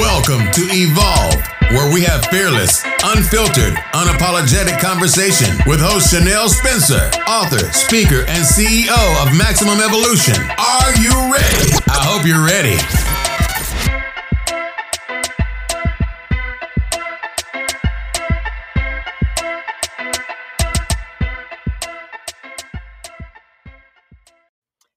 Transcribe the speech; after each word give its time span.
Welcome 0.00 0.50
to 0.52 0.62
Evolve, 0.72 1.46
where 1.76 1.92
we 1.92 2.00
have 2.04 2.24
fearless, 2.28 2.82
unfiltered, 3.04 3.74
unapologetic 3.92 4.80
conversation 4.80 5.54
with 5.66 5.78
host 5.78 6.10
Chanel 6.10 6.48
Spencer, 6.48 7.10
author, 7.28 7.70
speaker, 7.72 8.24
and 8.26 8.42
CEO 8.42 8.96
of 9.22 9.36
Maximum 9.36 9.78
Evolution. 9.78 10.36
Are 10.56 10.96
you 10.96 11.12
ready? 11.30 11.76
I 11.86 12.00
hope 12.00 12.24
you're 12.24 12.42
ready. 12.42 12.78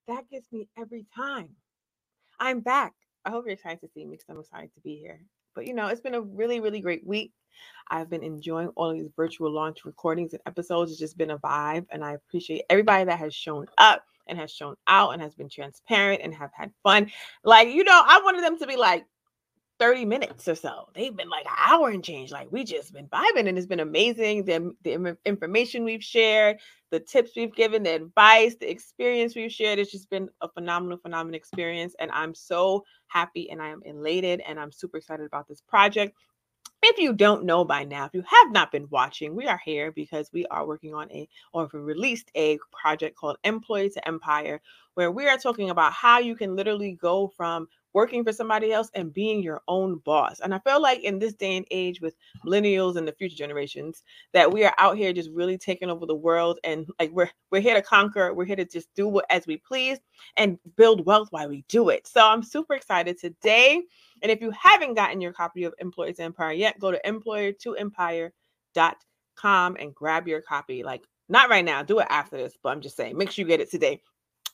That 0.07 0.29
gets 0.31 0.49
me 0.53 0.69
every 0.77 1.05
time. 1.13 1.57
I'm 2.39 2.61
back. 2.61 2.93
I 3.25 3.29
hope 3.29 3.45
you're 3.45 3.53
excited 3.53 3.81
to 3.81 3.87
see 3.87 4.05
me 4.05 4.11
because 4.11 4.29
I'm 4.29 4.39
excited 4.39 4.73
to 4.73 4.81
be 4.81 4.97
here. 4.97 5.21
But 5.55 5.67
you 5.67 5.73
know, 5.73 5.87
it's 5.87 6.01
been 6.01 6.15
a 6.15 6.21
really, 6.21 6.59
really 6.59 6.81
great 6.81 7.05
week. 7.05 7.31
I've 7.89 8.09
been 8.09 8.23
enjoying 8.23 8.69
all 8.69 8.89
of 8.89 8.97
these 8.97 9.11
virtual 9.15 9.51
launch 9.51 9.85
recordings 9.85 10.33
and 10.33 10.41
episodes. 10.45 10.91
It's 10.91 10.99
just 10.99 11.17
been 11.17 11.31
a 11.31 11.37
vibe, 11.37 11.85
and 11.91 12.03
I 12.03 12.13
appreciate 12.13 12.63
everybody 12.69 13.05
that 13.05 13.19
has 13.19 13.33
shown 13.33 13.67
up 13.77 14.03
and 14.27 14.37
has 14.39 14.51
shown 14.51 14.75
out 14.87 15.11
and 15.11 15.21
has 15.21 15.35
been 15.35 15.49
transparent 15.49 16.21
and 16.23 16.33
have 16.33 16.51
had 16.53 16.71
fun. 16.81 17.11
Like, 17.43 17.67
you 17.69 17.83
know, 17.83 18.03
I 18.05 18.21
wanted 18.23 18.43
them 18.43 18.57
to 18.59 18.67
be 18.67 18.77
like, 18.77 19.05
30 19.79 20.05
minutes 20.05 20.47
or 20.47 20.55
so. 20.55 20.89
They've 20.93 21.15
been 21.15 21.29
like 21.29 21.45
an 21.45 21.51
hour 21.57 21.89
and 21.89 22.03
change. 22.03 22.31
Like 22.31 22.51
we 22.51 22.63
just 22.63 22.93
been 22.93 23.07
vibing 23.07 23.47
and 23.47 23.57
it's 23.57 23.67
been 23.67 23.79
amazing. 23.79 24.45
The, 24.45 24.71
the 24.83 25.17
information 25.25 25.83
we've 25.83 26.03
shared, 26.03 26.59
the 26.91 26.99
tips 26.99 27.31
we've 27.35 27.53
given, 27.53 27.83
the 27.83 27.95
advice, 27.95 28.55
the 28.59 28.69
experience 28.69 29.35
we've 29.35 29.51
shared. 29.51 29.79
It's 29.79 29.91
just 29.91 30.09
been 30.09 30.29
a 30.41 30.49
phenomenal, 30.49 30.97
phenomenal 30.99 31.35
experience. 31.35 31.95
And 31.99 32.11
I'm 32.11 32.35
so 32.35 32.85
happy 33.07 33.49
and 33.49 33.61
I 33.61 33.69
am 33.69 33.81
elated 33.85 34.41
and 34.47 34.59
I'm 34.59 34.71
super 34.71 34.97
excited 34.97 35.25
about 35.25 35.47
this 35.47 35.61
project. 35.61 36.15
If 36.85 36.97
you 36.97 37.13
don't 37.13 37.45
know 37.45 37.63
by 37.63 37.85
now, 37.85 38.03
if 38.03 38.13
you 38.13 38.23
have 38.27 38.51
not 38.51 38.69
been 38.69 38.89
watching, 38.89 39.35
we 39.35 39.47
are 39.47 39.61
here 39.63 39.93
because 39.93 40.29
we 40.33 40.45
are 40.47 40.67
working 40.67 40.93
on 40.93 41.09
a, 41.11 41.29
or 41.53 41.69
we 41.71 41.79
released 41.79 42.29
a 42.35 42.59
project 42.73 43.15
called 43.15 43.37
Employee 43.45 43.89
to 43.91 44.05
Empire, 44.05 44.61
where 44.95 45.09
we 45.09 45.25
are 45.27 45.37
talking 45.37 45.69
about 45.69 45.93
how 45.93 46.19
you 46.19 46.35
can 46.35 46.57
literally 46.57 46.97
go 47.01 47.31
from 47.37 47.69
working 47.93 48.23
for 48.23 48.33
somebody 48.33 48.73
else 48.73 48.89
and 48.95 49.13
being 49.13 49.41
your 49.41 49.61
own 49.67 49.99
boss. 49.99 50.39
And 50.41 50.53
I 50.53 50.59
feel 50.59 50.81
like 50.81 50.99
in 51.01 51.19
this 51.19 51.33
day 51.33 51.55
and 51.55 51.65
age 51.71 52.01
with 52.01 52.15
millennials 52.45 52.97
and 52.97 53.07
the 53.07 53.13
future 53.13 53.35
generations 53.35 54.03
that 54.33 54.51
we 54.51 54.65
are 54.65 54.73
out 54.77 54.97
here 54.97 55.13
just 55.13 55.29
really 55.31 55.57
taking 55.57 55.89
over 55.89 56.05
the 56.05 56.15
world 56.15 56.59
and 56.63 56.87
like 56.99 57.11
we're 57.11 57.29
we're 57.51 57.61
here 57.61 57.75
to 57.75 57.81
conquer, 57.81 58.33
we're 58.33 58.45
here 58.45 58.55
to 58.55 58.65
just 58.65 58.93
do 58.95 59.07
what 59.07 59.25
as 59.29 59.47
we 59.47 59.57
please 59.57 59.99
and 60.37 60.57
build 60.75 61.05
wealth 61.05 61.27
while 61.31 61.47
we 61.47 61.63
do 61.69 61.89
it. 61.89 62.07
So 62.07 62.27
I'm 62.27 62.43
super 62.43 62.73
excited 62.73 63.19
today. 63.19 63.83
And 64.23 64.31
if 64.31 64.41
you 64.41 64.49
haven't 64.51 64.95
gotten 64.95 65.21
your 65.21 65.33
copy 65.33 65.65
of 65.65 65.75
Employees 65.79 66.19
Empire 66.19 66.53
yet, 66.53 66.79
go 66.79 66.91
to 66.91 66.99
employee2empire.com 67.05 69.77
and 69.79 69.93
grab 69.93 70.27
your 70.27 70.41
copy. 70.41 70.81
Like 70.83 71.03
not 71.29 71.49
right 71.49 71.65
now, 71.65 71.83
do 71.83 71.99
it 71.99 72.07
after 72.09 72.37
this, 72.37 72.57
but 72.63 72.69
I'm 72.69 72.81
just 72.81 72.95
saying, 72.95 73.17
make 73.17 73.29
sure 73.29 73.43
you 73.43 73.49
get 73.49 73.59
it 73.59 73.69
today. 73.69 74.01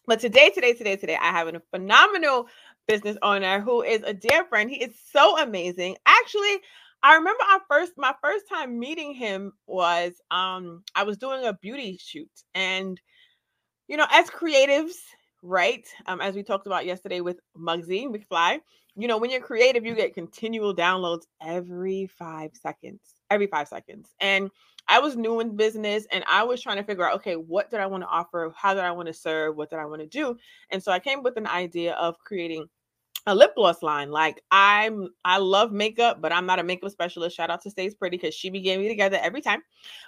But 0.07 0.19
today, 0.19 0.49
today, 0.49 0.73
today, 0.73 0.95
today, 0.95 1.17
I 1.21 1.31
have 1.31 1.47
a 1.47 1.61
phenomenal 1.71 2.47
business 2.87 3.17
owner 3.21 3.61
who 3.61 3.83
is 3.83 4.01
a 4.03 4.13
dear 4.13 4.43
friend. 4.45 4.69
He 4.69 4.77
is 4.77 4.95
so 5.11 5.37
amazing. 5.37 5.97
Actually, 6.07 6.57
I 7.03 7.15
remember 7.15 7.43
our 7.51 7.61
first 7.69 7.93
my 7.95 8.15
first 8.21 8.49
time 8.49 8.79
meeting 8.79 9.13
him 9.13 9.53
was 9.67 10.13
um 10.31 10.83
I 10.95 11.03
was 11.03 11.17
doing 11.17 11.45
a 11.45 11.53
beauty 11.53 11.97
shoot 12.01 12.29
and 12.55 12.99
you 13.87 13.95
know 13.95 14.07
as 14.11 14.29
creatives 14.29 14.95
right 15.41 15.87
um 16.07 16.19
as 16.19 16.35
we 16.35 16.43
talked 16.43 16.67
about 16.67 16.85
yesterday 16.85 17.21
with 17.21 17.39
Muggsy 17.57 18.05
McFly 18.07 18.59
you 18.95 19.07
know 19.07 19.17
when 19.17 19.29
you're 19.29 19.41
creative 19.41 19.85
you 19.85 19.95
get 19.95 20.13
continual 20.13 20.75
downloads 20.75 21.23
every 21.41 22.07
5 22.07 22.51
seconds 22.53 22.99
every 23.29 23.47
5 23.47 23.67
seconds 23.67 24.13
and 24.19 24.49
I 24.87 24.99
was 24.99 25.15
new 25.15 25.39
in 25.39 25.55
business 25.55 26.07
and 26.11 26.23
I 26.27 26.43
was 26.43 26.61
trying 26.61 26.77
to 26.77 26.83
figure 26.83 27.07
out 27.07 27.15
okay 27.15 27.35
what 27.35 27.69
did 27.69 27.79
I 27.79 27.85
want 27.85 28.03
to 28.03 28.07
offer 28.07 28.51
how 28.55 28.73
did 28.73 28.83
I 28.83 28.91
want 28.91 29.07
to 29.07 29.13
serve 29.13 29.55
what 29.55 29.69
did 29.69 29.79
I 29.79 29.85
want 29.85 30.01
to 30.01 30.07
do 30.07 30.37
and 30.71 30.81
so 30.81 30.91
I 30.91 30.99
came 30.99 31.23
with 31.23 31.37
an 31.37 31.47
idea 31.47 31.93
of 31.93 32.17
creating 32.19 32.67
a 33.25 33.35
lip 33.35 33.53
gloss 33.55 33.83
line. 33.83 34.11
Like 34.11 34.41
I'm 34.51 35.09
I 35.23 35.37
love 35.37 35.71
makeup, 35.71 36.21
but 36.21 36.31
I'm 36.31 36.45
not 36.45 36.59
a 36.59 36.63
makeup 36.63 36.91
specialist. 36.91 37.35
Shout 37.35 37.49
out 37.49 37.61
to 37.63 37.69
Stays 37.69 37.93
Pretty 37.93 38.17
because 38.17 38.33
she 38.33 38.49
be 38.49 38.61
getting 38.61 38.81
me 38.81 38.87
together 38.87 39.19
every 39.21 39.41
time. 39.41 39.61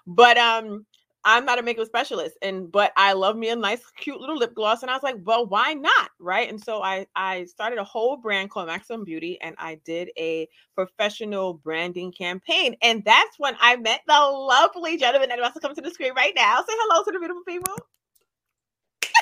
But 0.07 0.37
um 0.37 0.85
I'm 1.25 1.45
not 1.45 1.59
a 1.59 1.63
makeup 1.63 1.85
specialist 1.87 2.37
and 2.41 2.71
but 2.71 2.93
I 2.97 3.13
love 3.13 3.37
me 3.37 3.49
a 3.49 3.55
nice 3.55 3.81
cute 3.97 4.19
little 4.19 4.37
lip 4.37 4.55
gloss 4.55 4.81
and 4.81 4.91
I 4.91 4.95
was 4.95 5.03
like, 5.03 5.17
"Well, 5.23 5.45
why 5.47 5.73
not?" 5.73 6.11
right? 6.19 6.49
And 6.49 6.61
so 6.61 6.81
I 6.83 7.07
I 7.15 7.45
started 7.45 7.79
a 7.79 7.83
whole 7.83 8.17
brand 8.17 8.49
called 8.51 8.67
Maximum 8.67 9.03
Beauty 9.05 9.39
and 9.41 9.55
I 9.59 9.79
did 9.85 10.11
a 10.17 10.47
professional 10.75 11.55
branding 11.55 12.11
campaign 12.11 12.75
and 12.81 13.03
that's 13.05 13.37
when 13.39 13.55
I 13.61 13.75
met 13.77 14.01
the 14.07 14.19
lovely 14.19 14.97
gentleman 14.97 15.29
that 15.29 15.39
wants 15.39 15.55
to 15.55 15.61
come 15.61 15.75
to 15.75 15.81
the 15.81 15.91
screen 15.91 16.13
right 16.15 16.33
now. 16.35 16.59
Say 16.61 16.73
hello 16.75 17.03
to 17.03 17.11
the 17.11 17.19
beautiful 17.19 17.43
people. 17.47 17.73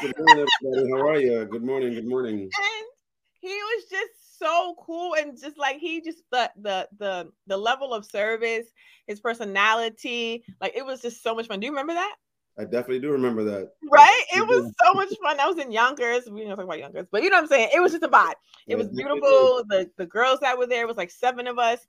Good 0.01 0.13
morning, 0.17 0.47
everybody. 0.61 0.91
How 0.91 1.09
are 1.09 1.19
you? 1.19 1.45
Good 1.45 1.63
morning. 1.63 1.95
Good 1.95 2.07
morning. 2.07 2.51
And 2.57 2.85
he 3.41 3.49
was 3.49 3.85
just 3.89 4.18
so 4.39 4.75
cool 4.79 5.15
and 5.15 5.39
just 5.39 5.57
like 5.57 5.77
he 5.77 6.01
just 6.01 6.23
the 6.31 6.51
the 6.61 6.87
the 6.97 7.31
the 7.47 7.57
level 7.57 7.93
of 7.93 8.05
service, 8.05 8.67
his 9.07 9.19
personality, 9.19 10.43
like 10.61 10.75
it 10.75 10.85
was 10.85 11.01
just 11.01 11.21
so 11.21 11.35
much 11.35 11.47
fun. 11.47 11.59
Do 11.59 11.65
you 11.65 11.71
remember 11.71 11.93
that? 11.93 12.15
I 12.57 12.63
definitely 12.63 12.99
do 12.99 13.11
remember 13.11 13.43
that. 13.45 13.71
Right? 13.89 14.23
It 14.35 14.45
was 14.45 14.73
so 14.83 14.93
much 14.93 15.09
fun. 15.23 15.39
I 15.39 15.47
was 15.47 15.57
in 15.57 15.71
Yonkers. 15.71 16.29
We 16.29 16.41
don't 16.41 16.49
talk 16.49 16.65
about 16.65 16.79
Yonkers, 16.79 17.07
but 17.09 17.23
you 17.23 17.29
know 17.29 17.37
what 17.37 17.43
I'm 17.43 17.47
saying? 17.47 17.69
It 17.73 17.79
was 17.79 17.93
just 17.93 18.03
a 18.03 18.09
vibe. 18.09 18.33
It 18.67 18.75
was 18.75 18.87
beautiful. 18.87 19.63
The 19.69 19.89
the 19.97 20.05
girls 20.05 20.39
that 20.41 20.57
were 20.57 20.67
there 20.67 20.87
was 20.87 20.97
like 20.97 21.11
seven 21.11 21.47
of 21.47 21.57
us. 21.57 21.79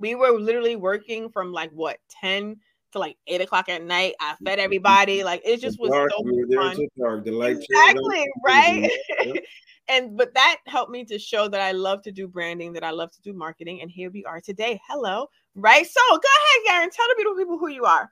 We 0.00 0.14
were 0.14 0.30
literally 0.38 0.76
working 0.76 1.28
from 1.28 1.52
like 1.52 1.70
what 1.72 1.98
10 2.20 2.56
to 2.92 2.98
like 2.98 3.16
eight 3.26 3.40
o'clock 3.40 3.68
at 3.68 3.82
night. 3.82 4.14
I 4.20 4.34
fed 4.44 4.58
everybody. 4.58 5.24
Like 5.24 5.42
it 5.44 5.60
just 5.60 5.78
was 5.78 5.90
dark, 5.90 6.10
so 6.10 6.22
we 6.22 6.56
fun. 6.56 6.88
Dark. 6.98 7.24
The 7.24 7.32
light 7.32 7.56
exactly, 7.58 8.26
right? 8.44 8.90
and 9.88 10.16
but 10.16 10.34
that 10.34 10.58
helped 10.66 10.90
me 10.90 11.04
to 11.06 11.18
show 11.18 11.48
that 11.48 11.60
I 11.60 11.72
love 11.72 12.02
to 12.02 12.12
do 12.12 12.28
branding, 12.28 12.72
that 12.74 12.84
I 12.84 12.90
love 12.90 13.10
to 13.12 13.20
do 13.22 13.32
marketing, 13.32 13.80
and 13.82 13.90
here 13.90 14.10
we 14.10 14.24
are 14.24 14.40
today. 14.40 14.80
Hello, 14.88 15.28
right? 15.54 15.86
So 15.86 16.00
go 16.10 16.16
ahead, 16.16 16.66
Garen. 16.66 16.90
Tell 16.90 17.06
the 17.08 17.14
beautiful 17.16 17.36
people 17.38 17.58
who 17.58 17.68
you 17.68 17.84
are. 17.84 18.10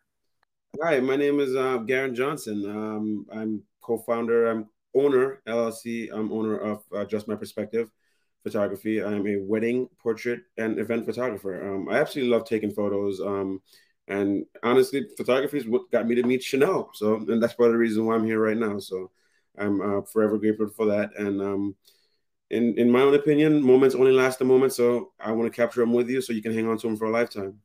Hi, 0.82 1.00
my 1.00 1.16
name 1.16 1.40
is 1.40 1.54
uh, 1.54 1.78
Garen 1.78 2.14
Johnson. 2.14 2.64
Um, 2.68 3.26
I'm 3.32 3.62
co-founder. 3.80 4.48
I'm 4.48 4.68
owner 4.94 5.40
LLC. 5.46 6.08
I'm 6.12 6.32
owner 6.32 6.58
of 6.58 6.82
uh, 6.94 7.04
Just 7.04 7.28
My 7.28 7.34
Perspective 7.34 7.90
Photography. 8.42 9.02
I'm 9.02 9.26
a 9.26 9.36
wedding, 9.36 9.88
portrait, 10.02 10.40
and 10.58 10.78
event 10.78 11.06
photographer. 11.06 11.74
Um, 11.74 11.88
I 11.88 11.98
absolutely 11.98 12.30
love 12.30 12.46
taking 12.46 12.72
photos. 12.72 13.20
Um, 13.20 13.62
and 14.08 14.44
honestly, 14.62 15.06
photography 15.16 15.58
is 15.58 15.66
what 15.66 15.90
got 15.90 16.06
me 16.06 16.14
to 16.14 16.22
meet 16.22 16.42
Chanel. 16.42 16.90
So, 16.94 17.16
and 17.16 17.42
that's 17.42 17.54
part 17.54 17.68
of 17.68 17.72
the 17.72 17.78
reason 17.78 18.04
why 18.04 18.14
I'm 18.14 18.24
here 18.24 18.40
right 18.40 18.56
now. 18.56 18.78
So, 18.78 19.10
I'm 19.58 19.80
uh, 19.80 20.02
forever 20.02 20.38
grateful 20.38 20.68
for 20.68 20.86
that. 20.86 21.10
And 21.16 21.40
um, 21.40 21.76
in 22.50 22.78
in 22.78 22.90
my 22.90 23.00
own 23.02 23.14
opinion, 23.14 23.62
moments 23.62 23.94
only 23.94 24.12
last 24.12 24.40
a 24.40 24.44
moment. 24.44 24.72
So 24.72 25.12
I 25.20 25.32
want 25.32 25.52
to 25.52 25.56
capture 25.56 25.80
them 25.80 25.92
with 25.92 26.08
you, 26.08 26.20
so 26.20 26.32
you 26.32 26.42
can 26.42 26.54
hang 26.54 26.68
on 26.68 26.78
to 26.78 26.86
them 26.86 26.96
for 26.96 27.06
a 27.06 27.10
lifetime. 27.10 27.60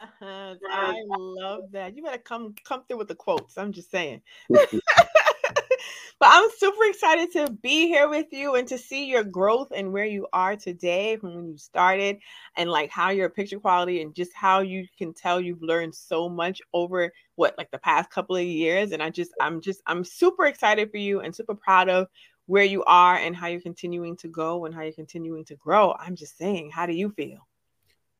Uh, 0.00 0.54
I 0.70 0.94
love 1.06 1.64
that. 1.72 1.94
You 1.94 2.02
better 2.02 2.18
come 2.18 2.54
come 2.64 2.84
through 2.86 2.98
with 2.98 3.08
the 3.08 3.14
quotes. 3.14 3.58
I'm 3.58 3.72
just 3.72 3.90
saying. 3.90 4.22
but 6.20 6.28
I'm 6.30 6.50
super 6.58 6.84
excited 6.84 7.32
to 7.32 7.50
be 7.62 7.88
here 7.88 8.06
with 8.08 8.26
you 8.30 8.54
and 8.56 8.68
to 8.68 8.76
see 8.76 9.06
your 9.06 9.24
growth 9.24 9.72
and 9.74 9.90
where 9.90 10.04
you 10.04 10.28
are 10.34 10.54
today 10.54 11.16
from 11.16 11.34
when 11.34 11.48
you 11.48 11.56
started 11.56 12.18
and 12.58 12.70
like 12.70 12.90
how 12.90 13.08
your 13.08 13.30
picture 13.30 13.58
quality 13.58 14.02
and 14.02 14.14
just 14.14 14.32
how 14.34 14.60
you 14.60 14.86
can 14.98 15.14
tell 15.14 15.40
you've 15.40 15.62
learned 15.62 15.94
so 15.94 16.28
much 16.28 16.60
over 16.74 17.10
what 17.36 17.54
like 17.56 17.70
the 17.70 17.78
past 17.78 18.10
couple 18.10 18.36
of 18.36 18.44
years 18.44 18.92
and 18.92 19.02
I 19.02 19.08
just 19.08 19.30
I'm 19.40 19.62
just 19.62 19.80
I'm 19.86 20.04
super 20.04 20.44
excited 20.44 20.90
for 20.90 20.98
you 20.98 21.20
and 21.20 21.34
super 21.34 21.54
proud 21.54 21.88
of 21.88 22.06
where 22.44 22.64
you 22.64 22.84
are 22.84 23.16
and 23.16 23.34
how 23.34 23.46
you're 23.46 23.60
continuing 23.62 24.14
to 24.18 24.28
go 24.28 24.66
and 24.66 24.74
how 24.74 24.82
you're 24.82 24.92
continuing 24.92 25.46
to 25.46 25.56
grow. 25.56 25.94
I'm 25.98 26.16
just 26.16 26.36
saying, 26.36 26.70
how 26.70 26.84
do 26.84 26.92
you 26.92 27.10
feel? 27.10 27.46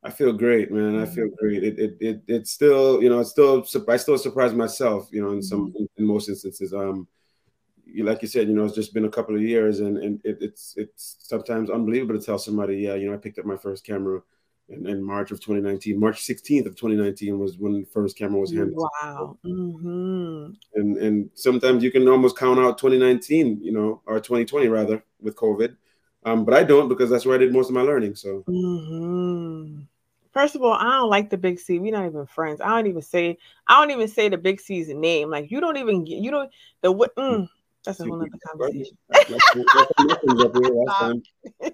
I 0.02 0.08
feel 0.08 0.32
great, 0.32 0.72
man. 0.72 0.98
I 0.98 1.04
feel 1.04 1.26
mm-hmm. 1.26 1.46
great. 1.46 1.64
It 1.64 1.78
it 1.78 1.96
it 2.00 2.22
it's 2.28 2.50
still, 2.50 3.02
you 3.02 3.10
know, 3.10 3.20
it's 3.20 3.30
still 3.30 3.66
I 3.88 3.98
still 3.98 4.16
surprise 4.16 4.54
myself, 4.54 5.08
you 5.12 5.20
know, 5.20 5.32
in 5.32 5.42
some 5.42 5.72
mm-hmm. 5.72 5.84
in 5.98 6.06
most 6.06 6.30
instances. 6.30 6.72
Um 6.72 7.06
like 7.98 8.22
you 8.22 8.28
said, 8.28 8.48
you 8.48 8.54
know, 8.54 8.64
it's 8.64 8.74
just 8.74 8.94
been 8.94 9.04
a 9.04 9.10
couple 9.10 9.34
of 9.34 9.42
years, 9.42 9.80
and 9.80 9.98
and 9.98 10.20
it, 10.24 10.38
it's 10.40 10.74
it's 10.76 11.16
sometimes 11.20 11.70
unbelievable 11.70 12.18
to 12.18 12.24
tell 12.24 12.38
somebody, 12.38 12.78
yeah, 12.78 12.94
you 12.94 13.08
know, 13.08 13.14
I 13.14 13.18
picked 13.18 13.38
up 13.38 13.44
my 13.44 13.56
first 13.56 13.84
camera 13.84 14.20
in, 14.70 14.86
in 14.86 15.02
March 15.02 15.30
of 15.30 15.40
2019. 15.40 15.98
March 15.98 16.22
16th 16.22 16.66
of 16.66 16.76
2019 16.76 17.38
was 17.38 17.58
when 17.58 17.72
the 17.72 17.84
first 17.84 18.16
camera 18.16 18.40
was 18.40 18.52
handed. 18.52 18.74
Wow. 18.74 19.36
Mm-hmm. 19.44 20.52
And 20.74 20.96
and 20.98 21.30
sometimes 21.34 21.82
you 21.82 21.90
can 21.90 22.08
almost 22.08 22.38
count 22.38 22.58
out 22.60 22.78
2019, 22.78 23.62
you 23.62 23.72
know, 23.72 24.00
or 24.06 24.20
2020 24.20 24.68
rather, 24.68 25.02
with 25.20 25.36
COVID. 25.36 25.76
Um, 26.24 26.44
but 26.44 26.54
I 26.54 26.64
don't 26.64 26.88
because 26.88 27.10
that's 27.10 27.24
where 27.24 27.34
I 27.34 27.38
did 27.38 27.52
most 27.52 27.68
of 27.68 27.74
my 27.74 27.82
learning. 27.82 28.14
So. 28.14 28.44
Mm-hmm. 28.48 29.82
First 30.32 30.54
of 30.54 30.62
all, 30.62 30.74
I 30.74 30.98
don't 30.98 31.10
like 31.10 31.28
the 31.28 31.36
big 31.36 31.58
C. 31.58 31.80
We're 31.80 31.92
not 31.92 32.06
even 32.06 32.24
friends. 32.24 32.60
I 32.60 32.68
don't 32.68 32.86
even 32.86 33.02
say. 33.02 33.36
I 33.66 33.80
don't 33.80 33.90
even 33.90 34.06
say 34.06 34.28
the 34.28 34.38
big 34.38 34.60
C's 34.60 34.88
name. 34.88 35.28
Like 35.28 35.50
you 35.50 35.60
don't 35.60 35.76
even 35.76 36.04
get. 36.04 36.18
You 36.18 36.30
don't 36.30 36.50
the 36.82 36.92
what. 36.92 37.14
Mm, 37.16 37.48
that's 37.84 38.00
a 38.00 38.04
whole 38.04 38.16
other 38.16 38.28
conversation. 38.46 38.96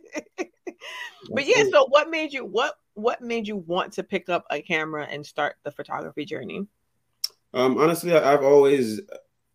but 1.31 1.47
yeah, 1.47 1.65
so 1.71 1.87
what 1.89 2.11
made 2.11 2.33
you 2.33 2.45
what 2.45 2.75
what 2.95 3.21
made 3.21 3.47
you 3.47 3.57
want 3.57 3.93
to 3.93 4.03
pick 4.03 4.29
up 4.29 4.45
a 4.51 4.63
camera 4.63 5.07
and 5.11 5.25
start 5.25 5.57
the 5.65 5.71
photography 5.71 6.25
journey? 6.25 6.67
Um, 7.53 7.79
honestly, 7.79 8.15
I've 8.15 8.43
always, 8.43 9.01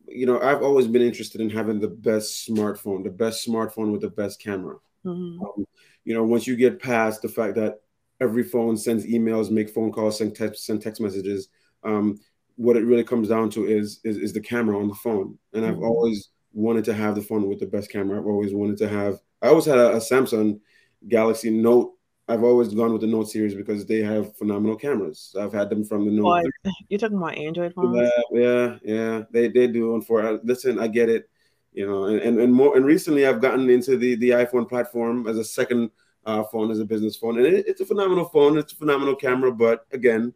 you 0.08 0.26
know, 0.26 0.40
I've 0.40 0.62
always 0.62 0.88
been 0.88 1.02
interested 1.02 1.42
in 1.42 1.50
having 1.50 1.80
the 1.80 1.88
best 1.88 2.48
smartphone, 2.48 3.04
the 3.04 3.10
best 3.10 3.48
smartphone 3.48 3.92
with 3.92 4.02
the 4.02 4.10
best 4.10 4.42
camera. 4.42 4.76
Mm-hmm. 5.06 5.44
Um, 5.44 5.66
you 6.04 6.14
know, 6.14 6.24
once 6.24 6.48
you 6.48 6.56
get 6.56 6.82
past 6.82 7.22
the 7.22 7.30
fact 7.30 7.56
that 7.56 7.82
every 8.20 8.44
phone 8.44 8.78
sends 8.78 9.06
emails, 9.06 9.52
make 9.52 9.70
phone 9.70 9.92
calls, 9.92 10.20
send 10.20 10.36
text, 10.36 10.66
send 10.66 10.82
text 10.82 11.02
messages. 11.02 11.50
Um, 11.84 12.20
what 12.56 12.78
it 12.78 12.86
really 12.86 13.04
comes 13.04 13.28
down 13.28 13.50
to 13.52 13.66
is, 13.66 14.00
is, 14.04 14.18
is 14.18 14.34
the 14.34 14.42
camera 14.42 14.80
on 14.80 14.88
the 14.88 14.96
phone. 14.96 15.38
And 15.54 15.66
I've 15.66 15.76
mm-hmm. 15.76 15.84
always 15.84 16.30
wanted 16.54 16.86
to 16.86 16.94
have 16.94 17.16
the 17.16 17.22
phone 17.22 17.48
with 17.48 17.60
the 17.60 17.66
best 17.66 17.92
camera. 17.92 18.20
I've 18.20 18.28
always 18.28 18.54
wanted 18.54 18.78
to 18.80 18.90
have. 18.90 19.20
I 19.42 19.48
always 19.48 19.66
had 19.66 19.78
a, 19.78 19.94
a 19.94 20.00
Samsung 20.00 20.60
Galaxy 21.08 21.50
Note 21.50 21.94
I've 22.32 22.44
always 22.44 22.74
gone 22.74 22.94
with 22.94 23.02
the 23.02 23.08
Note 23.08 23.30
series 23.30 23.54
because 23.54 23.86
they 23.86 24.00
have 24.00 24.36
phenomenal 24.38 24.78
cameras. 24.78 25.36
I've 25.38 25.52
had 25.52 25.70
them 25.70 25.84
from 25.84 26.06
the 26.06 26.12
Note. 26.12 26.44
Oh, 26.46 26.72
you're 26.88 27.00
talking 27.00 27.18
about 27.18 27.38
Android 27.38 27.74
phones? 27.74 27.98
Yeah, 27.98 28.10
yeah, 28.32 28.78
yeah. 28.84 29.22
They 29.32 29.50
they 29.50 29.68
do. 29.68 29.96
And 29.96 30.06
for 30.06 30.40
listen, 30.44 30.80
I 30.80 30.88
get 30.88 31.10
it. 31.10 31.30
You 31.74 31.88
know, 31.88 32.06
and, 32.06 32.20
and 32.20 32.40
and 32.40 32.54
more. 32.54 32.78
And 32.78 32.86
recently, 32.86 33.26
I've 33.26 33.42
gotten 33.42 33.70
into 33.70 33.98
the 33.98 34.16
the 34.16 34.30
iPhone 34.32 34.68
platform 34.68 35.28
as 35.28 35.38
a 35.38 35.44
second 35.44 35.92
uh, 36.26 36.44
phone, 36.44 36.72
as 36.72 36.80
a 36.80 36.86
business 36.86 37.18
phone, 37.18 37.38
and 37.38 37.46
it, 37.46 37.66
it's 37.68 37.82
a 37.82 37.86
phenomenal 37.86 38.26
phone. 38.26 38.58
It's 38.58 38.74
a 38.74 38.78
phenomenal 38.78 39.16
camera. 39.16 39.52
But 39.52 39.86
again, 39.92 40.34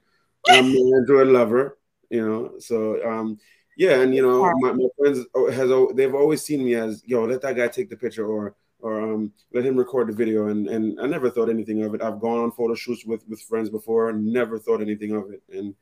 I'm 0.50 0.66
an 0.66 0.94
Android 0.98 1.28
lover. 1.28 1.78
You 2.10 2.28
know, 2.28 2.60
so 2.60 3.04
um, 3.10 3.38
yeah, 3.78 4.02
and 4.02 4.16
you 4.16 4.22
know, 4.22 4.54
my, 4.60 4.72
my 4.72 4.88
friends 4.98 5.26
has 5.54 5.70
they've 5.96 6.16
always 6.16 6.42
seen 6.42 6.64
me 6.64 6.76
as 6.76 7.04
yo, 7.06 7.26
let 7.26 7.42
that 7.42 7.56
guy 7.56 7.68
take 7.68 7.90
the 7.90 7.98
picture 7.98 8.26
or 8.26 8.56
or 8.80 9.02
um, 9.02 9.34
let 9.54 9.66
him 9.66 9.78
record 9.78 10.08
the 10.08 10.14
video. 10.14 10.48
And 10.48 10.68
and 10.68 11.00
I 11.00 11.08
never 11.08 11.30
thought 11.30 11.50
anything 11.50 11.84
of 11.84 11.94
it. 11.94 12.02
I've 12.02 12.20
gone 12.20 12.40
on 12.40 12.52
photo 12.52 12.76
shoots 12.76 13.06
with 13.06 13.28
with 13.28 13.42
friends 13.42 13.70
before, 13.70 14.10
and 14.10 14.26
never 14.26 14.58
thought 14.58 14.82
anything 14.82 15.12
of 15.12 15.30
it. 15.32 15.42
And 15.52 15.76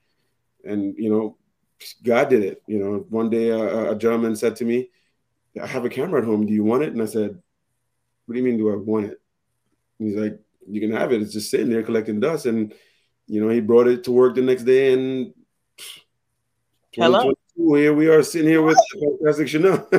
and 0.63 0.95
you 0.97 1.09
know, 1.09 1.37
God 2.03 2.29
did 2.29 2.43
it. 2.43 2.63
You 2.67 2.79
know, 2.79 3.05
one 3.09 3.29
day 3.29 3.49
a, 3.49 3.91
a 3.91 3.95
gentleman 3.95 4.35
said 4.35 4.55
to 4.57 4.65
me, 4.65 4.89
"I 5.61 5.67
have 5.67 5.85
a 5.85 5.89
camera 5.89 6.21
at 6.21 6.27
home. 6.27 6.45
Do 6.45 6.53
you 6.53 6.63
want 6.63 6.83
it?" 6.83 6.93
And 6.93 7.01
I 7.01 7.05
said, 7.05 7.39
"What 8.25 8.33
do 8.33 8.39
you 8.39 8.45
mean? 8.45 8.57
Do 8.57 8.71
I 8.71 8.75
want 8.75 9.05
it?" 9.05 9.21
And 9.99 10.09
he's 10.09 10.17
like, 10.17 10.39
"You 10.67 10.81
can 10.81 10.91
have 10.91 11.11
it. 11.11 11.21
It's 11.21 11.33
just 11.33 11.51
sitting 11.51 11.69
there 11.69 11.83
collecting 11.83 12.19
dust." 12.19 12.47
And 12.47 12.73
you 13.27 13.39
know, 13.39 13.49
he 13.49 13.61
brought 13.61 13.87
it 13.87 14.03
to 14.05 14.11
work 14.11 14.35
the 14.35 14.41
next 14.41 14.63
day, 14.63 14.93
and 14.93 15.33
Hello. 16.95 17.33
Here 17.55 17.93
we 17.93 18.07
are 18.07 18.23
sitting 18.23 18.47
here 18.49 18.61
with 18.61 18.77
Fantastic 18.99 19.47
Chanel. 19.47 19.87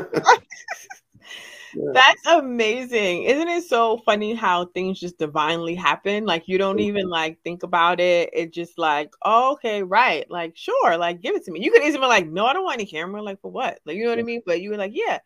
That's 1.92 2.26
amazing. 2.26 3.24
Isn't 3.24 3.48
it 3.48 3.64
so 3.64 3.98
funny 3.98 4.34
how 4.34 4.66
things 4.66 5.00
just 5.00 5.18
divinely 5.18 5.74
happen? 5.74 6.24
Like 6.24 6.46
you 6.46 6.58
don't 6.58 6.80
even 6.80 7.08
like 7.08 7.40
think 7.42 7.62
about 7.62 8.00
it. 8.00 8.30
It 8.32 8.52
just 8.52 8.78
like, 8.78 9.12
oh, 9.22 9.52
okay, 9.52 9.82
right. 9.82 10.28
Like, 10.30 10.56
sure, 10.56 10.96
like 10.96 11.20
give 11.20 11.34
it 11.34 11.44
to 11.44 11.52
me. 11.52 11.64
You 11.64 11.72
could 11.72 11.82
easily 11.82 12.00
be 12.00 12.06
like, 12.06 12.28
no, 12.28 12.46
I 12.46 12.52
don't 12.52 12.64
want 12.64 12.74
any 12.74 12.86
camera. 12.86 13.22
Like 13.22 13.40
for 13.40 13.50
what? 13.50 13.80
Like, 13.84 13.96
you 13.96 14.04
know 14.04 14.10
what 14.10 14.18
I 14.18 14.22
mean? 14.22 14.42
But 14.44 14.60
you 14.60 14.70
were 14.70 14.76
like, 14.76 14.92
yeah, 14.94 15.18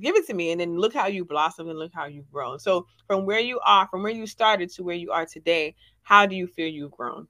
give 0.00 0.16
it 0.16 0.26
to 0.26 0.34
me. 0.34 0.52
And 0.52 0.60
then 0.60 0.76
look 0.76 0.94
how 0.94 1.06
you 1.06 1.24
blossomed 1.24 1.70
and 1.70 1.78
look 1.78 1.92
how 1.94 2.06
you've 2.06 2.30
grown. 2.30 2.58
So 2.58 2.86
from 3.06 3.24
where 3.24 3.40
you 3.40 3.60
are, 3.64 3.88
from 3.88 4.02
where 4.02 4.12
you 4.12 4.26
started 4.26 4.70
to 4.70 4.82
where 4.82 4.96
you 4.96 5.10
are 5.12 5.26
today, 5.26 5.74
how 6.02 6.26
do 6.26 6.36
you 6.36 6.46
feel 6.46 6.68
you've 6.68 6.92
grown? 6.92 7.28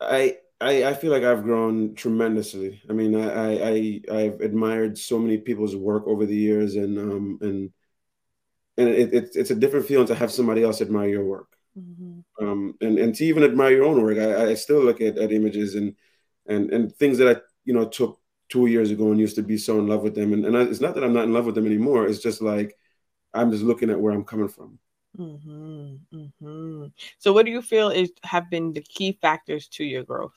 I 0.00 0.38
I, 0.62 0.90
I 0.90 0.94
feel 0.94 1.10
like 1.10 1.24
I've 1.24 1.42
grown 1.42 1.94
tremendously. 1.94 2.80
I 2.88 2.92
mean, 2.92 3.16
I, 3.16 3.70
I 3.70 4.00
I've 4.10 4.40
admired 4.40 4.96
so 4.96 5.18
many 5.18 5.38
people's 5.38 5.74
work 5.74 6.06
over 6.06 6.24
the 6.24 6.36
years, 6.36 6.76
and 6.76 6.98
um 6.98 7.38
and 7.40 7.70
and 8.76 8.88
it, 8.88 9.12
it 9.12 9.30
it's 9.34 9.50
a 9.50 9.56
different 9.56 9.86
feeling 9.86 10.06
to 10.06 10.14
have 10.14 10.30
somebody 10.30 10.62
else 10.62 10.80
admire 10.80 11.08
your 11.08 11.24
work, 11.24 11.56
mm-hmm. 11.76 12.20
um 12.44 12.74
and 12.80 12.98
and 12.98 13.14
to 13.16 13.24
even 13.24 13.42
admire 13.42 13.72
your 13.72 13.84
own 13.84 14.00
work. 14.00 14.18
I, 14.18 14.50
I 14.50 14.54
still 14.54 14.82
look 14.82 15.00
at, 15.00 15.18
at 15.18 15.32
images 15.32 15.74
and 15.74 15.96
and 16.46 16.72
and 16.72 16.94
things 16.94 17.18
that 17.18 17.36
I 17.36 17.40
you 17.64 17.74
know 17.74 17.88
took 17.88 18.20
two 18.48 18.66
years 18.66 18.90
ago 18.90 19.10
and 19.10 19.18
used 19.18 19.36
to 19.36 19.42
be 19.42 19.56
so 19.56 19.78
in 19.80 19.88
love 19.88 20.02
with 20.02 20.14
them, 20.14 20.32
and 20.32 20.46
and 20.46 20.56
I, 20.56 20.62
it's 20.62 20.80
not 20.80 20.94
that 20.94 21.04
I'm 21.04 21.14
not 21.14 21.24
in 21.24 21.32
love 21.32 21.46
with 21.46 21.56
them 21.56 21.66
anymore. 21.66 22.06
It's 22.06 22.20
just 22.20 22.40
like 22.40 22.76
I'm 23.34 23.50
just 23.50 23.64
looking 23.64 23.90
at 23.90 24.00
where 24.00 24.12
I'm 24.12 24.24
coming 24.24 24.48
from. 24.48 24.78
Mm-hmm, 25.18 26.16
mm-hmm. 26.16 26.86
So, 27.18 27.32
what 27.32 27.44
do 27.46 27.52
you 27.52 27.62
feel 27.62 27.90
is 27.90 28.12
have 28.22 28.48
been 28.48 28.72
the 28.72 28.80
key 28.80 29.18
factors 29.20 29.68
to 29.68 29.84
your 29.84 30.04
growth? 30.04 30.32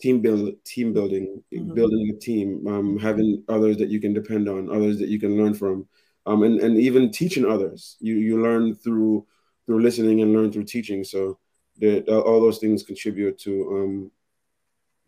Team 0.00 0.20
build 0.20 0.52
team 0.64 0.92
building 0.92 1.42
mm-hmm. 1.52 1.74
building 1.74 2.12
a 2.14 2.18
team 2.18 2.66
um, 2.66 2.98
having 2.98 3.42
others 3.48 3.76
that 3.78 3.88
you 3.88 4.00
can 4.00 4.12
depend 4.12 4.48
on 4.48 4.70
others 4.70 4.98
that 4.98 5.08
you 5.08 5.18
can 5.18 5.36
learn 5.36 5.54
from 5.54 5.86
um, 6.26 6.42
and, 6.42 6.60
and 6.60 6.78
even 6.78 7.10
teaching 7.10 7.46
others 7.46 7.96
you 8.00 8.16
you 8.16 8.42
learn 8.42 8.74
through 8.74 9.26
through 9.64 9.82
listening 9.82 10.20
and 10.20 10.32
learn 10.32 10.52
through 10.52 10.64
teaching 10.64 11.02
so 11.02 11.38
that 11.78 12.08
all 12.08 12.40
those 12.40 12.58
things 12.58 12.82
contribute 12.82 13.38
to 13.38 13.68
um 13.70 14.10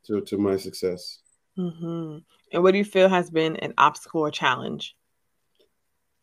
to, 0.05 0.21
to 0.23 0.39
my 0.39 0.57
success 0.57 1.19
mm-hmm. 1.59 2.19
and 2.53 2.63
what 2.63 2.73
do 2.73 2.79
you 2.79 2.85
feel 2.85 3.09
has 3.09 3.31
been 3.31 3.57
an 3.57 3.75
obstacle 3.77 4.23
or 4.23 4.31
challenge 4.31 4.97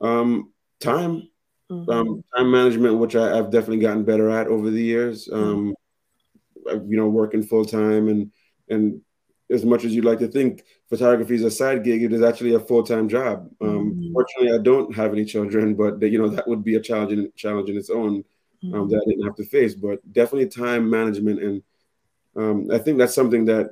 um 0.02 0.52
time 0.80 1.28
mm-hmm. 1.72 1.90
um 1.90 2.24
time 2.36 2.50
management 2.50 2.98
which 2.98 3.16
I, 3.16 3.36
have 3.36 3.52
definitely 3.52 3.80
gotten 3.80 4.04
better 4.04 4.30
at 4.30 4.48
over 4.48 4.72
the 4.72 4.82
years 4.82 5.28
mm-hmm. 5.28 5.44
um 5.44 5.76
you 6.90 6.98
know 6.98 7.08
working 7.08 7.44
full 7.44 7.66
time 7.66 8.08
and 8.08 8.32
and 8.70 9.02
as 9.52 9.64
much 9.64 9.86
as 9.86 9.94
you'd 9.94 10.06
like 10.06 10.20
to 10.20 10.28
think 10.28 10.64
photography 10.90 11.36
is 11.36 11.44
a 11.44 11.52
side 11.52 11.84
gig, 11.84 12.04
it 12.04 12.14
is 12.14 12.22
actually 12.22 12.56
a 12.56 12.60
full 12.60 12.84
time 12.84 13.08
job. 13.08 13.50
Um, 13.62 13.92
mm-hmm. 13.92 14.14
Fortunately, 14.14 14.58
I 14.58 14.62
don't 14.62 14.96
have 14.96 15.14
any 15.14 15.26
children, 15.26 15.76
but 15.76 16.02
you 16.02 16.18
know 16.18 16.30
that 16.30 16.48
would 16.48 16.64
be 16.64 16.76
a 16.76 16.82
challenge 16.82 17.12
in, 17.12 17.32
challenge 17.36 17.70
in 17.70 17.78
its 17.78 17.90
own 17.90 18.24
um, 18.64 18.72
mm-hmm. 18.72 18.90
that 18.90 19.02
I 19.06 19.10
didn't 19.10 19.26
have 19.26 19.36
to 19.36 19.46
face. 19.46 19.76
But 19.76 20.02
definitely 20.14 20.50
time 20.50 20.90
management, 20.90 21.42
and 21.42 21.64
um, 22.36 22.70
I 22.72 22.80
think 22.80 22.98
that's 22.98 23.14
something 23.14 23.46
that 23.46 23.70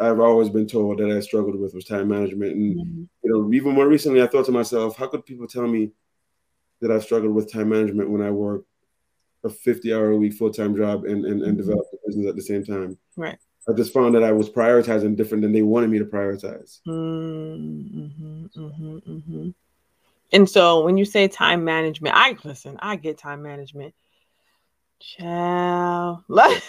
I've 0.00 0.20
always 0.20 0.48
been 0.48 0.66
told 0.66 0.98
that 0.98 1.10
I 1.10 1.20
struggled 1.20 1.58
with 1.58 1.74
was 1.74 1.84
time 1.84 2.08
management. 2.08 2.52
And 2.56 2.76
mm-hmm. 2.76 3.02
you 3.22 3.32
know, 3.32 3.52
even 3.52 3.74
more 3.74 3.88
recently, 3.88 4.22
I 4.22 4.26
thought 4.26 4.46
to 4.46 4.52
myself, 4.52 4.96
how 4.96 5.06
could 5.06 5.24
people 5.24 5.46
tell 5.46 5.66
me 5.66 5.92
that 6.80 6.90
I 6.90 6.98
struggled 6.98 7.34
with 7.34 7.52
time 7.52 7.68
management 7.68 8.10
when 8.10 8.22
I 8.22 8.30
work 8.30 8.64
a 9.44 9.48
50 9.48 9.94
hour 9.94 10.10
a 10.10 10.16
week 10.16 10.34
full 10.34 10.50
time 10.50 10.76
job 10.76 11.04
and, 11.04 11.24
and, 11.24 11.42
and 11.42 11.42
mm-hmm. 11.42 11.56
develop 11.56 11.86
a 11.92 11.96
business 12.06 12.28
at 12.28 12.34
the 12.34 12.42
same 12.42 12.64
time? 12.64 12.98
Right. 13.16 13.38
I 13.68 13.72
just 13.74 13.92
found 13.92 14.14
that 14.14 14.24
I 14.24 14.32
was 14.32 14.50
prioritizing 14.50 15.16
different 15.16 15.42
than 15.42 15.52
they 15.52 15.62
wanted 15.62 15.90
me 15.90 15.98
to 15.98 16.04
prioritize. 16.04 16.80
Mm-hmm, 16.86 18.46
mm-hmm, 18.58 18.96
mm-hmm. 18.98 19.50
And 20.32 20.48
so 20.48 20.84
when 20.84 20.96
you 20.96 21.04
say 21.04 21.28
time 21.28 21.64
management, 21.64 22.16
I 22.16 22.36
listen, 22.42 22.78
I 22.80 22.96
get 22.96 23.18
time 23.18 23.42
management. 23.42 23.94
Child. 25.00 26.24
Like, 26.28 26.62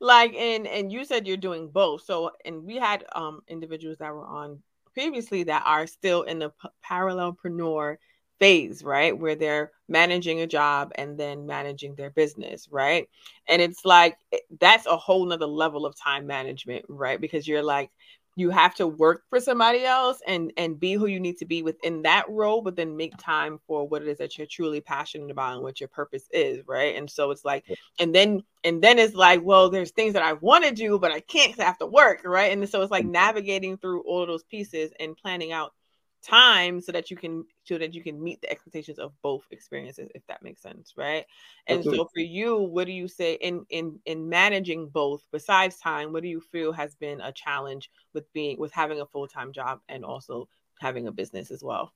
like 0.00 0.34
and 0.34 0.66
and 0.66 0.92
you 0.92 1.04
said 1.04 1.26
you're 1.26 1.36
doing 1.36 1.68
both. 1.68 2.02
So 2.04 2.32
and 2.44 2.64
we 2.64 2.76
had 2.76 3.04
um 3.14 3.42
individuals 3.48 3.98
that 3.98 4.12
were 4.12 4.26
on 4.26 4.62
previously 4.92 5.44
that 5.44 5.62
are 5.64 5.86
still 5.86 6.22
in 6.22 6.38
the 6.38 6.50
p- 6.50 6.68
parallelpreneur 6.84 7.96
phase, 8.42 8.82
right? 8.82 9.16
Where 9.16 9.36
they're 9.36 9.70
managing 9.88 10.40
a 10.40 10.48
job 10.48 10.90
and 10.96 11.16
then 11.16 11.46
managing 11.46 11.94
their 11.94 12.10
business, 12.10 12.66
right? 12.72 13.08
And 13.48 13.62
it's 13.62 13.84
like 13.84 14.18
eh, 14.32 14.38
that's 14.58 14.86
a 14.86 14.96
whole 14.96 15.24
nother 15.24 15.46
level 15.46 15.86
of 15.86 15.94
time 15.94 16.26
management, 16.26 16.84
right? 16.88 17.20
Because 17.20 17.46
you're 17.46 17.62
like, 17.62 17.90
you 18.34 18.50
have 18.50 18.74
to 18.74 18.88
work 18.88 19.22
for 19.30 19.38
somebody 19.38 19.84
else 19.84 20.18
and 20.26 20.52
and 20.56 20.80
be 20.80 20.94
who 20.94 21.06
you 21.06 21.20
need 21.20 21.36
to 21.36 21.44
be 21.44 21.62
within 21.62 22.02
that 22.02 22.24
role 22.30 22.62
but 22.62 22.74
then 22.74 22.96
make 22.96 23.14
time 23.18 23.60
for 23.66 23.86
what 23.86 24.00
it 24.00 24.08
is 24.08 24.16
that 24.16 24.38
you're 24.38 24.46
truly 24.46 24.80
passionate 24.80 25.30
about 25.30 25.52
and 25.52 25.62
what 25.62 25.78
your 25.80 25.88
purpose 25.90 26.24
is 26.32 26.66
right 26.66 26.96
and 26.96 27.10
so 27.10 27.30
it's 27.30 27.44
like 27.44 27.62
and 28.00 28.14
then 28.14 28.42
and 28.64 28.80
then 28.80 28.98
it's 28.98 29.14
like 29.14 29.42
well 29.42 29.68
there's 29.68 29.90
things 29.90 30.14
that 30.14 30.22
i 30.22 30.32
want 30.32 30.64
to 30.64 30.72
do 30.72 30.98
but 30.98 31.12
i 31.12 31.20
can't 31.20 31.50
because 31.50 31.60
i 31.62 31.66
have 31.66 31.76
to 31.76 31.84
work 31.84 32.22
right 32.24 32.52
and 32.52 32.66
so 32.66 32.80
it's 32.80 32.90
like 32.90 33.04
navigating 33.04 33.76
through 33.76 34.00
all 34.04 34.22
of 34.22 34.28
those 34.28 34.44
pieces 34.44 34.90
and 34.98 35.14
planning 35.14 35.52
out 35.52 35.74
time 36.22 36.80
so 36.80 36.92
that 36.92 37.10
you 37.10 37.16
can 37.16 37.44
so 37.64 37.78
that 37.78 37.94
you 37.94 38.02
can 38.02 38.22
meet 38.22 38.40
the 38.40 38.50
expectations 38.50 38.98
of 38.98 39.12
both 39.22 39.44
experiences 39.50 40.08
if 40.14 40.24
that 40.26 40.42
makes 40.42 40.62
sense 40.62 40.94
right 40.96 41.26
and 41.66 41.78
Absolutely. 41.78 41.98
so 41.98 42.08
for 42.14 42.20
you 42.20 42.58
what 42.58 42.86
do 42.86 42.92
you 42.92 43.08
say 43.08 43.34
in 43.34 43.66
in 43.70 43.98
in 44.06 44.28
managing 44.28 44.88
both 44.88 45.24
besides 45.32 45.78
time 45.78 46.12
what 46.12 46.22
do 46.22 46.28
you 46.28 46.40
feel 46.40 46.72
has 46.72 46.94
been 46.94 47.20
a 47.20 47.32
challenge 47.32 47.90
with 48.14 48.32
being 48.32 48.58
with 48.58 48.72
having 48.72 49.00
a 49.00 49.06
full-time 49.06 49.52
job 49.52 49.80
and 49.88 50.04
also 50.04 50.48
having 50.80 51.08
a 51.08 51.12
business 51.12 51.50
as 51.50 51.62
well 51.62 51.92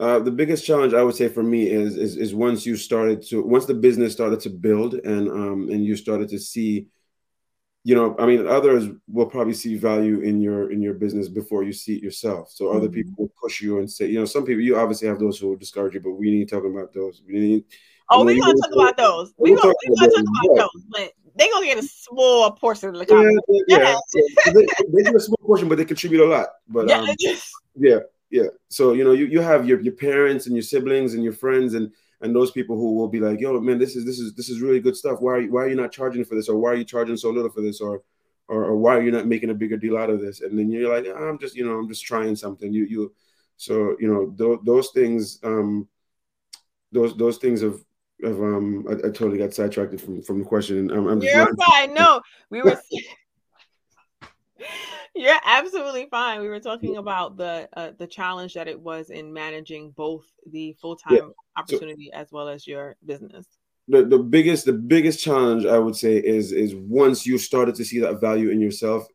uh, 0.00 0.18
the 0.18 0.30
biggest 0.30 0.66
challenge 0.66 0.92
I 0.94 1.02
would 1.02 1.14
say 1.14 1.28
for 1.28 1.42
me 1.42 1.66
is, 1.68 1.96
is 1.96 2.16
is 2.16 2.34
once 2.34 2.66
you 2.66 2.76
started 2.76 3.22
to 3.28 3.42
once 3.42 3.66
the 3.66 3.74
business 3.74 4.12
started 4.12 4.40
to 4.40 4.50
build 4.50 4.94
and 4.94 5.28
um 5.28 5.68
and 5.70 5.84
you 5.84 5.96
started 5.96 6.28
to 6.28 6.38
see 6.38 6.86
you 7.84 7.94
know 7.94 8.14
i 8.18 8.26
mean 8.26 8.46
others 8.46 8.88
will 9.08 9.26
probably 9.26 9.54
see 9.54 9.76
value 9.76 10.20
in 10.20 10.40
your 10.40 10.70
in 10.70 10.80
your 10.80 10.94
business 10.94 11.28
before 11.28 11.62
you 11.64 11.72
see 11.72 11.96
it 11.96 12.02
yourself 12.02 12.50
so 12.50 12.66
mm-hmm. 12.66 12.76
other 12.76 12.88
people 12.88 13.12
will 13.18 13.32
push 13.40 13.60
you 13.60 13.78
and 13.78 13.90
say 13.90 14.06
you 14.06 14.18
know 14.18 14.24
some 14.24 14.44
people 14.44 14.62
you 14.62 14.76
obviously 14.76 15.08
have 15.08 15.18
those 15.18 15.38
who 15.38 15.48
will 15.48 15.56
discourage 15.56 15.94
you 15.94 16.00
but 16.00 16.12
we 16.12 16.30
need 16.30 16.48
to 16.48 16.54
talk 16.54 16.64
about 16.64 16.92
those 16.92 17.22
we 17.26 17.34
need 17.34 17.64
oh 18.10 18.24
we're 18.24 18.38
gonna 18.40 18.54
talk 18.54 18.72
about 18.72 18.96
those 18.96 19.34
we're 19.36 19.56
gonna, 19.56 19.74
we 19.88 19.96
gonna 19.96 20.12
talk 20.12 20.24
about 20.44 20.56
those 20.56 20.82
but 20.90 21.12
they're 21.36 21.50
gonna 21.50 21.66
get 21.66 21.78
a 21.78 21.82
small 21.82 22.50
portion 22.52 22.90
of 22.90 22.96
the 22.96 23.06
comment. 23.06 23.40
Yeah, 23.68 23.78
yeah. 23.78 23.96
yeah. 24.14 24.52
they, 24.52 24.66
they, 24.92 25.02
get 25.02 25.14
a 25.14 25.20
small 25.20 25.38
portion, 25.38 25.68
but 25.68 25.78
they 25.78 25.84
contribute 25.84 26.24
a 26.24 26.28
lot. 26.28 26.48
But 26.68 26.88
yeah, 26.88 26.98
um, 26.98 27.08
yeah, 27.74 27.98
yeah. 28.30 28.48
So 28.68 28.92
you 28.92 29.04
know, 29.04 29.12
you, 29.12 29.26
you 29.26 29.40
have 29.40 29.66
your, 29.66 29.80
your 29.80 29.94
parents 29.94 30.46
and 30.46 30.54
your 30.54 30.62
siblings 30.62 31.14
and 31.14 31.24
your 31.24 31.32
friends, 31.32 31.74
and 31.74 31.90
and 32.22 32.34
those 32.34 32.52
people 32.52 32.76
who 32.76 32.94
will 32.94 33.08
be 33.08 33.20
like, 33.20 33.40
"Yo, 33.40 33.60
man, 33.60 33.78
this 33.78 33.96
is 33.96 34.04
this 34.04 34.18
is 34.18 34.34
this 34.34 34.48
is 34.48 34.60
really 34.60 34.80
good 34.80 34.96
stuff. 34.96 35.20
Why 35.20 35.32
are 35.32 35.40
you, 35.40 35.52
why 35.52 35.62
are 35.62 35.68
you 35.68 35.74
not 35.74 35.92
charging 35.92 36.24
for 36.24 36.34
this, 36.34 36.48
or 36.48 36.56
why 36.56 36.70
are 36.70 36.76
you 36.76 36.84
charging 36.84 37.16
so 37.16 37.30
little 37.30 37.50
for 37.50 37.60
this, 37.60 37.80
or 37.80 38.02
or, 38.48 38.64
or 38.64 38.76
why 38.76 38.96
are 38.96 39.02
you 39.02 39.10
not 39.10 39.26
making 39.26 39.50
a 39.50 39.54
bigger 39.54 39.76
deal 39.76 39.98
out 39.98 40.10
of 40.10 40.20
this?" 40.20 40.40
And 40.40 40.58
then 40.58 40.70
you're 40.70 40.92
like, 40.92 41.06
"I'm 41.14 41.38
just 41.38 41.56
you 41.56 41.66
know 41.66 41.78
I'm 41.78 41.88
just 41.88 42.04
trying 42.04 42.36
something." 42.36 42.72
You 42.72 42.84
you 42.84 43.12
so 43.56 43.96
you 43.98 44.08
know 44.08 44.30
th- 44.30 44.60
those 44.64 44.90
things 44.90 45.38
um 45.42 45.88
those 46.92 47.16
those 47.16 47.38
things 47.38 47.60
have 47.60 47.80
of 48.22 48.40
um 48.40 48.86
I, 48.88 48.92
I, 48.92 49.10
totally 49.10 49.38
got 49.38 49.52
sidetracked 49.52 50.00
from 50.00 50.22
from 50.22 50.38
the 50.38 50.44
question. 50.44 50.90
I'm, 50.90 51.08
I'm 51.08 51.20
You're 51.20 51.54
fine. 51.56 51.92
No, 51.92 52.20
we 52.50 52.62
were. 52.62 52.80
You're 55.14 55.38
absolutely 55.44 56.08
fine. 56.10 56.40
We 56.40 56.48
were 56.48 56.60
talking 56.60 56.96
about 56.96 57.36
the 57.36 57.68
uh, 57.76 57.90
the 57.98 58.06
challenge 58.06 58.54
that 58.54 58.66
it 58.66 58.80
was 58.80 59.10
in 59.10 59.32
managing 59.32 59.90
both 59.90 60.24
the 60.50 60.74
full 60.80 60.96
time 60.96 61.14
yeah. 61.16 61.28
opportunity 61.56 62.10
so, 62.12 62.18
as 62.18 62.32
well 62.32 62.48
as 62.48 62.66
your 62.66 62.96
business. 63.04 63.46
The, 63.88 64.04
the 64.04 64.18
biggest 64.18 64.64
the 64.64 64.72
biggest 64.72 65.20
challenge 65.20 65.66
I 65.66 65.78
would 65.78 65.96
say 65.96 66.16
is 66.16 66.52
is 66.52 66.74
once 66.74 67.26
you 67.26 67.36
started 67.36 67.74
to 67.74 67.84
see 67.84 67.98
that 68.00 68.20
value 68.20 68.48
in 68.48 68.60
yourself, 68.60 69.06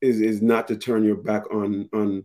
is 0.00 0.20
is 0.20 0.42
not 0.42 0.66
to 0.68 0.76
turn 0.76 1.04
your 1.04 1.16
back 1.16 1.52
on 1.52 1.88
on 1.92 2.24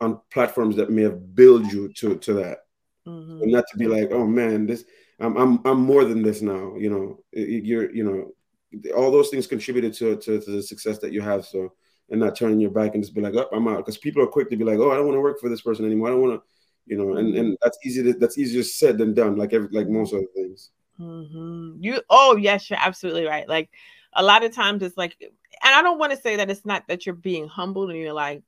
on 0.00 0.20
platforms 0.32 0.76
that 0.76 0.90
may 0.90 1.02
have 1.02 1.34
built 1.34 1.70
you 1.70 1.92
to 1.94 2.16
to 2.16 2.32
that, 2.34 2.58
mm-hmm. 3.06 3.42
and 3.42 3.52
not 3.52 3.64
to 3.72 3.76
be 3.76 3.86
like, 3.86 4.10
oh 4.12 4.26
man, 4.26 4.66
this 4.66 4.84
I'm 5.18 5.36
I'm 5.36 5.60
I'm 5.66 5.80
more 5.80 6.06
than 6.06 6.22
this 6.22 6.40
now. 6.40 6.76
You 6.76 6.90
know, 6.90 7.18
you're 7.32 7.94
you 7.94 8.04
know, 8.04 8.92
all 8.94 9.10
those 9.10 9.28
things 9.28 9.46
contributed 9.46 9.92
to 9.94 10.16
to, 10.16 10.40
to 10.40 10.50
the 10.50 10.62
success 10.62 10.98
that 11.00 11.12
you 11.12 11.20
have. 11.20 11.44
So 11.44 11.74
and 12.10 12.20
not 12.20 12.36
turning 12.36 12.60
your 12.60 12.70
back 12.70 12.94
and 12.94 13.02
just 13.02 13.14
be 13.14 13.20
like, 13.20 13.34
oh, 13.34 13.48
I'm 13.52 13.68
out. 13.68 13.78
Because 13.78 13.98
people 13.98 14.22
are 14.22 14.26
quick 14.26 14.50
to 14.50 14.56
be 14.56 14.64
like, 14.64 14.78
oh, 14.78 14.90
I 14.90 14.96
don't 14.96 15.06
want 15.06 15.16
to 15.16 15.20
work 15.20 15.40
for 15.40 15.48
this 15.48 15.60
person 15.60 15.84
anymore. 15.84 16.08
I 16.08 16.10
don't 16.12 16.22
want 16.22 16.40
to, 16.40 16.46
you 16.86 16.96
know, 16.96 17.16
and, 17.16 17.36
and 17.36 17.56
that's 17.62 17.78
easy 17.84 18.02
to, 18.02 18.12
that's 18.14 18.38
easier 18.38 18.62
said 18.62 18.98
than 18.98 19.14
done, 19.14 19.36
like 19.36 19.52
every, 19.52 19.68
like 19.70 19.88
most 19.88 20.12
other 20.12 20.26
things. 20.34 20.70
Mm-hmm. 20.98 21.82
You 21.82 22.02
oh 22.10 22.36
yes, 22.36 22.68
you're 22.68 22.78
absolutely 22.78 23.24
right. 23.24 23.48
Like 23.48 23.70
a 24.12 24.22
lot 24.22 24.44
of 24.44 24.54
times 24.54 24.82
it's 24.82 24.96
like 24.98 25.16
and 25.20 25.74
I 25.74 25.82
don't 25.82 25.98
want 25.98 26.12
to 26.12 26.20
say 26.20 26.36
that 26.36 26.50
it's 26.50 26.66
not 26.66 26.88
that 26.88 27.06
you're 27.06 27.14
being 27.14 27.48
humbled 27.48 27.90
and 27.90 27.98
you're 27.98 28.12
like, 28.12 28.42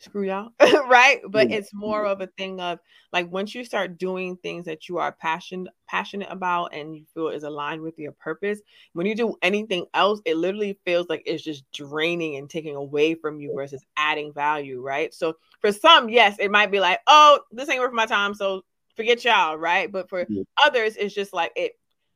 screw 0.00 0.26
y'all 0.26 0.50
right? 0.88 1.20
But 1.28 1.50
it's 1.50 1.72
more 1.74 2.06
of 2.06 2.20
a 2.20 2.26
thing 2.26 2.58
of 2.58 2.78
like 3.12 3.30
once 3.30 3.54
you 3.54 3.64
start 3.64 3.98
doing 3.98 4.36
things 4.36 4.64
that 4.64 4.88
you 4.88 4.98
are 4.98 5.12
passionate 5.12 5.72
passionate 5.86 6.28
about 6.30 6.74
and 6.74 6.96
you 6.96 7.04
feel 7.14 7.28
is 7.28 7.42
aligned 7.42 7.82
with 7.82 7.98
your 7.98 8.12
purpose 8.12 8.60
when 8.94 9.06
you 9.06 9.14
do 9.14 9.36
anything 9.42 9.86
else 9.94 10.20
it 10.24 10.36
literally 10.36 10.78
feels 10.84 11.08
like 11.08 11.22
it's 11.26 11.42
just 11.42 11.70
draining 11.72 12.36
and 12.36 12.48
taking 12.48 12.76
away 12.76 13.14
from 13.14 13.40
you 13.40 13.52
versus 13.54 13.84
adding 13.96 14.32
value 14.32 14.80
right? 14.80 15.12
So 15.12 15.34
for 15.60 15.70
some 15.70 16.08
yes 16.08 16.36
it 16.38 16.50
might 16.50 16.70
be 16.70 16.80
like 16.80 17.00
oh 17.06 17.40
this 17.52 17.68
ain't 17.68 17.80
worth 17.80 17.92
my 17.92 18.06
time 18.06 18.34
so 18.34 18.62
forget 18.96 19.24
y'all 19.24 19.56
right? 19.56 19.90
But 19.90 20.08
for 20.08 20.26
yeah. 20.28 20.42
others 20.64 20.96
it's 20.96 21.14
just 21.14 21.32
like 21.32 21.52
it 21.56 21.72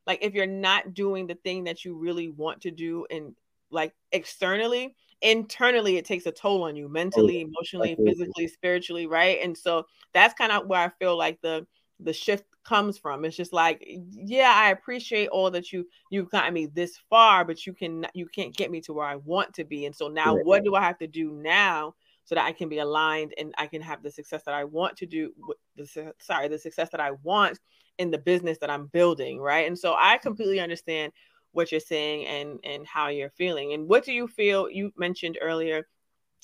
like 0.06 0.20
if 0.22 0.34
you're 0.34 0.46
not 0.46 0.94
doing 0.94 1.26
the 1.26 1.34
thing 1.34 1.64
that 1.64 1.84
you 1.84 1.96
really 1.96 2.28
want 2.28 2.62
to 2.62 2.70
do 2.70 3.06
and 3.10 3.34
like 3.70 3.92
externally 4.12 4.94
internally 5.22 5.96
it 5.96 6.04
takes 6.04 6.26
a 6.26 6.32
toll 6.32 6.64
on 6.64 6.76
you 6.76 6.86
oh, 6.86 6.88
mentally 6.88 7.38
oh, 7.38 7.48
emotionally 7.48 7.96
physically 8.04 8.48
spiritually 8.48 9.06
right? 9.06 9.38
And 9.42 9.56
so 9.56 9.86
that's 10.12 10.34
kind 10.34 10.52
of 10.52 10.66
where 10.66 10.80
i 10.80 10.88
feel 10.98 11.16
like 11.16 11.40
the 11.40 11.66
the 12.00 12.12
shift 12.12 12.44
comes 12.64 12.98
from. 12.98 13.24
It's 13.24 13.36
just 13.36 13.52
like 13.52 13.84
yeah 14.10 14.52
i 14.56 14.70
appreciate 14.70 15.28
all 15.28 15.50
that 15.50 15.72
you 15.72 15.86
you've 16.10 16.30
gotten 16.30 16.54
me 16.54 16.66
this 16.66 16.98
far 17.10 17.44
but 17.44 17.66
you 17.66 17.72
can 17.72 18.06
you 18.14 18.26
can't 18.26 18.56
get 18.56 18.70
me 18.70 18.80
to 18.82 18.92
where 18.92 19.06
i 19.06 19.16
want 19.16 19.52
to 19.54 19.64
be. 19.64 19.86
And 19.86 19.94
so 19.94 20.08
now 20.08 20.36
right. 20.36 20.44
what 20.44 20.64
do 20.64 20.74
i 20.74 20.80
have 20.80 20.98
to 20.98 21.06
do 21.06 21.32
now 21.32 21.94
so 22.24 22.34
that 22.34 22.44
i 22.44 22.52
can 22.52 22.68
be 22.68 22.78
aligned 22.78 23.34
and 23.38 23.54
i 23.58 23.66
can 23.66 23.82
have 23.82 24.02
the 24.02 24.10
success 24.10 24.42
that 24.44 24.54
i 24.54 24.64
want 24.64 24.96
to 24.96 25.06
do 25.06 25.32
the 25.76 26.12
sorry 26.18 26.48
the 26.48 26.58
success 26.58 26.88
that 26.90 27.00
i 27.00 27.10
want 27.22 27.58
in 27.98 28.10
the 28.10 28.18
business 28.18 28.58
that 28.58 28.70
i'm 28.70 28.86
building 28.86 29.38
right? 29.38 29.66
And 29.66 29.78
so 29.78 29.94
i 29.98 30.16
completely 30.18 30.60
understand 30.60 31.12
what 31.54 31.70
you're 31.70 31.80
saying 31.80 32.26
and 32.26 32.58
and 32.64 32.86
how 32.86 33.08
you're 33.08 33.30
feeling 33.30 33.72
and 33.72 33.88
what 33.88 34.04
do 34.04 34.12
you 34.12 34.28
feel 34.28 34.68
you 34.68 34.92
mentioned 34.96 35.38
earlier 35.40 35.86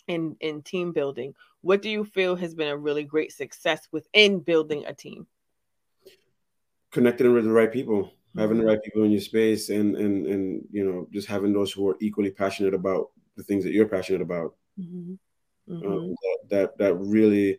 in 0.07 0.37
in 0.41 0.63
team 0.63 0.93
building 0.93 1.35
what 1.63 1.83
do 1.83 1.91
you 1.91 2.05
feel 2.05 2.37
has 2.37 2.55
been 2.55 2.69
a 2.69 2.77
really 2.77 3.05
great 3.05 3.33
success 3.33 3.89
within 3.93 4.39
building 4.39 4.85
a 4.87 4.95
team 4.95 5.27
connecting 6.91 7.33
with 7.33 7.45
the 7.45 7.51
right 7.51 7.73
people 7.73 8.11
having 8.37 8.57
the 8.57 8.63
mm-hmm. 8.63 8.71
right 8.71 8.83
people 8.83 9.03
in 9.03 9.11
your 9.11 9.21
space 9.21 9.69
and 9.69 9.97
and 9.97 10.27
and 10.27 10.65
you 10.71 10.85
know 10.85 11.07
just 11.13 11.29
having 11.29 11.53
those 11.53 11.73
who 11.73 11.89
are 11.89 11.97
equally 12.01 12.31
passionate 12.31 12.75
about 12.75 13.11
the 13.37 13.43
things 13.43 13.65
that 13.65 13.73
you're 13.73 13.89
passionate 13.89 14.23
about 14.23 14.55
mm-hmm. 14.79 15.15
Um, 15.69 15.83
mm-hmm. 15.83 15.93
Um, 15.93 16.15
that, 16.23 16.39
that 16.49 16.79
that 16.79 16.95
really 16.95 17.59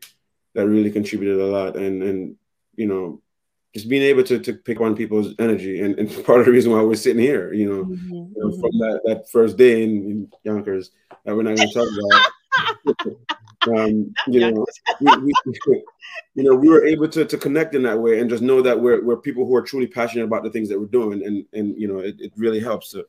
that 0.54 0.68
really 0.68 0.92
contributed 0.92 1.40
a 1.40 1.46
lot 1.46 1.78
and 1.78 2.04
and 2.04 2.36
you 2.76 2.88
know 2.88 3.22
just 3.74 3.88
being 3.88 4.02
able 4.02 4.24
to, 4.24 4.40
to 4.40 4.54
pick 4.54 4.82
on 4.82 4.96
people's 4.96 5.34
energy 5.40 5.82
and, 5.82 5.98
and 5.98 6.10
part 6.26 6.40
of 6.40 6.46
the 6.46 6.52
reason 6.52 6.72
why 6.72 6.82
we're 6.82 6.96
sitting 6.96 7.22
here, 7.22 7.54
you 7.54 7.70
know, 7.70 7.86
mm-hmm, 7.86 8.14
you 8.14 8.34
know 8.38 8.48
mm-hmm. 8.48 8.60
from 8.60 8.78
that, 8.80 9.02
that 9.06 9.30
first 9.30 9.58
day 9.58 9.84
in, 9.84 9.90
in 9.90 10.32
Yonkers 10.44 10.92
that 11.26 11.36
we're 11.36 11.44
not 11.44 11.56
going 11.56 11.70
to 11.70 11.74
talk 11.74 11.88
about. 12.96 13.18
um, 13.78 14.14
you 14.28 14.40
know, 14.40 14.66
we, 15.00 15.18
we, 15.22 15.34
you 16.36 16.44
know, 16.44 16.56
we 16.56 16.70
were 16.70 16.86
able 16.86 17.08
to, 17.08 17.26
to 17.26 17.38
connect 17.38 17.76
in 17.76 17.84
that 17.84 18.00
way 18.00 18.20
and 18.20 18.30
just 18.30 18.44
know 18.44 18.62
that 18.62 18.80
we're, 18.80 19.04
we're 19.04 19.18
people 19.18 19.46
who 19.46 19.56
are 19.56 19.62
truly 19.62 19.88
passionate 19.88 20.26
about 20.26 20.44
the 20.44 20.50
things 20.50 20.68
that 20.70 20.80
we're 20.80 20.88
doing. 20.88 21.26
And, 21.26 21.46
and, 21.54 21.80
you 21.80 21.88
know, 21.88 22.00
it, 22.00 22.20
it 22.20 22.34
really 22.36 22.60
helps 22.60 22.92
to, 22.92 23.06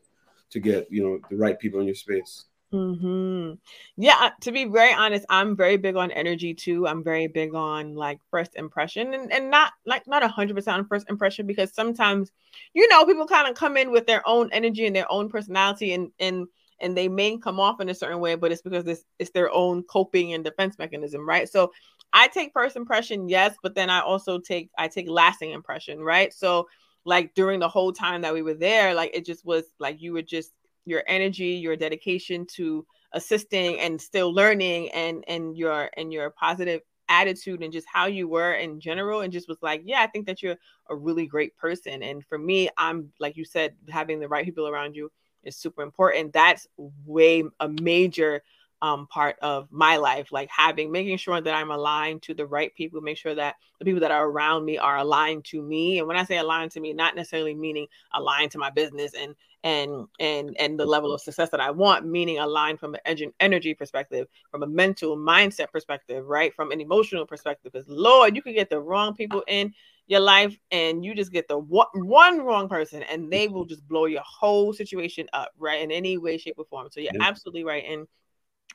to 0.51 0.61
get, 0.61 0.87
you 0.91 1.03
know, 1.03 1.19
the 1.31 1.37
right 1.37 1.59
people 1.59 1.81
in 1.81 1.87
your 1.87 1.95
space. 1.95 2.45
Mm-hmm. 2.73 3.55
Yeah, 3.99 4.31
to 4.41 4.51
be 4.53 4.65
very 4.65 4.95
honest, 4.95 5.27
I'm 5.29 5.55
very 5.57 5.77
big 5.77 5.95
on 5.97 6.11
energy 6.11 6.55
too. 6.55 6.87
I'm 6.87 7.05
very 7.05 7.27
big 7.27 7.55
on 7.55 7.95
like 7.95 8.19
first 8.31 8.57
impression 8.57 9.13
and, 9.13 9.31
and 9.31 9.51
not 9.51 9.73
like 9.85 10.07
not 10.07 10.23
a 10.23 10.29
hundred 10.29 10.57
percent 10.57 10.79
on 10.79 10.87
first 10.87 11.11
impression 11.11 11.47
because 11.47 11.75
sometimes, 11.75 12.33
you 12.73 12.89
know, 12.89 13.05
people 13.05 13.27
kind 13.27 13.47
of 13.47 13.57
come 13.57 13.77
in 13.77 13.91
with 13.91 14.07
their 14.07 14.27
own 14.27 14.49
energy 14.53 14.87
and 14.87 14.97
their 14.97 15.11
own 15.13 15.29
personality 15.29 15.93
and 15.93 16.13
and 16.19 16.47
and 16.81 16.97
they 16.97 17.09
may 17.09 17.37
come 17.37 17.61
off 17.61 17.79
in 17.81 17.91
a 17.91 17.95
certain 17.95 18.21
way, 18.21 18.37
but 18.37 18.51
it's 18.51 18.63
because 18.63 18.85
this 18.85 19.05
it's 19.19 19.31
their 19.33 19.53
own 19.53 19.83
coping 19.83 20.33
and 20.33 20.43
defense 20.43 20.79
mechanism, 20.79 21.29
right? 21.29 21.51
So 21.51 21.73
I 22.15 22.29
take 22.29 22.53
first 22.55 22.77
impression, 22.77 23.29
yes, 23.29 23.55
but 23.63 23.75
then 23.75 23.91
I 23.91 24.01
also 24.01 24.39
take 24.39 24.71
I 24.79 24.89
take 24.89 25.11
lasting 25.11 25.51
impression, 25.51 26.01
right? 26.01 26.33
So 26.33 26.69
like 27.05 27.35
during 27.35 27.61
the 27.61 27.69
whole 27.69 27.93
time 27.93 28.23
that 28.23 28.33
we 28.33 28.41
were 28.41 28.55
there, 28.55 28.95
like 28.95 29.11
it 29.15 29.27
just 29.27 29.45
was 29.45 29.65
like 29.79 30.01
you 30.01 30.15
were 30.15 30.23
just 30.23 30.53
your 30.85 31.03
energy, 31.07 31.49
your 31.49 31.77
dedication 31.77 32.47
to 32.55 32.87
assisting 33.13 33.79
and 33.81 34.01
still 34.01 34.33
learning 34.33 34.91
and 34.93 35.25
and 35.29 35.57
your 35.57 35.91
and 35.97 36.13
your 36.13 36.31
positive 36.31 36.81
attitude 37.09 37.63
and 37.63 37.73
just 37.73 37.87
how 37.93 38.07
you 38.07 38.27
were 38.27 38.55
in 38.55 38.81
general 38.81 39.21
and 39.21 39.33
just 39.33 39.49
was 39.49 39.59
like 39.61 39.83
yeah 39.85 40.01
i 40.01 40.07
think 40.07 40.25
that 40.25 40.43
you're 40.43 40.57
a 40.89 40.97
really 40.97 41.27
great 41.27 41.55
person 41.59 42.03
and 42.03 42.25
for 42.25 42.39
me 42.39 42.71
i'm 42.79 43.13
like 43.21 43.37
you 43.37 43.45
said 43.45 43.75
having 43.91 44.19
the 44.19 44.29
right 44.29 44.47
people 44.47 44.67
around 44.67 44.95
you 44.95 45.11
is 45.43 45.57
super 45.57 45.83
important 45.83 46.33
that's 46.33 46.67
way 47.05 47.45
a 47.61 47.69
major 47.69 48.43
um, 48.83 49.07
part 49.07 49.37
of 49.43 49.69
my 49.71 49.97
life, 49.97 50.33
like 50.33 50.51
having 50.51 50.91
making 50.91 51.17
sure 51.17 51.41
that 51.41 51.55
I'm 51.55 51.71
aligned 51.71 52.23
to 52.23 52.35
the 52.35 52.45
right 52.45 52.75
people, 52.75 53.01
make 53.01 53.17
sure 53.17 53.35
that 53.37 53.55
the 53.79 53.85
people 53.85 54.01
that 54.01 54.11
are 54.11 54.29
around 54.29 54.65
me 54.65 54.77
are 54.77 54.99
aligned 54.99 55.45
to 55.47 55.63
me. 55.63 56.01
And 56.01 56.09
when 56.09 56.17
I 56.17 56.25
say 56.25 56.39
aligned 56.39 56.73
to 56.73 56.81
me, 56.81 56.93
not 56.93 57.15
necessarily 57.15 57.55
meaning 57.55 57.87
aligned 58.13 58.51
to 58.51 58.59
my 58.59 58.71
business 58.71 59.15
and 59.15 59.37
and 59.65 60.07
and 60.19 60.57
and 60.59 60.79
the 60.79 60.87
level 60.87 61.13
of 61.13 61.21
success 61.21 61.51
that 61.51 61.61
I 61.61 61.71
want, 61.71 62.07
meaning 62.07 62.39
aligned 62.39 62.81
from 62.81 62.97
an 63.05 63.33
energy 63.41 63.75
perspective, 63.75 64.27
from 64.51 64.63
a 64.63 64.67
mental 64.67 65.17
mindset 65.17 65.71
perspective, 65.71 66.27
right? 66.27 66.55
From 66.55 66.73
an 66.73 66.81
emotional 66.81 67.27
perspective. 67.27 67.73
Because 67.73 67.89
Lord, 67.89 68.35
you 68.35 68.43
can 68.43 68.55
get 68.55 68.71
the 68.71 68.81
wrong 68.81 69.15
people 69.15 69.43
in 69.47 69.73
your 70.07 70.21
life 70.21 70.59
and 70.71 71.05
you 71.05 71.15
just 71.15 71.33
get 71.33 71.47
the 71.49 71.59
one, 71.59 71.87
one 71.95 72.41
wrong 72.41 72.69
person 72.69 73.03
and 73.05 73.33
they 73.33 73.49
will 73.49 73.63
mm-hmm. 73.63 73.71
just 73.71 73.87
blow 73.87 74.07
your 74.07 74.23
whole 74.25 74.73
situation 74.73 75.29
up, 75.33 75.53
right? 75.59 75.81
In 75.81 75.91
any 75.91 76.19
way, 76.19 76.39
shape, 76.39 76.57
or 76.59 76.65
form. 76.65 76.89
So 76.91 77.01
you're 77.01 77.13
absolutely 77.21 77.65
right. 77.65 77.85
And 77.89 78.07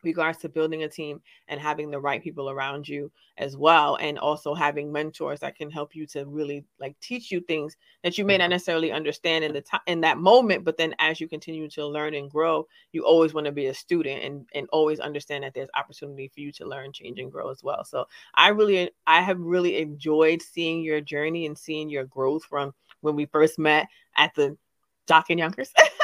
regards 0.03 0.37
to 0.39 0.49
building 0.49 0.83
a 0.83 0.89
team 0.89 1.21
and 1.47 1.59
having 1.59 1.89
the 1.89 1.99
right 1.99 2.23
people 2.23 2.49
around 2.49 2.87
you 2.87 3.11
as 3.37 3.55
well 3.55 3.95
and 3.97 4.17
also 4.17 4.53
having 4.53 4.91
mentors 4.91 5.39
that 5.39 5.55
can 5.55 5.69
help 5.69 5.95
you 5.95 6.05
to 6.05 6.25
really 6.25 6.63
like 6.79 6.99
teach 6.99 7.31
you 7.31 7.39
things 7.41 7.75
that 8.03 8.17
you 8.17 8.25
may 8.25 8.37
not 8.37 8.45
mm-hmm. 8.45 8.51
necessarily 8.51 8.91
understand 8.91 9.43
in 9.43 9.53
the 9.53 9.61
time 9.61 9.81
in 9.87 10.01
that 10.01 10.17
moment 10.17 10.63
but 10.63 10.77
then 10.77 10.93
as 10.99 11.19
you 11.19 11.27
continue 11.27 11.69
to 11.69 11.85
learn 11.85 12.13
and 12.13 12.31
grow 12.31 12.65
you 12.91 13.05
always 13.05 13.33
want 13.33 13.45
to 13.45 13.51
be 13.51 13.67
a 13.67 13.73
student 13.73 14.23
and 14.23 14.45
and 14.53 14.67
always 14.71 14.99
understand 14.99 15.43
that 15.43 15.53
there's 15.53 15.69
opportunity 15.75 16.27
for 16.27 16.39
you 16.39 16.51
to 16.51 16.65
learn 16.65 16.91
change 16.91 17.19
and 17.19 17.31
grow 17.31 17.49
as 17.49 17.63
well 17.63 17.83
so 17.83 18.05
i 18.35 18.49
really 18.49 18.89
i 19.05 19.21
have 19.21 19.39
really 19.39 19.77
enjoyed 19.77 20.41
seeing 20.41 20.81
your 20.81 21.01
journey 21.01 21.45
and 21.45 21.57
seeing 21.57 21.89
your 21.89 22.05
growth 22.05 22.43
from 22.43 22.73
when 23.01 23.15
we 23.15 23.25
first 23.25 23.59
met 23.59 23.87
at 24.15 24.33
the 24.35 24.57
Doc 25.05 25.27
and 25.29 25.39
Yonkers 25.39 25.71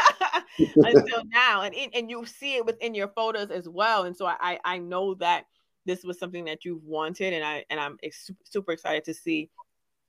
until 0.58 1.24
now, 1.26 1.62
and 1.62 1.76
and 1.94 2.10
you 2.10 2.26
see 2.26 2.56
it 2.56 2.66
within 2.66 2.94
your 2.94 3.08
photos 3.10 3.52
as 3.52 3.68
well. 3.68 4.04
And 4.04 4.16
so 4.16 4.26
I 4.26 4.60
I 4.64 4.78
know 4.78 5.16
that 5.16 5.46
this 5.86 6.04
was 6.04 6.20
something 6.20 6.46
that 6.46 6.66
you've 6.66 6.84
wanted, 6.84 7.34
and 7.34 7.44
I 7.44 7.66
and 7.70 7.80
I'm 7.80 7.98
super 8.44 8.72
excited 8.72 9.04
to 9.06 9.14
see 9.14 9.50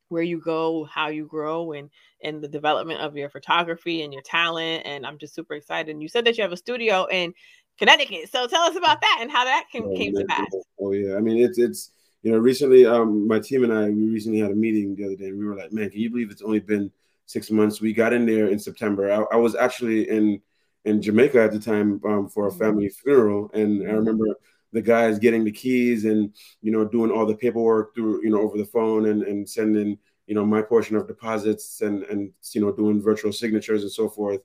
where 0.09 0.23
you 0.23 0.41
go, 0.41 0.85
how 0.85 1.09
you 1.09 1.27
grow, 1.27 1.73
and 1.73 1.91
and 2.23 2.43
the 2.43 2.49
development 2.49 3.01
of 3.01 3.17
your 3.17 3.31
photography 3.31 4.03
and 4.03 4.13
your 4.13 4.23
talent. 4.23 4.87
And 4.87 5.07
I'm 5.07 5.19
just 5.19 5.35
super 5.35 5.55
excited. 5.55 5.91
And 5.91 6.03
you 6.03 6.09
said 6.09 6.25
that 6.27 6.37
you 6.37 6.43
have 6.43 6.53
a 6.53 6.57
studio 6.57 7.07
in 7.11 7.35
Connecticut, 7.79 8.31
so 8.31 8.47
tell 8.47 8.63
us 8.63 8.77
about 8.77 9.01
that 9.01 9.19
and 9.21 9.31
how 9.31 9.45
that 9.45 9.67
came, 9.71 9.85
oh, 9.85 9.97
came 9.97 10.15
to 10.15 10.25
pass. 10.27 10.51
Oh 10.81 10.93
yeah, 10.93 11.17
I 11.17 11.21
mean 11.21 11.39
it's 11.39 11.59
it's 11.59 11.91
you 12.25 12.33
know, 12.33 12.39
recently, 12.39 12.87
um, 12.87 13.29
my 13.29 13.39
team 13.39 13.65
and 13.65 13.73
I, 13.73 13.91
we 13.91 14.09
recently 14.09 14.39
had 14.39 14.51
a 14.51 14.55
meeting 14.55 14.97
the 14.97 15.05
other 15.05 15.15
day, 15.15 15.27
and 15.27 15.39
we 15.39 15.45
were 15.45 15.55
like, 15.55 15.73
man, 15.73 15.91
can 15.91 16.01
you 16.01 16.09
believe 16.09 16.31
it's 16.31 16.41
only 16.41 16.59
been 16.59 16.91
six 17.27 17.51
months? 17.51 17.81
We 17.81 17.93
got 17.93 18.13
in 18.13 18.27
there 18.27 18.49
in 18.49 18.59
September. 18.59 19.11
I, 19.11 19.35
I 19.35 19.39
was 19.39 19.55
actually 19.55 20.09
in 20.09 20.41
in 20.85 21.01
Jamaica 21.01 21.41
at 21.41 21.53
the 21.53 21.59
time 21.59 22.01
um, 22.07 22.29
for 22.29 22.47
a 22.47 22.51
mm-hmm. 22.51 22.59
family 22.59 22.89
funeral, 22.89 23.51
and 23.55 23.83
I 23.83 23.87
mm-hmm. 23.87 23.97
remember 23.97 24.27
the 24.73 24.83
guys 24.83 25.19
getting 25.19 25.45
the 25.45 25.53
keys 25.53 26.05
and 26.05 26.35
you 26.61 26.73
know 26.73 26.85
doing 26.85 27.11
all 27.11 27.25
the 27.25 27.37
paperwork 27.37 27.95
through 27.95 28.23
you 28.23 28.31
know 28.31 28.41
over 28.41 28.59
the 28.59 28.67
phone 28.67 29.07
and 29.07 29.23
and 29.23 29.49
sending 29.49 29.97
you 30.27 30.35
know 30.35 30.45
my 30.45 30.61
portion 30.61 30.97
of 30.97 31.07
deposits 31.07 31.81
and 31.81 32.03
and 32.05 32.33
you 32.53 32.61
know 32.61 32.73
doing 32.73 33.01
virtual 33.01 33.33
signatures 33.33 33.83
and 33.83 33.93
so 33.93 34.09
forth. 34.09 34.41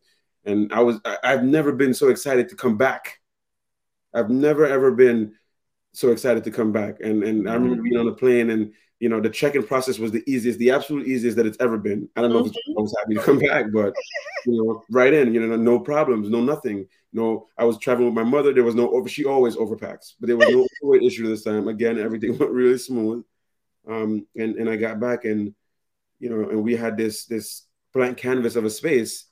And 0.46 0.72
I 0.72 0.82
was 0.82 1.00
I've 1.24 1.44
never 1.44 1.74
been 1.74 1.94
so 1.94 2.10
excited 2.10 2.50
to 2.50 2.56
come 2.56 2.78
back. 2.78 3.20
I've 4.14 4.30
never 4.30 4.66
ever 4.66 4.92
been 4.92 5.34
so 5.94 6.12
excited 6.12 6.44
to 6.44 6.52
come 6.52 6.72
back. 6.72 7.00
And 7.02 7.24
and 7.24 7.50
I 7.50 7.56
remember 7.56 7.82
being 7.82 7.98
on 7.98 8.06
the 8.06 8.14
plane 8.14 8.50
and 8.52 8.74
you 9.00 9.08
know, 9.08 9.22
the 9.22 9.30
check-in 9.30 9.66
process 9.66 9.98
was 9.98 10.12
the 10.12 10.24
easiest, 10.28 10.60
the 10.60 10.72
absolute 10.72 11.08
easiest 11.08 11.38
that 11.38 11.46
it's 11.46 11.58
ever 11.60 11.78
been. 11.78 12.10
I 12.16 12.22
don't 12.22 12.32
know 12.32 12.44
mm-hmm. 12.44 12.72
if 12.72 12.78
I 12.78 12.82
was 12.82 12.96
happy 13.00 13.16
to 13.16 13.22
come 13.22 13.40
back, 13.40 13.66
but 13.74 13.94
you 14.46 14.64
know, 14.64 14.84
right 14.92 15.14
in, 15.14 15.34
you 15.34 15.46
know, 15.46 15.56
no 15.56 15.80
problems, 15.80 16.30
no 16.30 16.42
nothing. 16.42 16.86
No, 17.14 17.48
I 17.58 17.64
was 17.64 17.80
traveling 17.80 18.08
with 18.08 18.16
my 18.16 18.30
mother. 18.30 18.54
There 18.54 18.64
was 18.64 18.76
no 18.76 18.90
over. 18.92 19.08
She 19.10 19.26
always 19.26 19.56
overpacks, 19.56 20.14
but 20.20 20.28
there 20.28 20.38
was 20.38 20.50
no 20.50 20.96
issue 21.02 21.28
this 21.28 21.44
time. 21.44 21.68
Again, 21.68 21.98
everything 21.98 22.38
went 22.38 22.52
really 22.52 22.78
smooth. 22.78 23.24
Um, 23.88 24.28
and 24.36 24.56
and 24.58 24.70
I 24.70 24.76
got 24.76 25.00
back, 25.00 25.26
and 25.26 25.56
you 26.20 26.30
know, 26.30 26.50
and 26.50 26.64
we 26.64 26.76
had 26.76 26.98
this 26.98 27.26
this 27.26 27.66
blank 27.94 28.18
canvas 28.18 28.56
of 28.56 28.66
a 28.66 28.70
space 28.70 29.26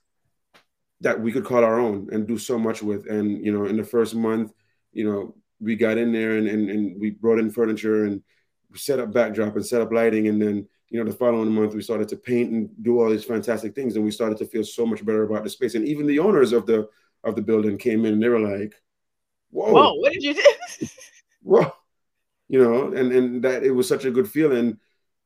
that 1.02 1.20
we 1.20 1.32
could 1.32 1.46
call 1.46 1.64
our 1.64 1.80
own 1.80 2.08
and 2.12 2.28
do 2.28 2.38
so 2.40 2.58
much 2.58 2.82
with. 2.82 3.08
And 3.08 3.46
you 3.46 3.52
know, 3.52 3.66
in 3.66 3.78
the 3.78 3.84
first 3.84 4.16
month, 4.16 4.54
you 4.94 5.08
know, 5.08 5.36
we 5.60 5.76
got 5.76 5.98
in 5.98 6.12
there 6.12 6.38
and 6.38 6.48
and, 6.48 6.70
and 6.70 7.00
we 7.00 7.12
brought 7.12 7.38
in 7.38 7.52
furniture 7.52 8.06
and 8.06 8.24
set 8.76 9.00
up 9.00 9.14
backdrop 9.14 9.56
and 9.56 9.66
set 9.66 9.82
up 9.82 9.92
lighting. 9.92 10.28
And 10.28 10.42
then 10.42 10.68
you 10.90 11.00
know 11.04 11.10
the 11.10 11.18
following 11.18 11.52
month 11.52 11.74
we 11.74 11.82
started 11.82 12.08
to 12.10 12.16
paint 12.16 12.52
and 12.52 12.70
do 12.82 13.00
all 13.00 13.10
these 13.10 13.26
fantastic 13.26 13.76
things. 13.76 13.96
And 13.96 14.06
we 14.06 14.12
started 14.12 14.38
to 14.40 14.46
feel 14.46 14.64
so 14.64 14.86
much 14.86 15.06
better 15.06 15.24
about 15.24 15.44
the 15.44 15.50
space. 15.50 15.76
And 15.76 15.88
even 15.88 16.08
the 16.08 16.20
owners 16.20 16.54
of 16.54 16.66
the 16.66 16.88
of 17.24 17.36
the 17.36 17.42
building 17.42 17.78
came 17.78 18.06
in 18.06 18.14
and 18.14 18.24
they 18.24 18.30
were 18.30 18.40
like 18.40 18.74
whoa, 19.52 19.72
whoa 19.72 19.94
what 19.96 20.14
did 20.14 20.24
you 20.24 20.34
do? 20.34 20.88
Whoa. 21.42 21.72
You 22.50 22.62
know 22.62 22.94
and 22.94 23.12
and 23.12 23.44
that 23.44 23.64
it 23.64 23.72
was 23.72 23.88
such 23.88 24.06
a 24.06 24.12
good 24.12 24.30
feeling 24.30 24.78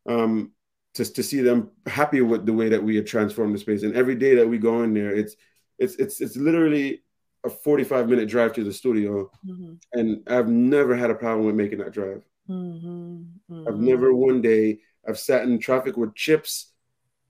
um 0.08 0.52
to, 0.94 1.06
to 1.06 1.24
see 1.24 1.42
them 1.42 1.72
happy 1.86 2.22
with 2.22 2.46
the 2.46 2.54
way 2.54 2.70
that 2.70 2.84
we 2.84 2.96
had 2.96 3.08
transformed 3.08 3.56
the 3.56 3.60
space. 3.60 3.84
And 3.84 3.96
every 3.96 4.16
day 4.16 4.36
that 4.36 4.48
we 4.48 4.58
go 4.58 4.84
in 4.84 4.94
there 4.94 5.16
it's 5.16 5.36
it's 5.80 5.96
it's 5.96 6.22
it's 6.22 6.36
literally 6.36 7.04
a 7.44 7.50
45 7.50 8.08
minute 8.08 8.30
drive 8.30 8.54
to 8.54 8.64
the 8.64 8.74
studio. 8.74 9.30
Mm-hmm. 9.46 9.74
and 9.94 10.22
i've 10.28 10.48
never 10.48 10.96
had 10.96 11.10
a 11.10 11.16
problem 11.16 11.46
with 11.46 11.56
making 11.56 11.80
that 11.80 11.92
drive 11.92 12.24
Mm-hmm, 12.51 13.53
mm-hmm. 13.53 13.67
I've 13.67 13.79
never 13.79 14.13
one 14.13 14.41
day 14.41 14.79
I've 15.08 15.20
sat 15.20 15.43
in 15.43 15.60
traffic 15.60 15.96
with 15.96 16.15
chips, 16.15 16.72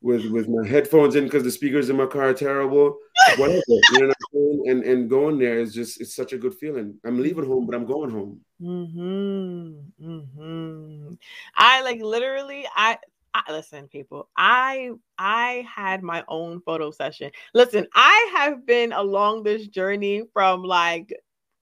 with 0.02 0.26
with 0.32 0.50
my 0.50 0.68
headphones 0.68 1.16
in 1.16 1.26
because 1.26 1.44
the 1.44 1.52
speakers 1.52 1.90
in 1.90 1.96
my 1.96 2.08
car 2.08 2.30
are 2.30 2.34
terrible. 2.34 2.98
Whatever, 3.38 3.62
you 3.68 4.00
know 4.00 4.08
what 4.08 4.18
I'm 4.18 4.34
saying? 4.34 4.64
And 4.68 4.84
and 4.84 5.10
going 5.10 5.38
there 5.38 5.60
is 5.60 5.74
just 5.74 6.02
it's 6.02 6.16
such 6.16 6.34
a 6.34 6.38
good 6.38 6.56
feeling. 6.56 6.96
I'm 7.06 7.22
leaving 7.22 7.46
home, 7.46 7.68
but 7.68 7.76
I'm 7.76 7.86
going 7.86 8.10
home. 8.10 8.42
Mm-hmm. 8.62 10.08
Mm-hmm. 10.10 11.14
I 11.56 11.82
like 11.84 12.02
literally. 12.02 12.68
I, 12.76 12.98
I 13.34 13.52
listen, 13.52 13.88
people. 13.88 14.28
I 14.36 14.92
I 15.20 15.68
had 15.74 16.02
my 16.02 16.24
own 16.28 16.62
photo 16.62 16.90
session. 16.90 17.32
Listen, 17.54 17.88
I 17.94 18.34
have 18.36 18.66
been 18.66 18.94
along 18.94 19.44
this 19.44 19.68
journey 19.68 20.24
from 20.34 20.64
like 20.64 21.10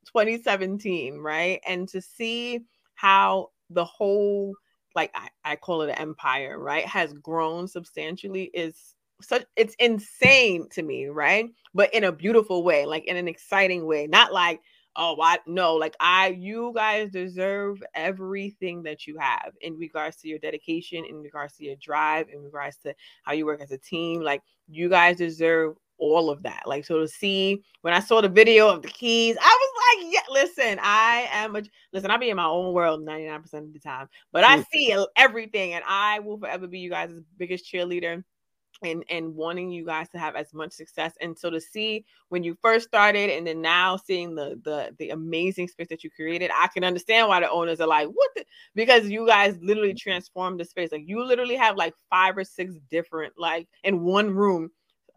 2017, 0.08 1.18
right? 1.18 1.60
And 1.68 1.90
to 1.90 2.02
see 2.02 2.62
how 3.00 3.48
the 3.70 3.86
whole 3.86 4.54
like 4.96 5.12
I, 5.16 5.30
I 5.46 5.56
call 5.56 5.84
it 5.84 5.90
an 5.90 5.98
empire, 5.98 6.60
right, 6.60 6.86
has 6.86 7.14
grown 7.14 7.68
substantially 7.68 8.52
is 8.54 8.96
such 9.22 9.46
it's 9.56 9.76
insane 9.80 10.68
to 10.72 10.84
me, 10.84 11.08
right? 11.08 11.46
But 11.74 11.94
in 11.94 12.04
a 12.04 12.12
beautiful 12.12 12.64
way, 12.64 12.86
like 12.86 13.06
in 13.06 13.16
an 13.16 13.28
exciting 13.28 13.86
way, 13.86 14.08
not 14.08 14.34
like 14.34 14.60
oh 14.96 15.16
I 15.22 15.38
no, 15.48 15.76
like 15.76 15.96
I 16.02 16.30
you 16.38 16.74
guys 16.76 17.12
deserve 17.12 17.82
everything 17.96 18.84
that 18.84 19.08
you 19.08 19.18
have 19.18 19.54
in 19.62 19.78
regards 19.78 20.18
to 20.18 20.28
your 20.28 20.40
dedication, 20.40 21.06
in 21.06 21.22
regards 21.22 21.56
to 21.58 21.66
your 21.66 21.76
drive, 21.82 22.28
in 22.34 22.42
regards 22.42 22.78
to 22.84 22.94
how 23.24 23.32
you 23.32 23.46
work 23.46 23.62
as 23.62 23.72
a 23.72 23.78
team. 23.78 24.22
Like 24.22 24.42
you 24.68 24.90
guys 24.90 25.18
deserve 25.18 25.76
all 26.00 26.30
of 26.30 26.44
that. 26.44 26.64
Like, 26.66 26.86
so 26.86 27.00
to 27.00 27.08
see 27.08 27.62
when 27.82 27.94
I 27.94 28.00
saw 28.00 28.22
the 28.22 28.30
video 28.30 28.70
of 28.70 28.82
the 28.82 28.88
keys, 28.88 29.38
I 29.40 29.58
was 29.62 29.69
yeah, 30.10 30.22
listen, 30.30 30.80
I 30.82 31.28
am 31.32 31.56
a 31.56 31.64
listen, 31.94 32.12
I 32.12 32.18
be 32.18 32.30
in 32.30 32.38
my 32.38 32.46
own 32.46 32.74
world 32.74 33.06
99% 33.06 33.54
of 33.54 33.74
the 33.74 33.80
time, 33.80 34.08
but 34.32 34.44
I 34.44 34.64
see 34.72 34.96
everything 35.16 35.74
and 35.74 35.84
I 35.88 36.20
will 36.20 36.38
forever 36.38 36.68
be 36.68 36.80
you 36.80 36.90
guys' 36.90 37.22
biggest 37.38 37.72
cheerleader 37.72 38.24
and 38.84 39.04
and 39.10 39.36
wanting 39.36 39.72
you 39.72 39.86
guys 39.86 40.08
to 40.10 40.20
have 40.20 40.36
as 40.36 40.54
much 40.54 40.72
success. 40.72 41.14
And 41.22 41.38
so 41.38 41.50
to 41.50 41.60
see 41.60 42.06
when 42.30 42.44
you 42.44 42.58
first 42.62 42.88
started 42.88 43.30
and 43.30 43.46
then 43.46 43.62
now 43.62 43.98
seeing 43.98 44.36
the 44.36 44.60
the 44.64 44.96
the 45.00 45.10
amazing 45.10 45.68
space 45.68 45.88
that 45.90 46.04
you 46.04 46.10
created 46.10 46.52
i 46.56 46.68
can 46.68 46.84
understand 46.84 47.28
why 47.28 47.40
the 47.40 47.50
owners 47.50 47.82
are 47.82 47.88
like 47.88 48.08
what 48.08 48.30
the? 48.36 48.46
because 48.76 49.10
you 49.10 49.26
guys 49.26 49.58
literally 49.62 49.90
mm-hmm. 49.90 50.10
transformed 50.10 50.60
the 50.60 50.66
space. 50.66 50.92
Like 50.92 51.04
you 51.06 51.24
literally 51.24 51.56
have 51.56 51.76
like 51.76 51.94
five 52.10 52.38
or 52.38 52.44
six 52.44 52.76
different 52.90 53.34
like 53.38 53.68
in 53.84 54.04
one 54.04 54.30
room 54.32 54.70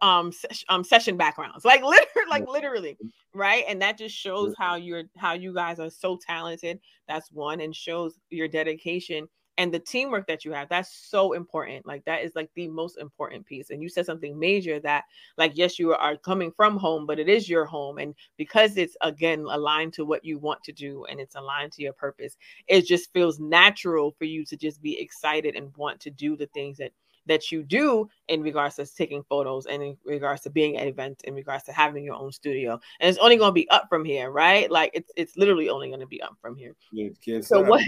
um, 0.03 0.31
ses- 0.31 0.65
um 0.69 0.83
session 0.83 1.17
backgrounds 1.17 1.65
like 1.65 1.81
literally 1.83 2.29
like 2.29 2.47
literally 2.47 2.97
right? 3.33 3.63
And 3.67 3.81
that 3.81 3.97
just 3.97 4.15
shows 4.15 4.53
how 4.57 4.75
you're 4.75 5.03
how 5.17 5.33
you 5.33 5.53
guys 5.53 5.79
are 5.79 5.89
so 5.89 6.17
talented. 6.25 6.79
That's 7.07 7.31
one 7.31 7.61
and 7.61 7.75
shows 7.75 8.19
your 8.29 8.47
dedication 8.47 9.27
and 9.59 9.71
the 9.71 9.79
teamwork 9.79 10.25
that 10.27 10.45
you 10.45 10.51
have. 10.51 10.67
That's 10.69 10.91
so 11.09 11.33
important. 11.33 11.85
Like 11.85 12.03
that 12.05 12.23
is 12.23 12.31
like 12.35 12.49
the 12.55 12.67
most 12.67 12.97
important 12.97 13.45
piece. 13.45 13.69
And 13.69 13.81
you 13.83 13.89
said 13.89 14.05
something 14.05 14.37
major 14.37 14.79
that 14.81 15.03
like 15.37 15.53
yes 15.55 15.77
you 15.79 15.93
are 15.93 16.17
coming 16.17 16.51
from 16.55 16.77
home 16.77 17.05
but 17.05 17.19
it 17.19 17.29
is 17.29 17.49
your 17.49 17.65
home. 17.65 17.97
And 17.97 18.15
because 18.37 18.77
it's 18.77 18.97
again 19.01 19.45
aligned 19.49 19.93
to 19.93 20.05
what 20.05 20.25
you 20.25 20.39
want 20.39 20.63
to 20.63 20.71
do 20.71 21.05
and 21.05 21.19
it's 21.19 21.35
aligned 21.35 21.71
to 21.73 21.83
your 21.83 21.93
purpose 21.93 22.37
it 22.67 22.85
just 22.85 23.11
feels 23.13 23.39
natural 23.39 24.11
for 24.17 24.25
you 24.25 24.45
to 24.45 24.57
just 24.57 24.81
be 24.81 24.99
excited 24.99 25.55
and 25.55 25.75
want 25.77 25.99
to 26.01 26.09
do 26.11 26.35
the 26.35 26.47
things 26.47 26.77
that 26.77 26.91
that 27.25 27.51
you 27.51 27.63
do 27.63 28.07
in 28.27 28.41
regards 28.41 28.75
to 28.75 28.85
taking 28.85 29.23
photos 29.23 29.65
and 29.65 29.81
in 29.81 29.97
regards 30.05 30.41
to 30.41 30.49
being 30.49 30.77
at 30.77 30.87
events 30.87 31.23
in 31.23 31.33
regards 31.33 31.63
to 31.65 31.71
having 31.71 32.03
your 32.03 32.15
own 32.15 32.31
studio. 32.31 32.79
And 32.99 33.09
it's 33.09 33.19
only 33.19 33.37
going 33.37 33.49
to 33.49 33.53
be 33.53 33.69
up 33.69 33.87
from 33.89 34.05
here 34.05 34.31
right? 34.31 34.69
Like 34.69 34.91
it's 34.93 35.11
it's 35.15 35.37
literally 35.37 35.69
only 35.69 35.87
going 35.87 35.99
to 35.99 36.07
be 36.07 36.21
up 36.21 36.37
from 36.41 36.55
here. 36.55 36.75
Yeah, 36.91 37.09
so 37.41 37.61
what 37.61 37.83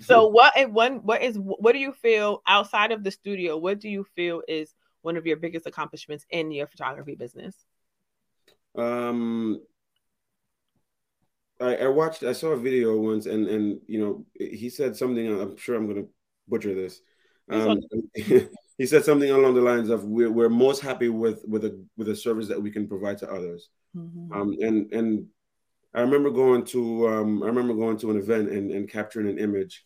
so 0.00 0.26
what 0.26 0.56
and 0.56 0.74
one 0.74 0.96
what 0.98 1.22
is 1.22 1.36
what 1.38 1.72
do 1.72 1.78
you 1.78 1.92
feel 1.92 2.42
outside 2.46 2.92
of 2.92 3.04
the 3.04 3.10
studio 3.10 3.56
what 3.56 3.80
do 3.80 3.88
you 3.88 4.04
feel 4.14 4.42
is 4.48 4.74
one 5.02 5.16
of 5.16 5.26
your 5.26 5.36
biggest 5.36 5.66
accomplishments 5.66 6.26
in 6.30 6.50
your 6.50 6.66
photography 6.66 7.14
business? 7.14 7.56
Um 8.76 9.60
I, 11.60 11.76
I 11.76 11.88
watched 11.88 12.24
i 12.24 12.32
saw 12.32 12.48
a 12.48 12.56
video 12.56 12.96
once 12.96 13.26
and 13.26 13.46
and 13.46 13.80
you 13.86 14.00
know 14.00 14.26
he 14.34 14.68
said 14.68 14.96
something 14.96 15.28
i'm 15.28 15.56
sure 15.56 15.76
i'm 15.76 15.86
going 15.86 16.02
to 16.02 16.08
butcher 16.48 16.74
this. 16.74 17.00
Um, 17.48 17.80
he 18.78 18.86
said 18.86 19.04
something 19.04 19.30
along 19.30 19.54
the 19.54 19.60
lines 19.60 19.90
of 19.90 20.04
we're, 20.04 20.30
we're 20.30 20.48
most 20.48 20.80
happy 20.80 21.08
with 21.08 21.44
with 21.46 21.64
a 21.64 21.84
with 21.96 22.08
a 22.08 22.16
service 22.16 22.48
that 22.48 22.60
we 22.60 22.70
can 22.70 22.86
provide 22.86 23.18
to 23.18 23.30
others 23.30 23.70
mm-hmm. 23.96 24.32
um, 24.32 24.56
and 24.60 24.92
and 24.92 25.26
i 25.94 26.00
remember 26.00 26.30
going 26.30 26.64
to 26.64 27.08
um, 27.08 27.42
i 27.42 27.46
remember 27.46 27.74
going 27.74 27.96
to 27.96 28.10
an 28.10 28.16
event 28.16 28.50
and, 28.50 28.70
and 28.70 28.90
capturing 28.90 29.28
an 29.28 29.38
image 29.38 29.84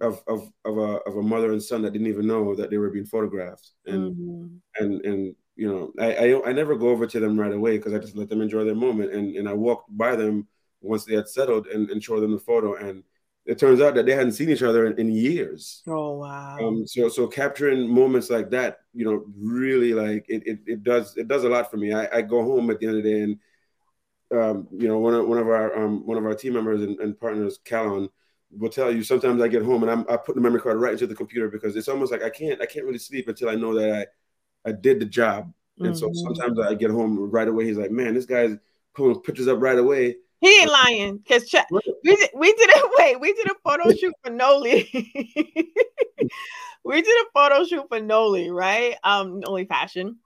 of, 0.00 0.22
of 0.26 0.50
of 0.64 0.78
a 0.78 0.98
of 1.06 1.16
a 1.16 1.22
mother 1.22 1.52
and 1.52 1.62
son 1.62 1.82
that 1.82 1.92
didn't 1.92 2.08
even 2.08 2.26
know 2.26 2.54
that 2.54 2.70
they 2.70 2.78
were 2.78 2.90
being 2.90 3.06
photographed 3.06 3.70
and 3.86 4.16
mm-hmm. 4.16 4.84
and 4.84 5.04
and 5.04 5.36
you 5.56 5.68
know 5.68 5.92
I, 6.00 6.14
I, 6.14 6.48
I 6.48 6.52
never 6.52 6.74
go 6.74 6.88
over 6.88 7.06
to 7.06 7.20
them 7.20 7.38
right 7.38 7.52
away 7.52 7.76
because 7.76 7.94
i 7.94 7.98
just 7.98 8.16
let 8.16 8.28
them 8.28 8.40
enjoy 8.40 8.64
their 8.64 8.74
moment 8.74 9.12
and 9.12 9.36
and 9.36 9.48
i 9.48 9.52
walked 9.52 9.96
by 9.96 10.16
them 10.16 10.48
once 10.80 11.04
they 11.04 11.14
had 11.14 11.28
settled 11.28 11.68
and, 11.68 11.88
and 11.90 12.02
showed 12.02 12.20
them 12.20 12.32
the 12.32 12.38
photo 12.38 12.74
and 12.74 13.04
it 13.46 13.58
turns 13.58 13.80
out 13.80 13.94
that 13.94 14.06
they 14.06 14.14
hadn't 14.14 14.32
seen 14.32 14.48
each 14.48 14.62
other 14.62 14.86
in, 14.86 14.98
in 14.98 15.12
years. 15.12 15.82
Oh 15.86 16.12
wow! 16.12 16.58
Um, 16.60 16.86
so 16.86 17.08
so 17.08 17.26
capturing 17.26 17.88
moments 17.88 18.30
like 18.30 18.50
that, 18.50 18.78
you 18.94 19.04
know, 19.04 19.24
really 19.36 19.92
like 19.92 20.24
it 20.28 20.46
it, 20.46 20.58
it 20.66 20.82
does 20.82 21.16
it 21.16 21.28
does 21.28 21.44
a 21.44 21.48
lot 21.48 21.70
for 21.70 21.76
me. 21.76 21.92
I, 21.92 22.18
I 22.18 22.22
go 22.22 22.42
home 22.42 22.70
at 22.70 22.80
the 22.80 22.86
end 22.86 22.96
of 22.96 23.02
the 23.02 23.10
day 23.10 23.20
and 23.22 23.38
um, 24.34 24.68
you 24.72 24.88
know 24.88 24.98
one 24.98 25.14
of 25.14 25.28
one 25.28 25.38
of 25.38 25.48
our 25.48 25.76
um, 25.76 26.06
one 26.06 26.16
of 26.16 26.24
our 26.24 26.34
team 26.34 26.54
members 26.54 26.82
and, 26.82 26.98
and 27.00 27.18
partners, 27.20 27.58
Calon, 27.64 28.08
will 28.50 28.70
tell 28.70 28.90
you 28.90 29.02
sometimes 29.02 29.42
I 29.42 29.48
get 29.48 29.62
home 29.62 29.82
and 29.82 29.92
I'm, 29.92 30.06
I 30.08 30.16
put 30.16 30.36
the 30.36 30.40
memory 30.40 30.60
card 30.60 30.78
right 30.78 30.92
into 30.92 31.06
the 31.06 31.14
computer 31.14 31.48
because 31.48 31.76
it's 31.76 31.88
almost 31.88 32.12
like 32.12 32.22
I 32.22 32.30
can't 32.30 32.62
I 32.62 32.66
can't 32.66 32.86
really 32.86 32.98
sleep 32.98 33.28
until 33.28 33.50
I 33.50 33.56
know 33.56 33.74
that 33.74 34.08
I 34.64 34.70
I 34.70 34.72
did 34.72 35.00
the 35.00 35.06
job. 35.06 35.52
And 35.78 35.88
mm-hmm. 35.88 35.96
so 35.96 36.10
sometimes 36.12 36.58
I 36.60 36.74
get 36.74 36.90
home 36.90 37.30
right 37.30 37.48
away. 37.48 37.66
He's 37.66 37.76
like, 37.76 37.90
man, 37.90 38.14
this 38.14 38.26
guy's 38.26 38.56
pulling 38.94 39.20
pictures 39.20 39.48
up 39.48 39.60
right 39.60 39.78
away. 39.78 40.16
He 40.44 40.60
ain't 40.60 40.70
lying 40.70 41.16
because 41.16 41.48
ch- 41.48 41.56
we 41.70 42.16
did, 42.16 42.30
we 42.34 42.52
did 42.52 42.68
a 42.68 42.82
wait 42.98 43.18
we 43.18 43.32
did 43.32 43.46
a 43.46 43.54
photo 43.64 43.90
shoot 43.98 44.14
for 44.22 44.30
Noli. 44.30 44.90
we 46.84 47.00
did 47.00 47.26
a 47.26 47.30
photo 47.32 47.64
shoot 47.64 47.86
for 47.88 47.98
Noli, 47.98 48.50
right? 48.50 48.96
Um, 49.02 49.40
Noli 49.40 49.64
Fashion. 49.64 50.16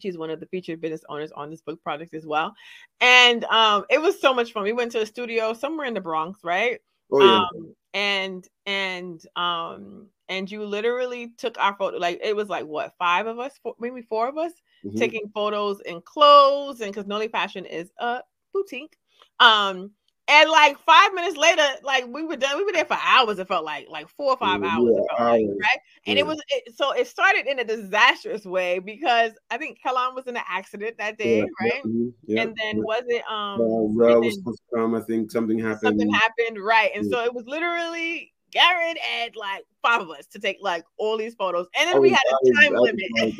She's 0.00 0.18
one 0.18 0.30
of 0.30 0.40
the 0.40 0.46
featured 0.46 0.80
business 0.80 1.04
owners 1.08 1.30
on 1.30 1.48
this 1.48 1.60
book 1.60 1.80
project 1.84 2.12
as 2.12 2.26
well, 2.26 2.56
and 3.00 3.44
um, 3.44 3.84
it 3.88 4.02
was 4.02 4.20
so 4.20 4.34
much 4.34 4.52
fun. 4.52 4.64
We 4.64 4.72
went 4.72 4.90
to 4.92 5.02
a 5.02 5.06
studio 5.06 5.52
somewhere 5.52 5.86
in 5.86 5.94
the 5.94 6.00
Bronx, 6.00 6.40
right? 6.42 6.80
Oh, 7.12 7.20
yeah. 7.20 7.36
Um, 7.36 7.74
and 7.94 8.48
and 8.66 9.22
um 9.36 10.06
and 10.28 10.50
you 10.50 10.64
literally 10.64 11.28
took 11.36 11.56
our 11.58 11.76
photo 11.76 11.98
like 11.98 12.18
it 12.24 12.34
was 12.34 12.48
like 12.48 12.64
what 12.64 12.94
five 12.98 13.28
of 13.28 13.38
us 13.38 13.52
four, 13.62 13.74
maybe 13.78 14.02
four 14.02 14.28
of 14.28 14.38
us 14.38 14.52
mm-hmm. 14.84 14.96
taking 14.96 15.30
photos 15.32 15.80
in 15.82 16.00
clothes 16.00 16.80
and 16.80 16.90
because 16.90 17.06
Noli 17.06 17.28
Fashion 17.28 17.64
is 17.64 17.92
a 17.98 18.22
boutique 18.52 18.96
um 19.42 19.90
and 20.28 20.50
like 20.50 20.78
five 20.78 21.12
minutes 21.14 21.36
later, 21.36 21.66
like 21.82 22.06
we 22.06 22.24
were 22.24 22.36
done, 22.36 22.56
we 22.56 22.64
were 22.64 22.72
there 22.72 22.84
for 22.84 22.96
hours. 23.02 23.38
It 23.38 23.48
felt 23.48 23.64
like 23.64 23.88
like 23.90 24.08
four 24.08 24.32
or 24.32 24.36
five 24.36 24.62
yeah, 24.62 24.68
hours, 24.68 24.94
yeah, 24.94 25.24
like, 25.24 25.46
right? 25.46 25.78
And 26.06 26.18
it 26.18 26.26
was 26.26 26.40
it, 26.48 26.74
so 26.76 26.92
it 26.92 27.08
started 27.08 27.46
in 27.46 27.58
a 27.58 27.64
disastrous 27.64 28.44
way 28.44 28.78
because 28.78 29.32
I 29.50 29.58
think 29.58 29.80
Kellan 29.82 30.14
was 30.14 30.26
in 30.28 30.36
an 30.36 30.44
accident 30.48 30.96
that 30.98 31.18
day, 31.18 31.40
right? 31.60 31.82
Mm-hmm, 31.84 32.38
and 32.38 32.56
then 32.56 32.82
was 32.82 33.02
it 33.08 33.24
um? 33.28 33.60
Uh, 33.60 34.20
was 34.20 34.34
supposed 34.34 34.62
to 34.70 34.76
come. 34.76 34.94
I 34.94 35.00
think 35.00 35.32
something 35.32 35.58
happened. 35.58 35.80
Something 35.82 36.12
happened, 36.12 36.62
right? 36.62 36.92
And 36.94 37.10
so 37.10 37.24
it 37.24 37.34
was 37.34 37.44
literally 37.46 38.32
Garrett 38.52 38.98
and 39.18 39.34
like 39.34 39.64
five 39.82 40.02
of 40.02 40.10
us 40.10 40.26
to 40.28 40.38
take 40.38 40.58
like 40.60 40.84
all 40.98 41.18
these 41.18 41.34
photos, 41.34 41.66
and 41.76 41.90
then 41.90 42.00
we 42.00 42.10
had 42.10 42.22
a 42.30 42.62
time 42.62 42.74
limit. 42.74 43.34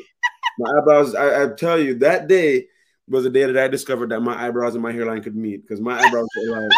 my 0.58 0.70
eyebrows. 0.78 1.14
I, 1.14 1.44
I 1.44 1.48
tell 1.54 1.78
you 1.78 1.94
that 2.00 2.26
day 2.26 2.66
was 3.08 3.24
the 3.24 3.30
day 3.30 3.44
that 3.44 3.58
I 3.58 3.68
discovered 3.68 4.10
that 4.10 4.20
my 4.20 4.46
eyebrows 4.46 4.74
and 4.74 4.82
my 4.82 4.92
hairline 4.92 5.22
could 5.22 5.36
meet 5.36 5.62
because 5.62 5.80
my 5.80 5.98
eyebrows 6.00 6.28
were 6.36 6.60
like. 6.60 6.70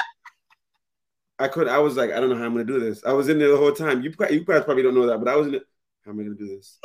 I 1.36 1.48
could. 1.48 1.66
I 1.66 1.78
was 1.78 1.96
like, 1.96 2.12
I 2.12 2.20
don't 2.20 2.30
know 2.30 2.36
how 2.36 2.44
I'm 2.44 2.52
gonna 2.52 2.64
do 2.64 2.78
this. 2.78 3.04
I 3.04 3.12
was 3.12 3.28
in 3.28 3.40
there 3.40 3.48
the 3.48 3.56
whole 3.56 3.72
time. 3.72 4.02
You 4.02 4.14
you 4.30 4.44
guys 4.44 4.62
probably 4.62 4.84
don't 4.84 4.94
know 4.94 5.06
that, 5.06 5.18
but 5.18 5.26
I 5.26 5.34
was 5.34 5.48
in 5.48 5.56
it. 5.56 5.64
How 6.04 6.12
am 6.12 6.20
I 6.20 6.22
gonna 6.22 6.36
do 6.36 6.46
this? 6.46 6.78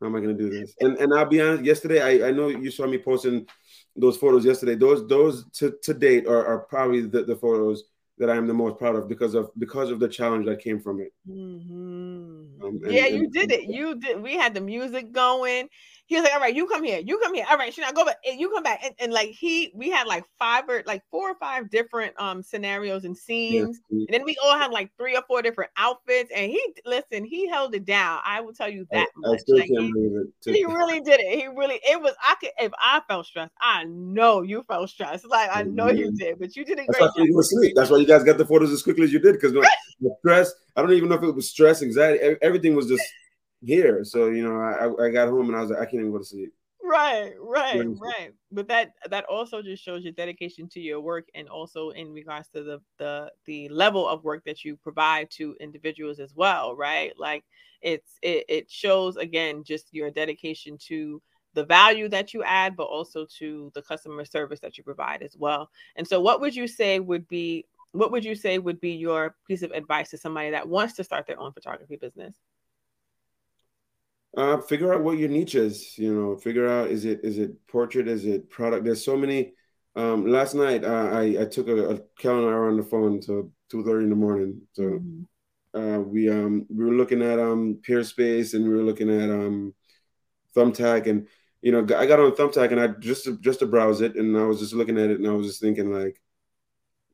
How 0.00 0.06
am 0.06 0.14
I 0.14 0.20
gonna 0.20 0.34
do 0.34 0.48
this? 0.48 0.74
And 0.78 0.96
and 0.98 1.12
I'll 1.12 1.26
be 1.26 1.40
honest. 1.40 1.64
Yesterday, 1.64 2.00
I, 2.00 2.28
I 2.28 2.30
know 2.30 2.48
you 2.50 2.70
saw 2.70 2.86
me 2.86 2.98
posting 2.98 3.48
those 3.96 4.16
photos 4.16 4.44
yesterday. 4.44 4.76
Those 4.76 5.08
those 5.08 5.50
to, 5.54 5.74
to 5.82 5.92
date 5.92 6.28
are, 6.28 6.46
are 6.46 6.58
probably 6.60 7.00
the, 7.00 7.24
the 7.24 7.34
photos 7.34 7.82
that 8.18 8.30
I 8.30 8.36
am 8.36 8.46
the 8.46 8.54
most 8.54 8.78
proud 8.78 8.94
of 8.94 9.08
because 9.08 9.34
of 9.34 9.50
because 9.58 9.90
of 9.90 9.98
the 9.98 10.08
challenge 10.08 10.46
that 10.46 10.60
came 10.60 10.78
from 10.78 11.00
it. 11.00 11.12
Mm-hmm. 11.28 12.62
Um, 12.62 12.80
and, 12.84 12.92
yeah, 12.92 13.06
you 13.06 13.24
and, 13.24 13.32
did 13.32 13.50
it. 13.50 13.64
You 13.64 13.96
did. 13.96 14.22
We 14.22 14.36
had 14.36 14.54
the 14.54 14.60
music 14.60 15.10
going 15.10 15.68
he 16.08 16.14
was 16.16 16.24
like, 16.24 16.32
all 16.32 16.40
right, 16.40 16.56
you 16.56 16.66
come 16.66 16.82
here, 16.82 17.00
you 17.00 17.18
come 17.18 17.34
here. 17.34 17.44
All 17.50 17.58
right, 17.58 17.72
Chanel, 17.72 17.92
go 17.92 18.06
back, 18.06 18.16
and 18.26 18.40
you 18.40 18.48
come 18.48 18.62
back. 18.62 18.80
And, 18.82 18.94
and 18.98 19.12
like 19.12 19.28
he, 19.28 19.70
we 19.74 19.90
had 19.90 20.06
like 20.06 20.24
five 20.38 20.66
or 20.66 20.82
like 20.86 21.02
four 21.10 21.30
or 21.30 21.34
five 21.34 21.70
different 21.70 22.18
um 22.18 22.42
scenarios 22.42 23.04
and 23.04 23.14
scenes, 23.14 23.78
yeah. 23.90 24.06
and 24.08 24.08
then 24.08 24.24
we 24.24 24.34
all 24.42 24.58
had 24.58 24.70
like 24.70 24.90
three 24.96 25.14
or 25.14 25.22
four 25.28 25.42
different 25.42 25.70
outfits. 25.76 26.30
And 26.34 26.50
he, 26.50 26.74
listen, 26.86 27.26
he 27.26 27.46
held 27.46 27.74
it 27.74 27.84
down. 27.84 28.20
I 28.24 28.40
will 28.40 28.54
tell 28.54 28.70
you 28.70 28.86
that 28.90 29.06
I, 29.06 29.28
much. 29.28 29.40
I 29.50 29.52
like, 29.52 29.66
he, 29.66 29.92
he, 30.46 30.64
really 30.64 31.02
did 31.02 31.20
it. 31.20 31.38
He 31.38 31.46
really, 31.46 31.78
it 31.86 32.00
was. 32.00 32.14
I 32.26 32.36
could, 32.40 32.52
if 32.58 32.72
I 32.80 33.02
felt 33.06 33.26
stressed, 33.26 33.52
I 33.60 33.84
know 33.84 34.40
you 34.40 34.64
felt 34.66 34.88
stressed. 34.88 35.28
Like 35.28 35.50
I 35.52 35.62
know 35.62 35.88
mm-hmm. 35.88 35.98
you 35.98 36.12
did, 36.12 36.38
but 36.38 36.56
you 36.56 36.64
did 36.64 36.78
a 36.78 36.86
great 36.86 37.00
That's 37.00 37.18
why 37.18 37.24
you 37.24 37.34
were 37.34 37.42
asleep. 37.42 37.74
That's 37.76 37.90
why 37.90 37.98
you 37.98 38.06
guys 38.06 38.24
got 38.24 38.38
the 38.38 38.46
photos 38.46 38.72
as 38.72 38.82
quickly 38.82 39.04
as 39.04 39.12
you 39.12 39.18
did 39.18 39.34
because 39.34 39.52
the 40.00 40.16
stress. 40.20 40.54
I 40.74 40.80
don't 40.80 40.92
even 40.92 41.10
know 41.10 41.16
if 41.16 41.22
it 41.22 41.34
was 41.34 41.50
stress, 41.50 41.82
anxiety. 41.82 42.36
Everything 42.40 42.74
was 42.74 42.88
just 42.88 43.02
here. 43.62 44.04
So 44.04 44.28
you 44.28 44.42
know, 44.42 44.56
I 44.56 45.06
I 45.06 45.10
got 45.10 45.28
home 45.28 45.48
and 45.48 45.56
I 45.56 45.60
was 45.60 45.70
like, 45.70 45.80
I 45.80 45.84
can't 45.84 46.00
even 46.00 46.12
go 46.12 46.18
to 46.18 46.24
sleep. 46.24 46.52
Right, 46.82 47.32
right, 47.40 47.86
right. 48.00 48.32
But 48.50 48.68
that 48.68 48.92
that 49.10 49.24
also 49.24 49.62
just 49.62 49.82
shows 49.82 50.04
your 50.04 50.12
dedication 50.12 50.68
to 50.70 50.80
your 50.80 51.00
work, 51.00 51.28
and 51.34 51.48
also 51.48 51.90
in 51.90 52.12
regards 52.12 52.48
to 52.54 52.62
the 52.62 52.80
the 52.98 53.30
the 53.46 53.68
level 53.68 54.08
of 54.08 54.24
work 54.24 54.44
that 54.46 54.64
you 54.64 54.76
provide 54.76 55.30
to 55.32 55.56
individuals 55.60 56.18
as 56.18 56.34
well, 56.34 56.74
right? 56.74 57.12
Like 57.18 57.44
it's 57.82 58.18
it 58.22 58.44
it 58.48 58.70
shows 58.70 59.16
again 59.16 59.64
just 59.64 59.92
your 59.92 60.10
dedication 60.10 60.78
to 60.88 61.22
the 61.54 61.64
value 61.64 62.08
that 62.08 62.34
you 62.34 62.42
add, 62.44 62.76
but 62.76 62.84
also 62.84 63.26
to 63.38 63.72
the 63.74 63.82
customer 63.82 64.24
service 64.24 64.60
that 64.60 64.78
you 64.78 64.84
provide 64.84 65.22
as 65.22 65.36
well. 65.36 65.70
And 65.96 66.06
so, 66.06 66.20
what 66.20 66.40
would 66.40 66.54
you 66.54 66.66
say 66.68 67.00
would 67.00 67.26
be 67.28 67.66
what 67.92 68.12
would 68.12 68.24
you 68.24 68.34
say 68.34 68.58
would 68.58 68.80
be 68.80 68.92
your 68.92 69.34
piece 69.46 69.62
of 69.62 69.72
advice 69.72 70.10
to 70.10 70.18
somebody 70.18 70.50
that 70.50 70.68
wants 70.68 70.94
to 70.94 71.04
start 71.04 71.26
their 71.26 71.40
own 71.40 71.52
photography 71.52 71.96
business? 71.96 72.36
Uh, 74.38 74.56
figure 74.58 74.94
out 74.94 75.02
what 75.02 75.18
your 75.18 75.28
niche 75.28 75.56
is. 75.56 75.98
You 75.98 76.14
know, 76.14 76.36
figure 76.36 76.68
out 76.68 76.90
is 76.90 77.04
it 77.04 77.18
is 77.24 77.38
it 77.38 77.66
portrait, 77.66 78.06
is 78.06 78.24
it 78.24 78.48
product? 78.48 78.84
There's 78.84 79.04
so 79.04 79.16
many. 79.16 79.54
Um, 79.96 80.28
last 80.28 80.54
night 80.54 80.84
uh, 80.84 81.10
I 81.12 81.38
I 81.40 81.44
took 81.44 81.66
a, 81.66 81.94
a 81.94 81.98
calendar 82.20 82.68
on 82.68 82.76
the 82.76 82.84
phone 82.84 83.20
till 83.20 83.50
two 83.68 83.84
thirty 83.84 84.04
in 84.04 84.10
the 84.10 84.16
morning. 84.16 84.60
So 84.74 84.82
mm-hmm. 84.82 85.76
uh, 85.76 85.98
we 85.98 86.30
um 86.30 86.66
we 86.70 86.84
were 86.84 86.94
looking 86.94 87.20
at 87.20 87.40
um 87.40 87.80
Peerspace 87.82 88.54
and 88.54 88.62
we 88.62 88.70
were 88.70 88.84
looking 88.84 89.10
at 89.10 89.28
um 89.28 89.74
Thumbtack 90.54 91.08
and 91.08 91.26
you 91.60 91.72
know 91.72 91.80
I 91.96 92.06
got 92.06 92.20
on 92.20 92.30
Thumbtack 92.30 92.70
and 92.70 92.80
I 92.80 92.86
just 92.86 93.24
to, 93.24 93.36
just 93.38 93.58
to 93.58 93.66
browse 93.66 94.02
it 94.02 94.14
and 94.14 94.36
I 94.36 94.44
was 94.44 94.60
just 94.60 94.72
looking 94.72 94.98
at 94.98 95.10
it 95.10 95.18
and 95.18 95.26
I 95.26 95.32
was 95.32 95.48
just 95.48 95.60
thinking 95.60 95.92
like 95.92 96.22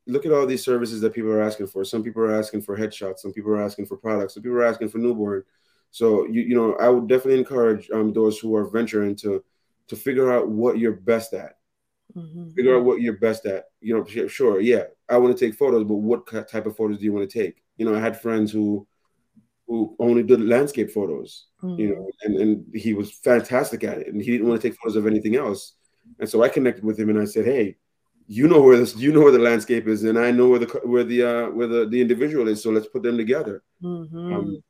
look 0.05 0.27
at 0.27 0.31
all 0.31 0.45
these 0.45 0.63
services 0.63 1.01
that 1.01 1.15
people 1.15 1.31
are 1.31 1.41
asking 1.41 1.65
for. 1.65 1.83
Some 1.83 2.03
people 2.03 2.21
are 2.21 2.39
asking 2.39 2.61
for 2.61 2.77
headshots. 2.77 3.17
Some 3.17 3.33
people 3.33 3.49
are 3.49 3.63
asking 3.63 3.87
for 3.87 3.97
products. 3.97 4.35
Some 4.35 4.43
people 4.43 4.57
are 4.59 4.65
asking 4.65 4.89
for 4.89 4.99
newborn. 4.99 5.43
So 5.95 6.25
you 6.25 6.41
you 6.41 6.55
know 6.55 6.73
I 6.75 6.89
would 6.89 7.07
definitely 7.07 7.39
encourage 7.39 7.89
um, 7.89 8.11
those 8.11 8.37
who 8.37 8.53
are 8.57 8.69
venturing 8.69 9.15
to 9.23 9.41
to 9.87 9.95
figure 9.95 10.29
out 10.29 10.49
what 10.49 10.77
you're 10.77 10.99
best 11.11 11.33
at. 11.33 11.53
Mm-hmm. 12.13 12.49
Figure 12.49 12.75
out 12.75 12.83
what 12.83 12.99
you're 12.99 13.17
best 13.17 13.45
at. 13.45 13.63
You 13.79 13.95
know, 13.95 14.27
sure, 14.27 14.59
yeah, 14.59 14.83
I 15.07 15.15
want 15.15 15.37
to 15.37 15.45
take 15.45 15.55
photos, 15.55 15.85
but 15.85 15.95
what 15.95 16.27
type 16.27 16.65
of 16.65 16.75
photos 16.75 16.97
do 16.97 17.05
you 17.05 17.13
want 17.13 17.29
to 17.29 17.39
take? 17.39 17.63
You 17.77 17.85
know, 17.85 17.95
I 17.95 18.01
had 18.01 18.19
friends 18.19 18.51
who 18.51 18.85
who 19.67 19.95
only 19.97 20.21
did 20.21 20.41
landscape 20.41 20.91
photos. 20.91 21.45
Mm-hmm. 21.63 21.79
You 21.79 21.89
know, 21.95 22.09
and 22.23 22.35
and 22.41 22.65
he 22.75 22.93
was 22.93 23.13
fantastic 23.13 23.85
at 23.85 23.99
it, 23.99 24.07
and 24.07 24.21
he 24.21 24.31
didn't 24.31 24.49
want 24.49 24.61
to 24.61 24.67
take 24.67 24.77
photos 24.77 24.97
of 24.97 25.07
anything 25.07 25.37
else. 25.37 25.77
And 26.19 26.27
so 26.27 26.43
I 26.43 26.49
connected 26.49 26.83
with 26.83 26.99
him, 26.99 27.09
and 27.09 27.19
I 27.19 27.25
said, 27.25 27.45
hey. 27.45 27.77
You 28.27 28.47
know 28.47 28.59
where 28.59 28.75
this, 28.75 28.95
you 28.95 29.11
know 29.13 29.21
where 29.21 29.31
the 29.31 29.37
landscape 29.37 29.85
is, 29.87 30.03
and 30.03 30.17
I 30.17 30.31
know 30.31 30.49
where 30.49 30.57
the 30.57 30.65
where 30.83 31.03
the 31.03 31.21
uh, 31.21 31.45
where 31.51 31.67
the, 31.67 31.85
the 31.85 32.01
individual 32.01 32.47
is. 32.47 32.63
So 32.63 32.71
let's 32.71 32.87
put 32.87 33.03
them 33.03 33.17
together. 33.17 33.61
Mm-hmm. 33.83 34.33
Um, 34.33 34.63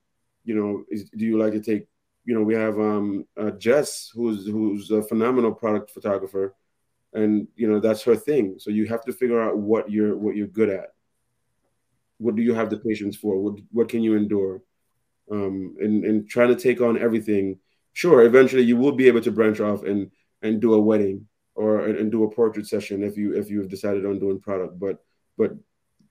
you 0.45 0.55
know, 0.55 0.83
is, 0.89 1.09
do 1.09 1.25
you 1.25 1.37
like 1.37 1.53
to 1.53 1.59
take? 1.59 1.87
You 2.23 2.33
know, 2.33 2.43
we 2.43 2.55
have 2.55 2.79
um, 2.79 3.25
uh, 3.39 3.51
Jess, 3.51 4.09
who's 4.13 4.47
who's 4.47 4.89
a 4.91 5.03
phenomenal 5.03 5.51
product 5.51 5.91
photographer, 5.91 6.55
and 7.13 7.47
you 7.55 7.69
know 7.69 7.79
that's 7.79 8.03
her 8.03 8.15
thing. 8.15 8.55
So 8.57 8.69
you 8.69 8.85
have 8.87 9.03
to 9.05 9.13
figure 9.13 9.41
out 9.41 9.57
what 9.57 9.91
you're 9.91 10.15
what 10.15 10.35
you're 10.35 10.47
good 10.47 10.69
at. 10.69 10.93
What 12.17 12.35
do 12.35 12.41
you 12.41 12.53
have 12.53 12.69
the 12.69 12.77
patience 12.77 13.17
for? 13.17 13.37
What 13.37 13.59
what 13.71 13.89
can 13.89 14.01
you 14.01 14.15
endure? 14.15 14.61
Um, 15.31 15.75
and 15.79 16.05
and 16.05 16.29
trying 16.29 16.49
to 16.49 16.55
take 16.55 16.81
on 16.81 17.01
everything. 17.01 17.59
Sure, 17.93 18.23
eventually 18.23 18.63
you 18.63 18.77
will 18.77 18.91
be 18.91 19.07
able 19.07 19.21
to 19.21 19.31
branch 19.31 19.59
off 19.59 19.83
and 19.83 20.11
and 20.41 20.61
do 20.61 20.73
a 20.73 20.79
wedding 20.79 21.27
or 21.55 21.85
and 21.85 22.11
do 22.11 22.23
a 22.23 22.31
portrait 22.31 22.67
session 22.67 23.03
if 23.03 23.17
you 23.17 23.35
if 23.35 23.49
you 23.49 23.59
have 23.59 23.69
decided 23.69 24.05
on 24.05 24.19
doing 24.19 24.39
product. 24.39 24.79
But 24.79 25.03
but 25.37 25.51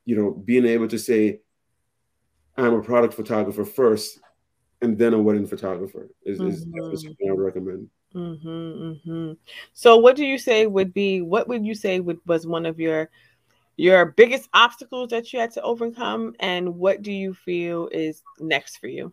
you 0.05 0.17
know, 0.17 0.31
being 0.31 0.67
able 0.67 0.89
to 0.89 0.99
say, 0.99 1.41
I'm 2.57 2.75
a 2.75 2.83
product 2.83 3.15
photographer 3.15 3.65
first 3.65 4.21
and 4.83 4.99
then 4.99 5.15
a 5.15 5.19
wedding 5.19 5.47
photographer 5.47 6.09
is, 6.25 6.39
mm-hmm. 6.39 6.93
is 6.93 7.03
something 7.03 7.29
I 7.29 7.33
would 7.33 7.45
recommend. 7.45 7.89
Mm-hmm, 8.15 8.49
mm-hmm. 8.49 9.33
So, 9.73 9.97
what 9.97 10.17
do 10.17 10.25
you 10.25 10.39
say 10.39 10.67
would 10.67 10.95
be? 10.95 11.21
What 11.21 11.49
would 11.49 11.67
you 11.67 11.75
say 11.75 12.01
would, 12.01 12.19
was 12.27 12.47
one 12.47 12.67
of 12.67 12.79
your 12.79 13.11
your 13.77 14.07
biggest 14.07 14.49
obstacles 14.55 15.11
that 15.11 15.33
you 15.33 15.41
had 15.41 15.51
to 15.53 15.63
overcome, 15.63 16.35
and 16.39 16.77
what 16.77 17.03
do 17.03 17.11
you 17.11 17.35
feel 17.35 17.89
is 17.89 18.23
next 18.39 18.77
for 18.77 18.87
you? 18.87 19.13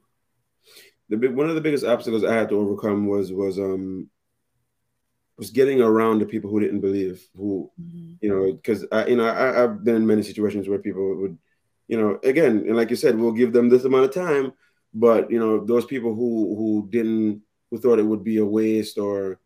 The 1.10 1.18
big, 1.18 1.36
one 1.36 1.50
of 1.50 1.56
the 1.56 1.62
biggest 1.62 1.84
obstacles 1.84 2.24
I 2.24 2.34
had 2.34 2.50
to 2.50 2.56
overcome 2.60 3.08
was 3.08 3.34
was 3.34 3.58
um 3.58 4.10
was 5.38 5.50
getting 5.50 5.82
around 5.82 6.20
the 6.20 6.28
people 6.28 6.52
who 6.52 6.60
didn't 6.60 6.82
believe, 6.82 7.28
who 7.36 7.72
mm-hmm. 7.82 8.14
you 8.22 8.30
know, 8.30 8.54
because 8.54 8.86
I 8.92 9.08
you 9.08 9.16
know 9.16 9.26
I, 9.26 9.64
I've 9.64 9.84
been 9.84 9.96
in 9.96 10.06
many 10.06 10.22
situations 10.22 10.70
where 10.70 10.78
people 10.78 11.16
would, 11.22 11.40
you 11.88 12.00
know, 12.00 12.20
again, 12.24 12.66
and 12.68 12.78
like 12.78 12.92
you 12.92 12.96
said, 12.96 13.18
we'll 13.18 13.32
give 13.32 13.52
them 13.52 13.68
this 13.68 13.86
amount 13.86 14.06
of 14.06 14.14
time 14.14 14.54
but 14.94 15.32
you 15.32 15.40
know, 15.40 15.64
those 15.64 15.86
people 15.86 16.14
who 16.14 16.56
who 16.56 16.88
didn't 16.90 17.42
who 17.70 17.78
thought 17.78 18.00
it 18.00 18.06
would 18.06 18.24
be 18.24 18.38
a 18.38 18.46
waste 18.46 18.98
or 18.98 19.40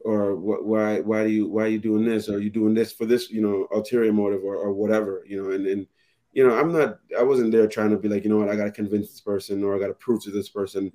or 0.00 0.36
what, 0.36 0.64
why 0.64 1.00
why 1.00 1.24
do 1.24 1.30
you 1.30 1.48
why 1.48 1.64
are 1.64 1.68
you 1.68 1.78
doing 1.78 2.04
this? 2.04 2.28
Are 2.28 2.38
you 2.38 2.50
doing 2.50 2.74
this 2.74 2.92
for 2.92 3.06
this, 3.06 3.30
you 3.30 3.40
know, 3.40 3.66
ulterior 3.72 4.12
motive 4.12 4.42
or, 4.42 4.56
or 4.56 4.72
whatever, 4.72 5.24
you 5.26 5.42
know, 5.42 5.50
and 5.52 5.66
and 5.66 5.86
you 6.32 6.46
know, 6.46 6.58
I'm 6.58 6.72
not 6.72 6.98
I 7.18 7.22
wasn't 7.22 7.52
there 7.52 7.66
trying 7.66 7.90
to 7.90 7.96
be 7.96 8.08
like, 8.08 8.24
you 8.24 8.30
know 8.30 8.38
what, 8.38 8.48
I 8.48 8.56
gotta 8.56 8.70
convince 8.70 9.10
this 9.10 9.20
person 9.20 9.64
or 9.64 9.74
I 9.74 9.78
gotta 9.78 9.94
prove 9.94 10.22
to 10.24 10.30
this 10.30 10.48
person. 10.48 10.92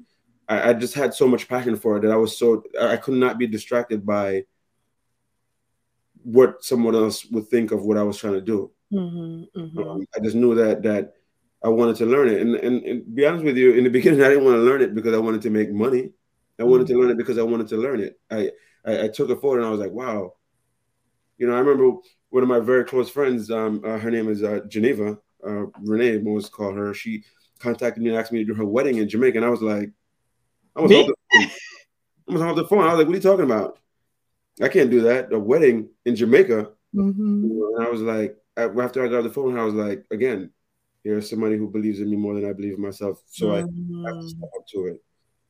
I, 0.48 0.70
I 0.70 0.74
just 0.74 0.94
had 0.94 1.14
so 1.14 1.28
much 1.28 1.48
passion 1.48 1.76
for 1.76 1.98
it 1.98 2.02
that 2.02 2.12
I 2.12 2.16
was 2.16 2.38
so 2.38 2.64
I 2.80 2.98
could 2.98 3.16
not 3.16 3.38
be 3.38 3.48
distracted 3.48 4.06
by 4.06 4.46
what 6.24 6.64
someone 6.64 6.96
else 6.96 7.26
would 7.26 7.48
think 7.48 7.72
of 7.72 7.84
what 7.84 7.98
I 7.98 8.04
was 8.04 8.18
trying 8.18 8.34
to 8.34 8.42
do. 8.42 8.72
Mm-hmm, 8.92 9.60
mm-hmm. 9.60 9.80
Um, 9.80 10.06
I 10.16 10.20
just 10.20 10.36
knew 10.36 10.56
that 10.56 10.84
that 10.84 11.14
I 11.64 11.70
wanted 11.70 11.96
to 11.98 12.06
learn 12.06 12.30
it. 12.30 12.42
And, 12.42 12.56
and, 12.56 12.84
and 12.84 13.16
be 13.16 13.26
honest 13.26 13.46
with 13.46 13.58
you, 13.58 13.74
in 13.74 13.84
the 13.84 13.90
beginning, 13.98 14.22
I 14.22 14.30
didn't 14.30 14.46
want 14.46 14.56
to 14.56 14.62
learn 14.62 14.82
it 14.82 14.96
because 14.96 15.14
I 15.14 15.18
wanted 15.18 15.42
to 15.44 15.50
make 15.50 15.72
money. 15.72 16.12
I 16.60 16.64
wanted 16.64 16.88
to 16.88 16.98
learn 16.98 17.12
it 17.12 17.18
because 17.18 17.38
I 17.38 17.44
wanted 17.44 17.68
to 17.68 17.78
learn 17.78 18.00
it. 18.00 18.20
I, 18.32 18.52
I, 18.86 19.04
I 19.04 19.08
took 19.10 19.30
a 19.30 19.36
photo 19.36 19.58
and 19.58 19.66
I 19.66 19.70
was 19.70 19.80
like, 19.80 19.92
wow. 19.92 20.34
You 21.38 21.48
know, 21.48 21.56
I 21.56 21.60
remember 21.60 21.98
one 22.30 22.44
of 22.44 22.50
my 22.50 22.60
very 22.60 22.84
close 22.84 23.10
friends, 23.10 23.52
um, 23.52 23.82
uh, 23.86 23.98
her 24.00 24.10
name 24.10 24.28
is 24.28 24.44
uh, 24.44 24.62
Geneva, 24.68 25.18
uh, 25.48 25.66
Renee, 25.82 26.18
most 26.18 26.52
call 26.52 26.74
her. 26.74 26.94
She 26.94 27.24
contacted 27.60 28.02
me 28.04 28.10
and 28.10 28.18
asked 28.18 28.32
me 28.32 28.40
to 28.40 28.46
do 28.46 28.54
her 28.56 28.66
wedding 28.66 28.98
in 28.98 29.08
Jamaica. 29.08 29.38
And 29.38 29.46
I 29.46 29.50
was 29.50 29.62
like, 29.62 29.92
I 30.76 30.82
was, 30.82 30.92
off 30.92 31.08
the, 31.08 31.16
I 32.30 32.34
was 32.34 32.42
off 32.42 32.56
the 32.56 32.68
phone. 32.68 32.84
I 32.84 32.94
was 32.94 32.98
like, 32.98 33.08
what 33.08 33.14
are 33.14 33.18
you 33.18 33.22
talking 33.22 33.46
about? 33.46 33.80
I 34.62 34.68
can't 34.68 34.90
do 34.90 35.02
that. 35.02 35.32
A 35.32 35.40
wedding 35.40 35.90
in 36.06 36.16
Jamaica. 36.16 36.70
Mm-hmm. 36.96 37.52
And 37.76 37.86
I 37.86 37.90
was 37.90 38.02
like, 38.02 38.36
after 38.58 39.04
I 39.04 39.08
got 39.08 39.20
off 39.20 39.24
the 39.24 39.30
phone, 39.30 39.58
I 39.58 39.64
was 39.64 39.76
like, 39.76 40.06
again, 40.10 40.52
Here's 41.04 41.30
somebody 41.30 41.58
who 41.58 41.70
believes 41.70 42.00
in 42.00 42.10
me 42.10 42.18
more 42.18 42.36
than 42.36 42.50
I 42.50 42.54
believe 42.54 42.74
in 42.74 42.82
myself. 42.82 43.22
So 43.28 43.48
mm-hmm. 43.48 44.06
I 44.06 44.10
have 44.10 44.22
to 44.22 44.30
step 44.30 44.50
up 44.58 44.68
to 44.74 44.88
it. 44.88 45.02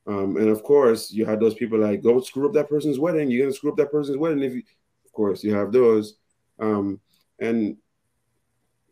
Um, 0.08 0.38
and 0.38 0.48
of 0.50 0.64
course, 0.64 1.12
you 1.12 1.26
had 1.26 1.40
those 1.40 1.54
people 1.54 1.80
like, 1.80 2.02
don't 2.02 2.26
screw 2.26 2.48
up 2.48 2.54
that 2.54 2.70
person's 2.70 2.98
wedding. 2.98 3.30
You're 3.30 3.46
gonna 3.46 3.54
screw 3.54 3.72
up 3.72 3.78
that 3.78 3.92
person's 3.92 4.18
wedding. 4.18 4.42
If 4.42 4.54
you, 4.54 4.64
of 5.06 5.12
course, 5.12 5.44
you 5.44 5.54
have 5.54 5.72
those. 5.72 6.16
Um, 6.60 7.02
and 7.40 7.78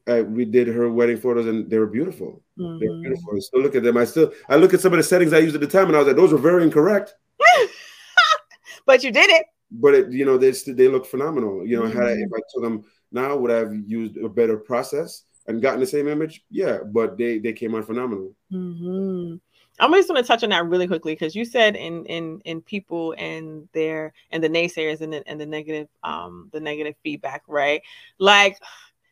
I, 0.07 0.21
we 0.21 0.43
did 0.45 0.67
her 0.67 0.91
wedding 0.91 1.17
photos, 1.17 1.47
and 1.47 1.69
they 1.69 1.79
were 1.79 1.87
beautiful. 1.87 2.43
Mm-hmm. 2.59 2.79
They 2.79 2.89
were 2.89 3.01
beautiful. 3.01 3.33
I 3.35 3.39
still 3.39 3.61
look 3.61 3.75
at 3.75 3.83
them. 3.83 3.95
I 3.95 4.03
still 4.03 4.33
I 4.49 4.57
look 4.57 4.73
at 4.73 4.81
some 4.81 4.91
of 4.91 4.97
the 4.97 5.03
settings 5.03 5.31
I 5.31 5.39
used 5.39 5.55
at 5.55 5.61
the 5.61 5.67
time, 5.67 5.87
and 5.87 5.95
I 5.95 5.99
was 5.99 6.07
like, 6.07 6.17
those 6.17 6.33
were 6.33 6.37
very 6.37 6.63
incorrect. 6.63 7.15
but 8.85 9.03
you 9.03 9.11
did 9.11 9.29
it. 9.29 9.45
But 9.71 9.95
it, 9.95 10.11
you 10.11 10.25
know, 10.25 10.37
they 10.37 10.51
they 10.51 10.89
look 10.89 11.05
phenomenal. 11.05 11.65
You 11.65 11.77
know, 11.77 11.83
mm-hmm. 11.83 11.97
had 11.97 12.07
I, 12.07 12.11
if 12.11 12.29
I 12.35 12.39
took 12.53 12.63
them 12.63 12.83
now, 13.11 13.37
would 13.37 13.51
I 13.51 13.59
have 13.59 13.73
used 13.87 14.17
a 14.17 14.27
better 14.27 14.57
process 14.57 15.23
and 15.47 15.61
gotten 15.61 15.79
the 15.79 15.87
same 15.87 16.07
image? 16.07 16.43
Yeah, 16.49 16.79
but 16.83 17.17
they 17.17 17.39
they 17.39 17.53
came 17.53 17.75
out 17.75 17.85
phenomenal. 17.85 18.33
Mm-hmm. 18.51 19.35
I'm 19.79 19.91
just 19.93 20.07
going 20.07 20.21
to 20.21 20.27
touch 20.27 20.43
on 20.43 20.51
that 20.51 20.65
really 20.65 20.87
quickly 20.87 21.13
because 21.13 21.35
you 21.35 21.43
said 21.43 21.75
in 21.75 22.05
in 22.05 22.39
in 22.45 22.61
people 22.61 23.13
and 23.17 23.67
their 23.73 24.13
and 24.31 24.43
the 24.43 24.49
naysayers 24.49 25.01
and 25.01 25.11
the 25.11 25.27
and 25.27 25.39
the 25.39 25.45
negative 25.45 25.89
um 26.03 26.49
the 26.53 26.59
negative 26.59 26.95
feedback, 27.03 27.43
right? 27.47 27.81
Like, 28.17 28.61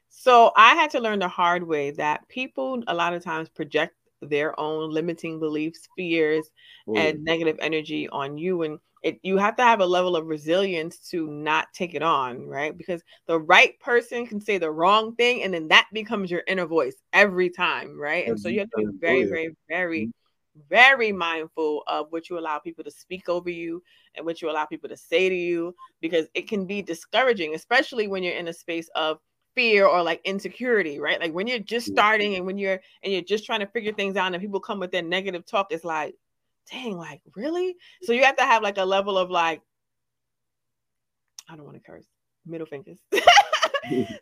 so 0.09 0.51
I 0.55 0.75
had 0.75 0.89
to 0.91 0.99
learn 0.99 1.19
the 1.19 1.27
hard 1.27 1.63
way 1.63 1.91
that 1.91 2.27
people 2.29 2.81
a 2.87 2.93
lot 2.93 3.13
of 3.13 3.23
times 3.23 3.49
project 3.49 3.95
their 4.29 4.59
own 4.59 4.91
limiting 4.91 5.39
beliefs, 5.39 5.87
fears, 5.95 6.49
Ooh. 6.89 6.97
and 6.97 7.23
negative 7.23 7.57
energy 7.61 8.09
on 8.09 8.37
you 8.37 8.63
and 8.63 8.79
it, 9.03 9.19
you 9.21 9.37
have 9.37 9.57
to 9.57 9.63
have 9.63 9.81
a 9.81 9.85
level 9.85 10.15
of 10.15 10.27
resilience 10.27 10.97
to 11.09 11.27
not 11.27 11.67
take 11.73 11.93
it 11.93 12.01
on, 12.01 12.47
right? 12.47 12.75
Because 12.75 13.03
the 13.27 13.37
right 13.37 13.77
person 13.79 14.25
can 14.25 14.39
say 14.39 14.57
the 14.57 14.71
wrong 14.71 15.13
thing, 15.15 15.43
and 15.43 15.53
then 15.53 15.67
that 15.67 15.87
becomes 15.91 16.31
your 16.31 16.43
inner 16.47 16.65
voice 16.65 16.95
every 17.11 17.49
time, 17.49 17.99
right? 17.99 18.25
And 18.27 18.39
so 18.39 18.47
you 18.47 18.59
have 18.59 18.69
to 18.69 18.77
be 18.77 18.97
very, 18.99 19.25
very, 19.25 19.55
very, 19.67 20.09
very 20.69 21.11
mindful 21.11 21.83
of 21.87 22.07
what 22.11 22.29
you 22.29 22.39
allow 22.39 22.59
people 22.59 22.83
to 22.85 22.91
speak 22.91 23.27
over 23.27 23.49
you 23.49 23.83
and 24.15 24.25
what 24.25 24.41
you 24.41 24.49
allow 24.49 24.65
people 24.65 24.87
to 24.87 24.97
say 24.97 25.27
to 25.27 25.35
you, 25.35 25.75
because 25.99 26.27
it 26.33 26.47
can 26.47 26.65
be 26.65 26.81
discouraging, 26.81 27.55
especially 27.55 28.07
when 28.07 28.23
you're 28.23 28.35
in 28.35 28.47
a 28.47 28.53
space 28.53 28.89
of 28.95 29.19
fear 29.55 29.85
or 29.85 30.03
like 30.03 30.21
insecurity, 30.23 30.99
right? 30.99 31.19
Like 31.19 31.33
when 31.33 31.47
you're 31.47 31.59
just 31.59 31.87
starting 31.87 32.35
and 32.35 32.45
when 32.45 32.57
you're 32.57 32.79
and 33.03 33.13
you're 33.13 33.21
just 33.21 33.45
trying 33.45 33.59
to 33.61 33.67
figure 33.67 33.93
things 33.93 34.15
out, 34.15 34.33
and 34.33 34.41
people 34.41 34.59
come 34.59 34.79
with 34.79 34.91
their 34.91 35.01
negative 35.01 35.45
talk, 35.45 35.67
it's 35.71 35.83
like 35.83 36.15
dang, 36.71 36.97
like 36.97 37.21
really? 37.35 37.75
So 38.03 38.13
you 38.13 38.23
have 38.23 38.37
to 38.37 38.43
have 38.43 38.63
like 38.63 38.77
a 38.77 38.85
level 38.85 39.17
of 39.17 39.29
like, 39.29 39.61
I 41.49 41.55
don't 41.55 41.65
want 41.65 41.77
to 41.77 41.83
curse, 41.83 42.05
middle 42.45 42.67
fingers. 42.67 42.99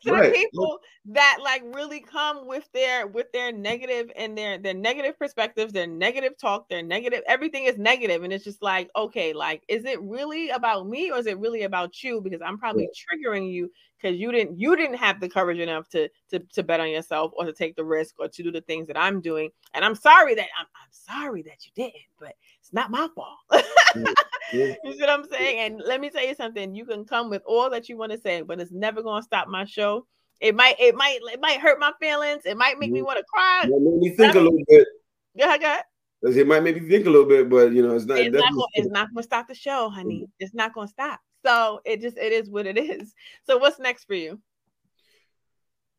so 0.02 0.12
right. 0.13 0.34
people 0.34 0.80
that 1.06 1.38
like 1.43 1.63
really 1.74 2.00
come 2.00 2.47
with 2.47 2.69
their 2.74 3.08
with 3.08 3.32
their 3.32 3.52
negative 3.52 4.12
and 4.15 4.38
their 4.38 4.58
their 4.58 4.74
negative 4.74 5.17
perspectives 5.17 5.74
their 5.74 5.88
negative 5.88 6.38
talk 6.38 6.67
their 6.69 6.84
negative 6.84 7.21
everything 7.28 7.65
is 7.65 7.78
negative 7.78 8.24
and 8.24 8.32
it's 8.32 8.43
just 8.43 8.62
like 8.62 8.89
okay 8.95 9.34
like 9.34 9.63
is 9.67 9.86
it 9.86 10.02
really 10.02 10.50
about 10.50 10.88
me 10.88 11.12
or 11.12 11.17
is 11.17 11.26
it 11.26 11.39
really 11.39 11.63
about 11.63 12.04
you 12.04 12.21
because 12.21 12.41
i'm 12.41 12.58
probably 12.58 12.84
yeah. 12.84 13.30
triggering 13.30 13.52
you 13.52 13.69
because 14.02 14.17
you 14.17 14.32
didn't 14.32 14.60
you 14.60 14.76
didn't 14.76 14.97
have 14.97 15.19
the 15.19 15.30
courage 15.30 15.60
enough 15.60 15.88
to, 15.89 16.10
to 16.30 16.39
to 16.54 16.63
bet 16.63 16.80
on 16.80 16.89
yourself 16.89 17.32
or 17.36 17.45
to 17.45 17.54
take 17.54 17.76
the 17.76 17.84
risk 17.84 18.15
or 18.19 18.28
to 18.28 18.43
do 18.43 18.52
the 18.52 18.62
things 18.62 18.88
that 18.88 18.97
i'm 18.97 19.21
doing 19.21 19.50
and 19.74 19.86
i'm 19.86 19.95
sorry 19.95 20.36
that 20.36 20.47
i'm, 20.60 20.65
I'm 20.76 20.89
sorry 20.91 21.41
that 21.43 21.65
you 21.65 21.71
didn't 21.76 22.04
but 22.19 22.34
it's 22.71 22.73
not 22.73 22.91
my 22.91 23.07
fault 23.15 23.38
you 24.53 24.75
see 24.93 24.99
what 24.99 25.10
I'm 25.10 25.25
saying? 25.25 25.60
And 25.60 25.81
let 25.86 26.01
me 26.01 26.10
tell 26.10 26.25
you 26.25 26.36
something. 26.36 26.75
You 26.75 26.86
can 26.86 27.05
come 27.05 27.29
with 27.29 27.41
all 27.45 27.69
that 27.69 27.89
you 27.89 27.97
want 27.97 28.12
to 28.12 28.17
say, 28.19 28.41
but 28.41 28.60
it's 28.60 28.71
never 28.71 29.01
gonna 29.01 29.23
stop 29.23 29.47
my 29.47 29.65
show. 29.65 30.05
It 30.39 30.55
might, 30.55 30.75
it 30.79 30.95
might, 30.95 31.19
it 31.31 31.39
might 31.39 31.60
hurt 31.60 31.79
my 31.79 31.91
feelings. 31.99 32.43
It 32.45 32.57
might 32.57 32.79
make 32.79 32.91
me 32.91 32.99
mm-hmm. 32.99 33.05
want 33.05 33.19
to 33.19 33.25
cry. 33.31 33.63
It 33.65 33.69
made 33.69 33.99
me 33.99 34.10
think 34.15 34.36
a 34.36 34.39
little 34.39 34.57
bit. 34.67 34.88
Yeah, 35.36 35.57
go 35.57 35.65
ahead. 35.65 35.84
It 36.23 36.47
might 36.47 36.63
make 36.63 36.81
me 36.81 36.88
think 36.88 37.05
a 37.05 37.10
little 37.10 37.27
bit, 37.27 37.49
but 37.49 37.71
you 37.71 37.81
know, 37.81 37.95
it's 37.95 38.05
not. 38.05 38.19
It's, 38.19 38.36
not 38.36 38.51
gonna, 38.51 38.65
it's 38.73 38.89
not 38.89 39.13
gonna 39.13 39.23
stop 39.23 39.47
the 39.47 39.55
show, 39.55 39.89
honey. 39.89 40.15
Mm-hmm. 40.15 40.31
It's 40.39 40.53
not 40.53 40.73
gonna 40.73 40.88
stop. 40.88 41.19
So 41.45 41.81
it 41.86 42.01
just 42.01 42.17
it 42.17 42.31
is 42.31 42.49
what 42.49 42.65
it 42.65 42.77
is. 42.77 43.13
So 43.45 43.57
what's 43.57 43.79
next 43.79 44.05
for 44.05 44.13
you? 44.13 44.39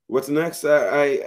What's 0.06 0.28
next? 0.28 0.64
I 0.64 0.78
I, 0.86 1.20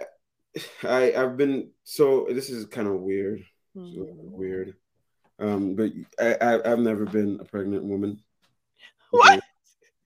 I 0.88 1.02
have 1.12 1.38
been 1.38 1.72
so 1.84 2.28
this 2.30 2.50
is 2.50 2.66
kind 2.66 2.88
of 2.88 2.96
weird. 2.96 3.44
Mm-hmm. 3.76 3.96
So 3.96 4.06
weird. 4.10 4.76
Um, 5.40 5.76
but 5.76 5.92
I, 6.20 6.38
I 6.42 6.70
have 6.70 6.80
never 6.80 7.06
been 7.06 7.40
a 7.42 7.46
pregnant 7.46 7.84
woman. 7.84 8.22
What? 9.12 9.42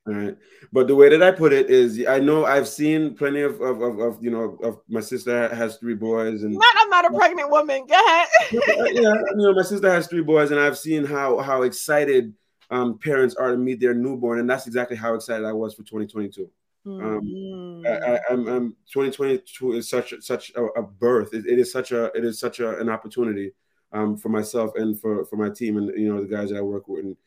All 0.07 0.13
right. 0.13 0.35
But 0.71 0.87
the 0.87 0.95
way 0.95 1.09
that 1.09 1.21
I 1.21 1.31
put 1.31 1.53
it 1.53 1.69
is, 1.69 2.03
I 2.07 2.19
know 2.19 2.45
I've 2.45 2.67
seen 2.67 3.15
plenty 3.15 3.41
of, 3.41 3.61
of, 3.61 3.81
of, 3.81 3.99
of 3.99 4.23
you 4.23 4.31
know, 4.31 4.57
of 4.63 4.79
my 4.87 5.01
sister 5.01 5.53
has 5.53 5.77
three 5.77 5.93
boys, 5.93 6.43
and 6.43 6.53
not, 6.53 6.75
I'm 6.77 6.89
not 6.89 7.05
a 7.05 7.15
pregnant 7.15 7.51
woman. 7.51 7.85
Go 7.87 7.93
ahead. 7.93 8.27
yeah, 8.51 9.13
you 9.13 9.35
know, 9.35 9.53
my 9.53 9.61
sister 9.61 9.89
has 9.91 10.07
three 10.07 10.21
boys, 10.21 10.51
and 10.51 10.59
I've 10.59 10.77
seen 10.77 11.05
how 11.05 11.39
how 11.39 11.61
excited 11.61 12.33
um, 12.71 12.97
parents 12.97 13.35
are 13.35 13.51
to 13.51 13.57
meet 13.57 13.79
their 13.79 13.93
newborn, 13.93 14.39
and 14.39 14.49
that's 14.49 14.67
exactly 14.67 14.97
how 14.97 15.13
excited 15.13 15.45
I 15.45 15.53
was 15.53 15.73
for 15.73 15.83
2022. 15.83 16.49
Mm-hmm. 16.87 17.05
Um, 17.05 17.83
I, 17.85 18.19
am 18.31 18.47
I'm, 18.47 18.47
I'm 18.47 18.69
2022 18.91 19.73
is 19.73 19.89
such 19.89 20.13
such 20.21 20.51
a, 20.55 20.63
a 20.63 20.81
birth. 20.81 21.33
It, 21.33 21.45
it 21.45 21.59
is 21.59 21.71
such 21.71 21.91
a 21.91 22.05
it 22.17 22.25
is 22.25 22.39
such 22.39 22.59
a, 22.61 22.79
an 22.79 22.89
opportunity 22.89 23.51
um, 23.91 24.17
for 24.17 24.29
myself 24.29 24.71
and 24.75 24.99
for 24.99 25.25
for 25.25 25.35
my 25.35 25.49
team 25.49 25.77
and 25.77 25.91
you 25.97 26.13
know 26.13 26.21
the 26.21 26.27
guys 26.27 26.49
that 26.49 26.57
I 26.57 26.61
work 26.61 26.87
with. 26.87 27.05
And 27.05 27.17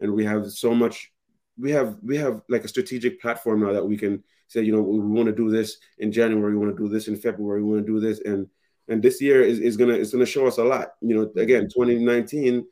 and 0.00 0.12
we 0.12 0.24
have 0.24 0.50
so 0.50 0.74
much 0.74 1.12
we 1.58 1.70
have 1.70 1.96
we 2.02 2.16
have 2.16 2.42
like 2.48 2.64
a 2.64 2.68
strategic 2.68 3.20
platform 3.20 3.60
now 3.60 3.72
that 3.72 3.86
we 3.86 3.96
can 3.96 4.22
say 4.48 4.62
you 4.62 4.74
know 4.74 4.82
we 4.82 4.98
want 4.98 5.26
to 5.26 5.34
do 5.34 5.50
this 5.50 5.78
in 5.98 6.12
January 6.12 6.52
we 6.52 6.58
want 6.58 6.76
to 6.76 6.82
do 6.82 6.88
this 6.88 7.08
in 7.08 7.16
February 7.16 7.62
we 7.62 7.70
want 7.70 7.86
to 7.86 7.92
do 7.92 8.00
this. 8.00 8.20
And 8.20 8.48
and 8.88 9.02
this 9.02 9.20
year 9.20 9.42
is, 9.42 9.58
is 9.58 9.76
gonna 9.76 9.94
it's 9.94 10.12
gonna 10.12 10.26
show 10.26 10.46
us 10.46 10.58
a 10.58 10.64
lot. 10.64 10.94
You 11.00 11.16
know 11.16 11.40
again 11.40 11.64
2019 11.64 12.66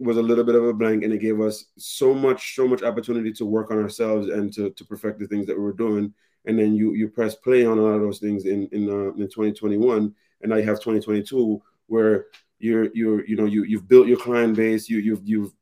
was 0.00 0.16
a 0.16 0.22
little 0.22 0.44
bit 0.44 0.56
of 0.56 0.64
a 0.64 0.74
blank 0.74 1.04
and 1.04 1.12
it 1.12 1.20
gave 1.20 1.40
us 1.40 1.66
so 1.78 2.12
much 2.12 2.54
so 2.54 2.66
much 2.66 2.82
opportunity 2.82 3.32
to 3.32 3.44
work 3.44 3.70
on 3.70 3.80
ourselves 3.80 4.28
and 4.28 4.52
to, 4.52 4.70
to 4.70 4.84
perfect 4.84 5.20
the 5.20 5.26
things 5.28 5.46
that 5.46 5.56
we 5.56 5.62
were 5.62 5.72
doing. 5.72 6.12
And 6.46 6.58
then 6.58 6.74
you 6.74 6.94
you 6.94 7.08
press 7.08 7.34
play 7.34 7.64
on 7.64 7.78
a 7.78 7.82
lot 7.82 7.94
of 7.94 8.02
those 8.02 8.18
things 8.18 8.44
in 8.44 8.68
in, 8.72 8.88
uh, 8.88 9.12
in 9.14 9.28
2021 9.28 10.14
and 10.44 10.50
now 10.50 10.56
you 10.56 10.64
have 10.64 10.76
2022 10.76 11.60
where 11.86 12.26
you're 12.64 12.88
you're 12.94 13.24
you 13.26 13.36
know 13.36 13.44
you 13.44 13.64
you've 13.64 13.86
built 13.86 14.06
your 14.06 14.16
client 14.16 14.56
base 14.56 14.88
you 14.88 14.98
you've 14.98 15.20
you've 15.24 15.52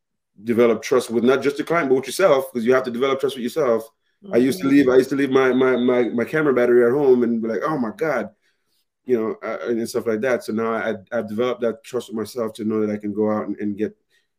developed 0.45 0.85
trust 0.85 1.11
with 1.11 1.25
not 1.25 1.43
just 1.43 1.57
the 1.57 1.65
client 1.65 1.88
but 1.88 1.97
with 1.97 2.07
yourself 2.07 2.53
because 2.53 2.65
you 2.65 2.73
have 2.73 2.85
to 2.85 2.91
develop 2.91 3.21
trust 3.21 3.37
with 3.37 3.43
yourself. 3.43 3.83
Mm-hmm. 4.25 4.35
i 4.35 4.37
used 4.38 4.61
to 4.61 4.69
leave 4.69 4.88
i 4.88 4.97
used 4.97 5.11
to 5.11 5.17
leave 5.17 5.31
my, 5.31 5.53
my 5.53 5.77
my 5.77 6.01
my 6.21 6.25
camera 6.25 6.55
battery 6.55 6.87
at 6.87 6.93
home 6.93 7.25
and 7.25 7.43
be 7.43 7.49
like 7.49 7.62
oh 7.65 7.77
my 7.77 7.91
god 7.97 8.31
you 9.05 9.19
know 9.19 9.37
uh, 9.43 9.59
and 9.69 9.88
stuff 9.88 10.07
like 10.07 10.21
that. 10.21 10.45
So 10.45 10.53
now 10.53 10.73
I, 10.73 10.95
i've 11.11 11.29
developed 11.29 11.62
that 11.62 11.83
trust 11.83 12.09
with 12.09 12.17
myself 12.17 12.53
to 12.55 12.65
know 12.65 12.79
that 12.81 12.93
i 12.93 12.97
can 12.97 13.12
go 13.12 13.31
out 13.31 13.47
and, 13.49 13.57
and 13.59 13.77
get 13.77 13.97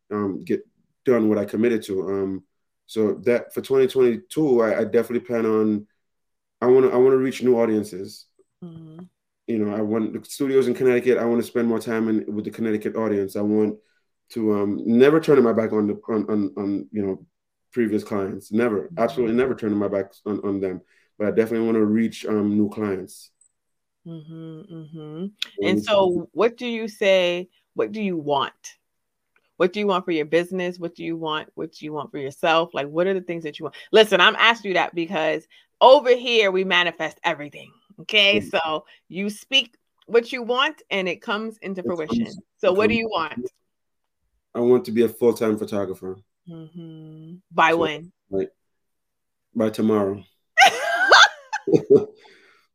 um 0.09 0.43
get 0.43 0.61
done 1.03 1.27
what 1.27 1.37
i 1.37 1.45
committed 1.45 1.83
to. 1.83 1.95
Um 2.09 2.43
so 2.85 3.15
that 3.25 3.53
for 3.53 3.61
2022 3.61 4.61
i, 4.61 4.79
I 4.79 4.83
definitely 4.83 5.27
plan 5.27 5.45
on 5.45 5.87
i 6.61 6.65
want 6.65 6.85
to 6.85 6.91
i 6.93 6.97
want 6.97 7.13
to 7.13 7.17
reach 7.17 7.43
new 7.43 7.59
audiences. 7.59 8.27
Mm-hmm 8.63 9.03
you 9.47 9.59
know, 9.59 9.75
I 9.75 9.81
want 9.81 10.13
the 10.13 10.29
studios 10.29 10.67
in 10.67 10.73
Connecticut. 10.73 11.17
I 11.17 11.25
want 11.25 11.41
to 11.41 11.47
spend 11.47 11.67
more 11.67 11.79
time 11.79 12.07
in, 12.07 12.33
with 12.33 12.45
the 12.45 12.51
Connecticut 12.51 12.95
audience. 12.95 13.35
I 13.35 13.41
want 13.41 13.77
to 14.29 14.53
um, 14.53 14.81
never 14.85 15.19
turning 15.19 15.43
my 15.43 15.53
back 15.53 15.73
on 15.73 15.87
the 15.87 15.99
on, 16.07 16.29
on, 16.29 16.53
on 16.57 16.87
you 16.91 17.05
know 17.05 17.25
previous 17.71 18.03
clients. 18.03 18.51
Never, 18.51 18.89
absolutely 18.97 19.35
never 19.35 19.55
turning 19.55 19.77
my 19.77 19.87
back 19.87 20.13
on, 20.25 20.39
on 20.45 20.61
them. 20.61 20.81
But 21.17 21.27
I 21.27 21.31
definitely 21.31 21.65
want 21.65 21.75
to 21.75 21.85
reach 21.85 22.25
um, 22.25 22.55
new 22.55 22.69
clients. 22.69 23.31
Mm-hmm, 24.07 24.61
mm-hmm. 24.73 25.25
And 25.65 25.83
so, 25.83 26.29
what 26.31 26.57
do 26.57 26.67
you 26.67 26.87
say? 26.87 27.49
What 27.73 27.91
do 27.91 28.01
you 28.01 28.17
want? 28.17 28.53
What 29.57 29.73
do 29.73 29.79
you 29.79 29.87
want 29.87 30.05
for 30.05 30.11
your 30.11 30.25
business? 30.25 30.79
What 30.79 30.95
do 30.95 31.03
you 31.03 31.15
want? 31.15 31.49
What 31.55 31.73
do 31.73 31.85
you 31.85 31.93
want 31.93 32.11
for 32.11 32.17
yourself? 32.17 32.73
Like, 32.73 32.87
what 32.87 33.07
are 33.07 33.13
the 33.13 33.21
things 33.21 33.43
that 33.43 33.59
you 33.59 33.63
want? 33.63 33.75
Listen, 33.91 34.19
I'm 34.19 34.35
asking 34.35 34.69
you 34.69 34.75
that 34.75 34.95
because 34.95 35.47
over 35.79 36.15
here 36.15 36.51
we 36.51 36.63
manifest 36.63 37.19
everything. 37.23 37.71
Okay, 38.01 38.41
so 38.41 38.85
you 39.07 39.29
speak 39.29 39.75
what 40.05 40.31
you 40.31 40.43
want 40.43 40.81
and 40.89 41.07
it 41.07 41.21
comes 41.21 41.57
into 41.59 41.83
fruition. 41.83 42.27
So, 42.57 42.71
what 42.73 42.89
do 42.89 42.95
you 42.95 43.07
want? 43.07 43.49
I 44.55 44.59
want 44.59 44.85
to 44.85 44.91
be 44.91 45.03
a 45.03 45.09
full 45.09 45.33
time 45.33 45.57
photographer. 45.57 46.17
Mm-hmm. 46.49 47.35
By 47.51 47.71
so, 47.71 47.77
when? 47.77 48.11
Like, 48.29 48.51
by 49.55 49.69
tomorrow. 49.69 50.23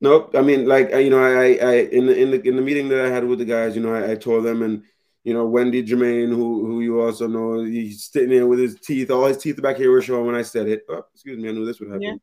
nope. 0.01 0.35
I 0.35 0.43
mean, 0.43 0.67
like 0.67 0.91
you 0.91 1.11
know, 1.11 1.23
I, 1.23 1.55
I 1.55 1.75
in 1.93 2.07
the 2.07 2.17
in 2.17 2.31
the 2.31 2.49
in 2.49 2.57
the 2.57 2.63
meeting 2.63 2.89
that 2.89 3.05
I 3.05 3.09
had 3.09 3.25
with 3.25 3.39
the 3.39 3.45
guys, 3.45 3.77
you 3.77 3.83
know, 3.83 3.95
I, 3.95 4.13
I 4.13 4.15
told 4.15 4.45
them, 4.45 4.63
and 4.63 4.83
you 5.25 5.35
know, 5.35 5.47
Wendy 5.47 5.83
Jermaine, 5.83 6.29
who 6.29 6.67
who 6.67 6.81
you 6.81 7.01
also 7.01 7.27
know, 7.27 7.63
he's 7.63 8.05
sitting 8.05 8.31
there 8.31 8.47
with 8.47 8.59
his 8.59 8.81
teeth, 8.81 9.11
all 9.11 9.27
his 9.27 9.39
teeth 9.39 9.61
back 9.61 9.77
here 9.77 9.91
were 9.91 10.03
showing 10.03 10.27
when 10.27 10.35
I 10.35 10.43
said 10.43 10.69
it. 10.69 10.83
Oh, 10.89 11.05
excuse 11.13 11.39
me, 11.39 11.49
I 11.49 11.53
knew 11.53 11.67
this 11.67 11.81
would 11.81 11.91
happen. 11.91 12.21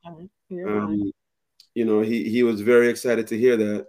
Yeah, 0.49 0.65
um, 0.65 1.11
you 1.75 1.85
know, 1.85 2.01
he 2.01 2.27
he 2.27 2.41
was 2.41 2.61
very 2.61 2.89
excited 2.89 3.27
to 3.27 3.37
hear 3.37 3.55
that. 3.57 3.85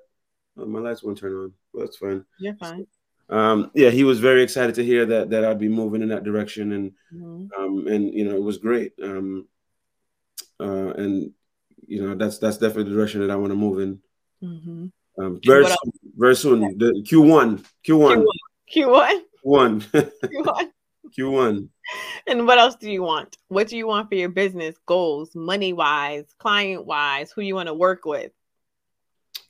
Oh, 0.59 0.67
my 0.67 0.81
lights 0.81 1.03
won't 1.03 1.19
turn 1.19 1.33
on. 1.33 1.53
Well, 1.73 1.87
that's 1.87 1.97
fine. 1.97 2.25
You're 2.39 2.57
fine. 2.57 2.87
Um, 3.29 3.71
yeah, 3.75 3.91
he 3.91 4.05
was 4.05 4.21
very 4.21 4.43
excited 4.43 4.75
to 4.77 4.85
hear 4.85 5.07
that 5.07 5.31
that 5.31 5.45
I'd 5.45 5.59
be 5.59 5.69
moving 5.69 6.03
in 6.03 6.09
that 6.11 6.25
direction, 6.25 6.73
and 6.73 6.93
mm-hmm. 7.15 7.63
um, 7.63 7.87
and 7.87 8.13
you 8.13 8.25
know, 8.29 8.35
it 8.37 8.43
was 8.43 8.59
great. 8.59 8.93
Um, 9.03 9.47
uh, 10.61 10.93
and 10.95 11.33
you 11.87 12.07
know, 12.07 12.15
that's 12.15 12.39
that's 12.39 12.59
definitely 12.59 12.91
the 12.91 12.97
direction 12.97 13.21
that 13.21 13.31
I 13.31 13.37
want 13.37 13.53
to 13.53 13.57
move 13.57 13.81
in. 13.81 14.01
Mm-hmm. 14.43 14.87
Um, 15.19 15.41
very 15.45 15.63
What 15.63 15.79
soon, 15.83 15.93
very 16.17 16.37
soon. 16.37 16.61
The 16.79 17.05
Q1, 17.09 17.65
Q1, 17.87 18.25
Q1. 18.75 19.21
one, 19.43 19.81
Q1. 19.81 20.71
Q1. 21.19 21.69
And 22.27 22.47
what 22.47 22.59
else 22.59 22.75
do 22.77 22.91
you 22.91 23.03
want? 23.03 23.37
What 23.49 23.69
do 23.69 23.77
you 23.77 23.87
want 23.87 24.09
for 24.09 24.17
your 24.17 24.29
business 24.29 24.77
goals, 24.87 25.35
money 25.35 25.73
wise, 25.73 26.35
client 26.39 26.85
wise? 26.87 27.31
Who 27.33 27.43
you 27.43 27.55
want 27.55 27.69
to 27.69 27.75
work 27.75 28.05
with? 28.05 28.33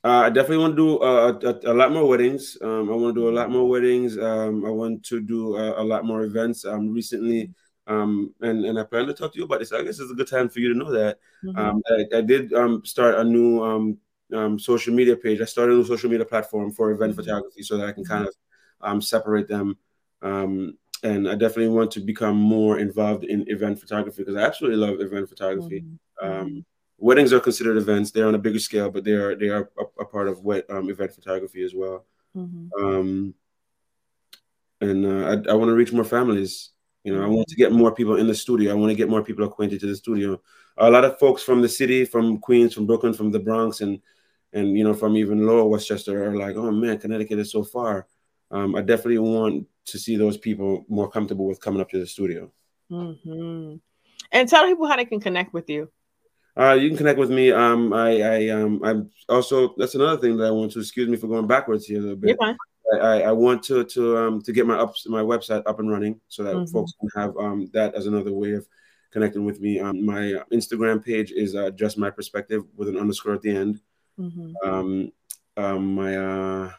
Uh, 0.03 0.21
I 0.25 0.29
definitely 0.29 0.59
want 0.59 0.77
to 0.77 0.77
do 0.77 0.99
uh, 0.99 1.39
a, 1.43 1.71
a, 1.71 1.73
lot 1.73 1.91
more 1.91 2.07
weddings. 2.07 2.57
Um, 2.61 2.89
I 2.89 2.95
want 2.95 3.15
to 3.15 3.21
do 3.21 3.29
a 3.29 3.35
lot 3.35 3.49
more 3.49 3.67
weddings. 3.67 4.17
Um, 4.17 4.63
I 4.65 4.69
want 4.69 5.03
to 5.05 5.19
do 5.19 5.57
a, 5.57 5.81
a 5.81 5.83
lot 5.83 6.05
more 6.05 6.23
events. 6.23 6.65
Um, 6.65 6.93
recently, 6.93 7.51
um, 7.87 8.33
and 8.41 8.63
and 8.63 8.79
I 8.79 8.83
plan 8.83 9.07
to 9.07 9.13
talk 9.13 9.33
to 9.33 9.39
you 9.39 9.45
about 9.45 9.59
this. 9.59 9.73
I 9.73 9.81
guess 9.81 9.99
it's 9.99 10.11
a 10.11 10.15
good 10.15 10.29
time 10.29 10.49
for 10.49 10.59
you 10.59 10.71
to 10.71 10.77
know 10.77 10.91
that. 10.91 11.17
Mhm. 11.43 11.57
Um, 11.57 11.81
I, 11.89 12.17
I 12.17 12.21
did 12.21 12.53
um, 12.53 12.85
start 12.85 13.15
a 13.15 13.23
new 13.23 13.63
um, 13.63 13.97
um, 14.33 14.59
social 14.59 14.93
media 14.93 15.15
page. 15.15 15.41
I 15.41 15.45
started 15.45 15.73
a 15.73 15.77
new 15.77 15.85
social 15.85 16.09
media 16.09 16.25
platform 16.25 16.71
for 16.71 16.91
event 16.91 17.13
Mhm. 17.13 17.17
photography 17.17 17.63
so 17.63 17.77
that 17.77 17.87
I 17.87 17.91
can 17.91 18.05
kind 18.05 18.27
of 18.27 18.35
um, 18.81 19.01
separate 19.01 19.47
them. 19.47 19.77
Um, 20.21 20.77
and 21.07 21.29
I 21.29 21.35
definitely 21.35 21.73
want 21.75 21.91
to 21.91 21.99
become 21.99 22.37
more 22.37 22.79
involved 22.79 23.23
in 23.23 23.49
event 23.49 23.79
photography 23.79 24.23
because 24.23 24.35
I 24.35 24.45
absolutely 24.45 24.77
love 24.77 24.99
event 24.99 25.29
photography. 25.29 25.83
Mhm. 25.83 25.97
Um, 26.21 26.65
weddings 26.97 27.33
are 27.33 27.39
considered 27.39 27.77
events; 27.77 28.11
they're 28.11 28.27
on 28.27 28.35
a 28.35 28.39
bigger 28.39 28.59
scale, 28.59 28.89
but 28.89 29.03
they 29.03 29.13
are 29.13 29.35
they 29.35 29.49
are 29.49 29.69
a, 29.77 30.01
a 30.01 30.05
part 30.05 30.27
of 30.27 30.43
what 30.43 30.69
um, 30.69 30.89
event 30.89 31.13
photography 31.13 31.63
as 31.63 31.73
well. 31.73 32.05
Mhm. 32.35 32.69
Um, 32.81 33.33
and 34.81 35.05
uh, 35.05 35.25
I, 35.49 35.51
I 35.51 35.55
want 35.55 35.69
to 35.69 35.75
reach 35.75 35.93
more 35.93 36.03
families. 36.03 36.71
You 37.03 37.15
know, 37.15 37.23
I 37.23 37.27
want 37.27 37.47
to 37.47 37.55
get 37.55 37.71
more 37.71 37.93
people 37.93 38.17
in 38.17 38.27
the 38.27 38.35
studio. 38.35 38.71
I 38.71 38.75
want 38.75 38.89
to 38.91 38.95
get 38.95 39.09
more 39.09 39.23
people 39.23 39.45
acquainted 39.45 39.79
to 39.79 39.87
the 39.87 39.95
studio. 39.95 40.41
A 40.77 40.91
lot 40.91 41.05
of 41.05 41.17
folks 41.19 41.41
from 41.41 41.61
the 41.61 41.69
city, 41.69 42.03
from 42.03 42.37
Queens, 42.37 42.73
from 42.73 42.85
Brooklyn, 42.85 43.13
from 43.13 43.31
the 43.31 43.39
Bronx, 43.39 43.81
and 43.81 43.99
and 44.53 44.77
you 44.77 44.83
know, 44.83 44.93
from 44.93 45.15
even 45.15 45.45
Lower 45.45 45.65
Westchester, 45.65 46.29
are 46.29 46.35
like, 46.35 46.55
"Oh 46.55 46.71
man, 46.71 46.99
Connecticut 46.99 47.39
is 47.39 47.51
so 47.51 47.63
far." 47.63 48.07
Um, 48.51 48.75
I 48.75 48.81
definitely 48.81 49.19
want 49.19 49.67
to 49.87 49.97
see 49.99 50.15
those 50.17 50.37
people 50.37 50.85
more 50.87 51.09
comfortable 51.09 51.45
with 51.47 51.59
coming 51.61 51.81
up 51.81 51.89
to 51.89 51.99
the 51.99 52.05
studio. 52.07 52.51
Mhm. 52.91 53.79
And 54.31 54.49
tell 54.49 54.65
people 54.67 54.87
how 54.87 54.95
they 54.95 55.05
can 55.05 55.19
connect 55.19 55.53
with 55.53 55.69
you. 55.69 55.89
Uh, 56.57 56.73
you 56.73 56.89
can 56.89 56.97
connect 56.97 57.19
with 57.19 57.29
me. 57.29 57.51
Um, 57.51 57.93
I, 57.93 58.21
I, 58.21 58.49
um, 58.49 58.81
I'm 58.83 59.11
also 59.29 59.75
that's 59.77 59.95
another 59.95 60.19
thing 60.19 60.37
that 60.37 60.47
I 60.47 60.51
want 60.51 60.71
to. 60.73 60.79
Excuse 60.79 61.07
me 61.07 61.15
for 61.17 61.27
going 61.27 61.47
backwards 61.47 61.85
here 61.85 61.99
a 61.99 62.01
little 62.01 62.17
You're 62.17 62.35
bit. 62.35 62.37
fine. 62.39 62.57
I, 63.01 63.23
I 63.23 63.31
want 63.33 63.61
to 63.63 63.83
to 63.83 64.17
um 64.17 64.41
to 64.43 64.51
get 64.53 64.65
my 64.65 64.75
up 64.77 64.95
my 65.07 65.21
website 65.21 65.61
up 65.65 65.79
and 65.79 65.89
running 65.91 66.19
so 66.29 66.43
that 66.43 66.55
Mhm. 66.55 66.71
folks 66.71 66.93
can 66.99 67.09
have 67.21 67.37
um 67.37 67.69
that 67.73 67.93
as 67.95 68.07
another 68.07 68.31
way 68.33 68.53
of 68.53 68.67
connecting 69.11 69.45
with 69.45 69.59
me. 69.61 69.79
Um, 69.79 70.05
my 70.05 70.41
Instagram 70.51 71.03
page 71.03 71.31
is 71.31 71.53
uh, 71.55 71.69
just 71.71 71.97
my 71.97 72.09
perspective 72.09 72.63
with 72.75 72.87
an 72.87 72.97
underscore 72.97 73.33
at 73.33 73.41
the 73.41 73.51
end. 73.51 73.81
Mhm. 74.19 74.53
Um, 74.63 75.11
um, 75.57 75.95
my 75.95 76.15
uh, 76.17 76.71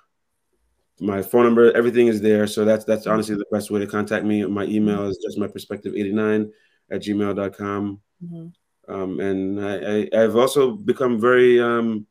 my 1.01 1.23
phone 1.23 1.45
number, 1.45 1.73
everything 1.77 2.07
is 2.09 2.21
there. 2.21 2.47
So 2.47 2.65
that's 2.65 2.85
that's 2.85 3.07
honestly 3.07 3.37
the 3.37 3.45
best 3.53 3.71
way 3.71 3.81
to 3.81 3.87
contact 3.87 4.25
me. 4.25 4.45
My 4.45 4.65
email 4.65 5.07
is 5.09 5.19
just 5.19 5.39
my 5.39 5.47
perspective 5.47 5.95
89 5.95 6.51
at 6.91 7.03
gmail.com. 7.03 8.01
Mhm. 8.25 8.53
Um, 8.89 9.21
and 9.21 9.61
I, 9.65 9.75
I, 10.17 10.23
I've 10.25 10.37
also 10.37 10.73
become 10.73 11.21
very 11.21 11.61
um, 11.61 12.07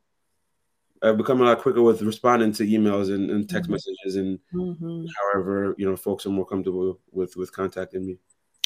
I've 1.02 1.16
become 1.16 1.40
a 1.40 1.44
lot 1.44 1.58
quicker 1.60 1.82
with 1.82 2.02
responding 2.02 2.52
to 2.52 2.64
emails 2.66 3.12
and, 3.14 3.30
and 3.30 3.48
text 3.48 3.68
Mhm. 3.68 3.72
messages 3.72 4.16
and 4.16 4.38
Mhm. 4.54 5.06
however 5.16 5.74
you 5.78 5.88
know 5.88 5.96
folks 5.96 6.24
are 6.26 6.30
more 6.30 6.46
comfortable 6.46 7.00
with 7.10 7.36
with 7.36 7.52
contacting 7.52 8.06
me. 8.06 8.18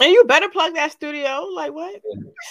And 0.03 0.11
you 0.11 0.25
better 0.25 0.49
plug 0.49 0.75
that 0.75 0.91
studio. 0.91 1.47
Like 1.55 1.73
what? 1.73 2.01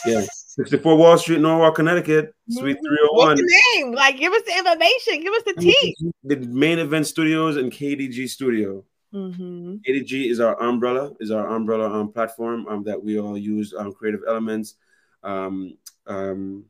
Yeah, 0.06 0.24
64 0.32 0.96
Wall 0.96 1.18
Street, 1.18 1.42
Norwalk, 1.42 1.76
Connecticut, 1.76 2.34
Suite 2.50 2.78
Mhm. 2.78 2.80
301. 2.80 3.28
What's 3.28 3.42
the 3.42 3.62
name? 3.76 3.92
Like, 3.92 4.18
give 4.18 4.32
us 4.32 4.42
the 4.44 4.58
information. 4.58 5.22
Give 5.22 5.34
us 5.34 5.44
the 5.44 5.54
tea. 5.60 5.96
The 6.24 6.38
main 6.38 6.80
event 6.80 7.08
studios 7.08 7.58
and 7.58 7.70
KDG 7.70 8.28
Studio. 8.30 8.86
Mm-hmm. 9.14 9.76
KDG 9.86 10.30
is 10.30 10.40
our 10.40 10.58
umbrella, 10.62 11.12
is 11.20 11.30
our 11.30 11.46
umbrella 11.50 11.92
um, 11.92 12.14
platform 12.14 12.66
um, 12.70 12.84
that 12.84 13.04
we 13.04 13.20
all 13.20 13.38
use. 13.38 13.74
Um, 13.74 13.92
Creative 13.92 14.22
Elements, 14.26 14.76
um, 15.22 15.78
um, 16.08 16.64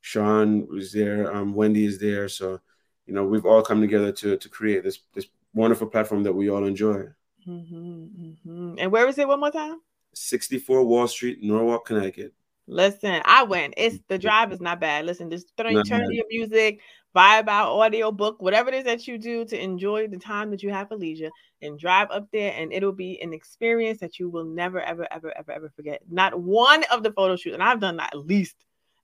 Sean 0.00 0.68
was 0.68 0.92
there, 0.92 1.34
um, 1.34 1.54
Wendy 1.54 1.84
is 1.84 1.98
there. 1.98 2.28
So, 2.28 2.60
you 3.06 3.14
know, 3.14 3.24
we've 3.24 3.46
all 3.46 3.62
come 3.62 3.80
together 3.80 4.12
to 4.12 4.36
to 4.36 4.48
create 4.48 4.84
this 4.84 5.00
this 5.12 5.26
wonderful 5.52 5.88
platform 5.88 6.22
that 6.22 6.32
we 6.32 6.48
all 6.48 6.64
enjoy. 6.64 7.08
Mm-hmm. 7.48 7.74
Mm-hmm. 7.74 8.74
And 8.78 8.92
where 8.92 9.08
is 9.08 9.18
it 9.18 9.26
one 9.26 9.40
more 9.40 9.50
time? 9.50 9.80
64 10.14 10.84
Wall 10.84 11.08
Street, 11.08 11.38
Norwalk, 11.42 11.86
Connecticut. 11.86 12.32
Listen, 12.66 13.20
I 13.24 13.42
went. 13.42 13.74
It's 13.76 13.98
the 14.06 14.18
drive 14.18 14.52
is 14.52 14.60
not 14.60 14.80
bad. 14.80 15.04
Listen, 15.04 15.30
just 15.30 15.52
throw, 15.56 15.70
Not 15.70 15.88
turn 15.88 16.02
bad. 16.02 16.12
your 16.12 16.24
music, 16.30 16.80
vibe 17.16 17.48
out, 17.48 17.72
audio 17.72 18.12
book, 18.12 18.40
whatever 18.40 18.68
it 18.68 18.76
is 18.76 18.84
that 18.84 19.08
you 19.08 19.18
do 19.18 19.44
to 19.46 19.60
enjoy 19.60 20.06
the 20.06 20.18
time 20.18 20.50
that 20.52 20.62
you 20.62 20.70
have 20.70 20.88
for 20.88 20.96
leisure, 20.96 21.30
and 21.62 21.78
drive 21.78 22.08
up 22.12 22.28
there, 22.32 22.54
and 22.56 22.72
it'll 22.72 22.92
be 22.92 23.20
an 23.22 23.32
experience 23.32 23.98
that 24.00 24.20
you 24.20 24.28
will 24.28 24.44
never, 24.44 24.80
ever, 24.80 25.06
ever, 25.10 25.36
ever, 25.36 25.50
ever 25.50 25.72
forget. 25.74 26.00
Not 26.08 26.40
one 26.40 26.84
of 26.92 27.02
the 27.02 27.12
photo 27.12 27.34
shoots, 27.34 27.54
and 27.54 27.62
I've 27.62 27.80
done 27.80 27.98
at 27.98 28.16
least, 28.16 28.54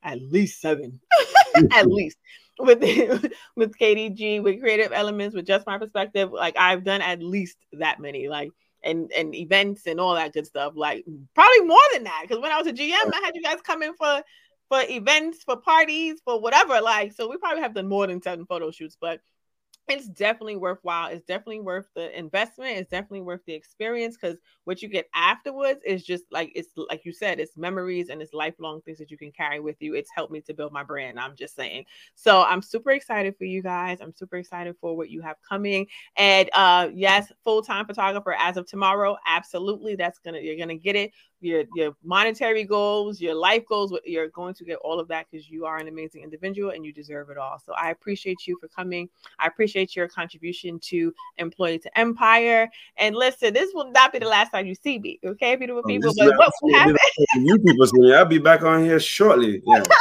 at 0.03 0.21
least 0.23 0.61
seven, 0.61 1.01
at 1.73 1.89
least 1.89 2.19
with 2.61 2.81
with 3.57 3.77
KDG, 3.77 4.43
with 4.43 4.61
Creative 4.61 4.93
Elements, 4.93 5.35
with 5.35 5.47
Just 5.47 5.67
My 5.67 5.79
Perspective. 5.79 6.31
Like 6.31 6.57
I've 6.57 6.85
done 6.85 7.03
at 7.03 7.21
least 7.23 7.57
that 7.73 8.01
many. 8.01 8.29
Like 8.29 8.51
and 8.87 9.13
and 9.13 9.35
events 9.35 9.87
and 9.87 10.01
all 10.01 10.15
that 10.15 10.33
good 10.33 10.47
stuff. 10.47 10.73
Like 10.77 11.05
probably 11.35 11.67
more 11.67 11.79
than 11.93 12.05
that. 12.05 12.21
Because 12.23 12.41
when 12.41 12.53
I 12.53 12.59
was 12.59 12.67
a 12.67 12.73
GM, 12.73 12.93
I 12.93 13.21
had 13.25 13.35
you 13.35 13.43
guys 13.43 13.61
come 13.63 13.83
in 13.83 13.95
for 13.95 14.23
for 14.69 14.81
events, 14.89 15.43
for 15.45 15.57
parties, 15.57 16.21
for 16.25 16.41
whatever. 16.41 16.81
Like, 16.81 17.13
so 17.13 17.29
we 17.29 17.37
probably 17.37 17.63
have 17.63 17.75
done 17.75 17.89
more 17.89 18.07
than 18.07 18.23
seven 18.23 18.47
photo 18.47 18.71
shoots, 18.71 18.97
but 19.01 19.21
it's 19.89 20.09
definitely 20.09 20.57
worthwhile. 20.57 21.09
It's 21.11 21.25
definitely 21.25 21.61
worth 21.61 21.87
the 21.95 22.17
investment. 22.19 22.77
It's 22.79 22.91
definitely 22.91 23.21
worth 23.21 23.45
the 23.47 23.55
experience 23.55 24.17
because 24.21 24.37
what 24.65 24.83
you 24.83 24.89
get 24.89 25.09
afterwards 25.15 25.81
is 25.87 26.03
just 26.03 26.25
like 26.33 26.51
it's 26.57 26.71
like 26.91 27.05
you 27.05 27.13
said, 27.13 27.39
it's 27.39 27.57
memories 27.57 28.09
and 28.09 28.21
it's 28.21 28.35
lifelong 28.35 28.81
things 28.83 28.99
that 28.99 29.13
you 29.13 29.17
can 29.17 29.31
carry 29.31 29.61
with 29.61 29.77
you. 29.81 29.95
It's 29.95 30.11
helped 30.13 30.33
me 30.33 30.41
to 30.43 30.55
build 30.55 30.73
my 30.73 30.83
brand. 30.83 31.21
I'm 31.21 31.37
just 31.37 31.55
saying. 31.55 31.85
So 32.17 32.43
I'm 32.43 32.63
super 32.63 32.91
excited 32.91 33.37
for 33.39 33.45
you 33.45 33.63
guys. 33.63 34.01
I'm 34.01 34.13
super 34.13 34.37
excited 34.37 34.75
for 34.81 34.97
what 34.97 35.09
you 35.09 35.23
have 35.23 35.37
coming. 35.49 35.87
And 36.17 36.51
uh 36.53 36.89
yes, 36.93 37.31
full-time 37.45 37.87
photographer 37.87 38.35
as 38.39 38.57
of 38.57 38.67
tomorrow. 38.67 39.17
Absolutely. 39.27 39.95
That's 39.95 40.19
gonna 40.19 40.41
you're 40.41 40.59
gonna 40.59 40.75
get 40.75 40.97
it. 40.97 41.13
Your 41.41 41.65
your 41.75 41.95
monetary 42.03 42.65
goals, 42.65 43.21
your 43.21 43.35
life 43.35 43.65
goals, 43.69 43.93
you're 44.05 44.29
going 44.29 44.55
to 44.55 44.65
get 44.65 44.79
all 44.79 44.99
of 44.99 45.09
that 45.09 45.27
because 45.31 45.51
you 45.51 45.67
are 45.67 45.77
an 45.77 45.87
amazing 45.87 46.23
individual 46.23 46.71
and 46.71 46.85
you 46.85 46.93
deserve 46.93 47.29
it 47.29 47.37
all. 47.37 47.59
So 47.59 47.75
I 47.75 47.91
appreciate 47.91 48.47
you 48.47 48.57
for 48.59 48.69
coming. 48.69 49.09
I 49.39 49.47
appreciate 49.47 49.95
your 49.95 50.09
contribution 50.09 50.79
to 50.81 51.13
Employee 51.37 51.79
to 51.81 51.99
Empire. 51.99 52.71
And 52.97 53.15
listen, 53.15 53.53
this 53.53 53.71
will 53.75 53.91
not 53.91 54.13
be 54.13 54.19
the 54.19 54.29
last 54.29 54.51
time 54.51 54.67
you 54.67 54.75
see 54.75 54.99
me, 54.99 55.21
okay, 55.25 55.57
beautiful 55.57 55.83
Oh, 55.85 55.89
people. 55.89 56.13
But 56.17 56.39
what 56.39 56.53
will 56.63 56.75
happen? 56.75 56.97
You 57.35 57.59
people 57.59 57.87
see 57.87 58.01
me. 58.01 58.15
I'll 58.15 58.25
be 58.25 58.39
back 58.39 58.63
on 58.63 58.83
here 58.83 59.01
shortly. 59.01 59.63
Yeah. 59.65 59.83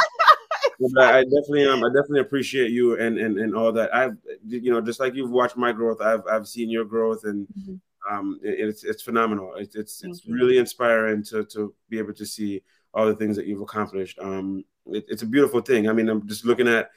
But 0.78 1.14
I 1.14 1.22
definitely 1.22 1.64
um 1.66 1.82
I 1.82 1.88
definitely 1.88 2.20
appreciate 2.20 2.70
you 2.70 2.98
and 2.98 3.18
and 3.18 3.38
and 3.38 3.54
all 3.54 3.72
that. 3.72 3.94
I've 3.94 4.16
you 4.46 4.70
know 4.70 4.80
just 4.80 5.00
like 5.00 5.14
you've 5.14 5.30
watched 5.30 5.56
my 5.56 5.72
growth, 5.72 6.00
I've 6.02 6.22
I've 6.30 6.46
seen 6.46 6.68
your 6.68 6.84
growth 6.84 7.24
and 7.24 7.46
Mhm. 7.58 7.80
Um 8.10 8.38
it- 8.42 8.68
it's 8.68 8.84
it's 8.84 9.02
phenomenal. 9.02 9.54
It's 9.56 9.76
it's 9.76 10.02
it's 10.04 10.24
you. 10.24 10.34
really 10.34 10.58
inspiring 10.58 11.22
to 11.24 11.44
to 11.46 11.74
be 11.88 11.98
able 11.98 12.14
to 12.14 12.26
see 12.26 12.62
all 12.94 13.06
the 13.06 13.14
things 13.14 13.36
that 13.36 13.46
you've 13.46 13.60
accomplished. 13.60 14.18
Um, 14.18 14.64
it, 14.86 15.04
it's 15.08 15.22
a 15.22 15.26
beautiful 15.26 15.60
thing. 15.60 15.88
I 15.88 15.92
mean, 15.92 16.08
I'm 16.08 16.26
just 16.26 16.44
looking 16.44 16.68
at 16.68 16.90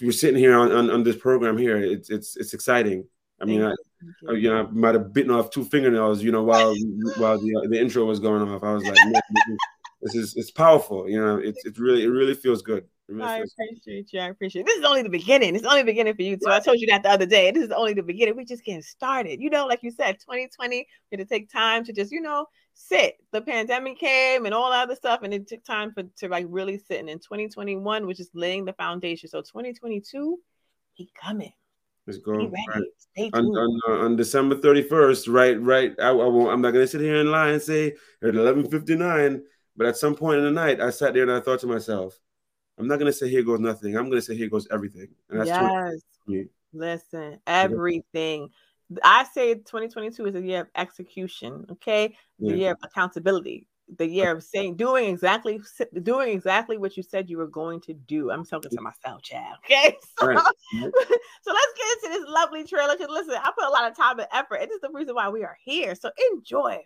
we're 0.00 0.12
sitting 0.12 0.38
here 0.38 0.58
on, 0.58 0.72
on, 0.72 0.90
on 0.90 1.02
this 1.04 1.16
program 1.16 1.56
here. 1.56 1.76
It's 1.78 2.10
it's 2.10 2.36
it's 2.36 2.54
exciting. 2.54 3.06
I 3.40 3.44
mean, 3.44 3.62
I, 3.62 3.68
Thank 3.68 4.28
uh, 4.28 4.32
you 4.34 4.50
know, 4.50 4.60
I 4.60 4.70
might 4.70 4.94
have 4.94 5.12
bitten 5.12 5.30
off 5.30 5.50
two 5.50 5.64
fingernails, 5.64 6.22
you 6.22 6.32
know, 6.32 6.42
while 6.42 6.74
while 7.16 7.38
the 7.38 7.66
the 7.70 7.80
intro 7.80 8.04
was 8.04 8.20
going 8.20 8.42
off. 8.48 8.62
I 8.62 8.72
was 8.74 8.84
like, 8.84 8.98
this 10.02 10.14
is 10.14 10.36
it's 10.36 10.50
powerful. 10.50 11.08
You 11.08 11.20
know, 11.20 11.36
it's 11.38 11.64
it's 11.64 11.78
really 11.78 12.04
it 12.04 12.08
really 12.08 12.34
feels 12.34 12.62
good. 12.62 12.84
I 13.10 13.36
appreciate 13.36 14.12
you. 14.12 14.20
I 14.20 14.28
appreciate. 14.28 14.64
This 14.64 14.78
is 14.78 14.84
only 14.84 15.02
the 15.02 15.10
beginning. 15.10 15.54
It's 15.54 15.66
only 15.66 15.82
the 15.82 15.86
beginning 15.86 16.14
for 16.14 16.22
you 16.22 16.36
too. 16.36 16.48
I 16.48 16.60
told 16.60 16.80
you 16.80 16.86
that 16.86 17.02
the 17.02 17.10
other 17.10 17.26
day. 17.26 17.50
This 17.50 17.64
is 17.64 17.70
only 17.70 17.92
the 17.92 18.02
beginning. 18.02 18.34
We're 18.34 18.44
just 18.44 18.64
getting 18.64 18.82
started. 18.82 19.40
You 19.40 19.50
know, 19.50 19.66
like 19.66 19.82
you 19.82 19.90
said, 19.90 20.18
2020, 20.20 20.76
we 20.76 20.86
had 21.10 21.18
to 21.18 21.26
take 21.26 21.52
time 21.52 21.84
to 21.84 21.92
just, 21.92 22.10
you 22.10 22.22
know, 22.22 22.46
sit. 22.72 23.16
The 23.30 23.42
pandemic 23.42 23.98
came 23.98 24.46
and 24.46 24.54
all 24.54 24.70
that 24.70 24.84
other 24.84 24.94
stuff, 24.94 25.20
and 25.22 25.34
it 25.34 25.46
took 25.46 25.62
time 25.64 25.92
for 25.92 26.02
to 26.02 26.28
like 26.28 26.46
really 26.48 26.78
sit. 26.78 27.00
And 27.00 27.10
in 27.10 27.18
2021, 27.18 28.06
we're 28.06 28.14
just 28.14 28.34
laying 28.34 28.64
the 28.64 28.72
foundation. 28.72 29.28
So 29.28 29.42
2022, 29.42 30.38
he 30.94 31.10
coming. 31.20 31.52
Let's 32.06 32.18
go. 32.18 32.32
Right. 32.32 33.32
On, 33.34 33.44
on, 33.44 33.80
uh, 33.88 34.04
on 34.04 34.16
December 34.16 34.56
31st, 34.56 35.32
right, 35.32 35.60
right. 35.60 35.94
I, 35.98 36.08
I 36.08 36.12
won't, 36.12 36.52
I'm 36.52 36.60
not 36.60 36.72
gonna 36.72 36.86
sit 36.86 37.00
here 37.00 37.16
and 37.16 37.30
lie 37.30 37.50
and 37.50 37.62
say 37.62 37.94
at 38.22 38.34
11:59, 38.34 39.40
but 39.76 39.86
at 39.86 39.96
some 39.96 40.14
point 40.14 40.38
in 40.38 40.44
the 40.44 40.50
night, 40.50 40.80
I 40.80 40.90
sat 40.90 41.14
there 41.14 41.22
and 41.22 41.32
I 41.32 41.40
thought 41.40 41.60
to 41.60 41.66
myself, 41.66 42.18
I'm 42.78 42.88
not 42.88 42.98
gonna 42.98 43.12
say 43.12 43.28
here 43.28 43.42
goes 43.42 43.60
nothing. 43.60 43.96
I'm 43.96 44.08
gonna 44.08 44.22
say 44.22 44.36
here 44.36 44.48
goes 44.48 44.66
everything, 44.70 45.08
and 45.30 45.40
that's 45.40 45.48
yes. 45.48 46.00
me. 46.26 46.46
Listen, 46.72 47.38
everything. 47.46 48.50
I 49.02 49.24
say 49.24 49.54
2022 49.54 50.26
is 50.26 50.34
a 50.34 50.40
year 50.42 50.60
of 50.62 50.66
execution, 50.76 51.66
okay? 51.70 52.16
The 52.38 52.48
Yeah. 52.50 52.54
year 52.54 52.70
of 52.72 52.78
accountability. 52.82 53.66
the 53.98 54.08
year 54.08 54.32
of 54.32 54.42
saying 54.42 54.74
doing 54.76 55.10
exactly 55.10 55.60
doing 56.02 56.30
exactly 56.30 56.78
what 56.78 56.96
you 56.96 57.02
said 57.02 57.28
you 57.28 57.36
were 57.36 57.46
going 57.46 57.80
to 57.82 57.92
do. 57.92 58.30
I'm 58.30 58.42
talking 58.44 58.70
to 58.70 58.80
myself, 58.80 59.20
child. 59.22 59.58
Okay, 59.62 59.94
so, 60.18 60.26
right. 60.26 60.38
so 60.38 61.52
let's 61.52 61.72
get 61.76 61.86
into 62.02 62.18
this 62.18 62.24
lovely 62.28 62.64
trailer. 62.64 62.94
Because 62.96 63.10
listen, 63.12 63.34
I 63.34 63.50
put 63.56 63.66
a 63.66 63.70
lot 63.70 63.90
of 63.90 63.94
time 63.94 64.18
and 64.18 64.28
effort, 64.32 64.56
and 64.56 64.70
this 64.70 64.76
is 64.76 64.80
the 64.80 64.90
reason 64.90 65.14
why 65.14 65.28
we 65.28 65.44
are 65.44 65.56
here. 65.62 65.94
So 65.94 66.10
enjoy. 66.32 66.78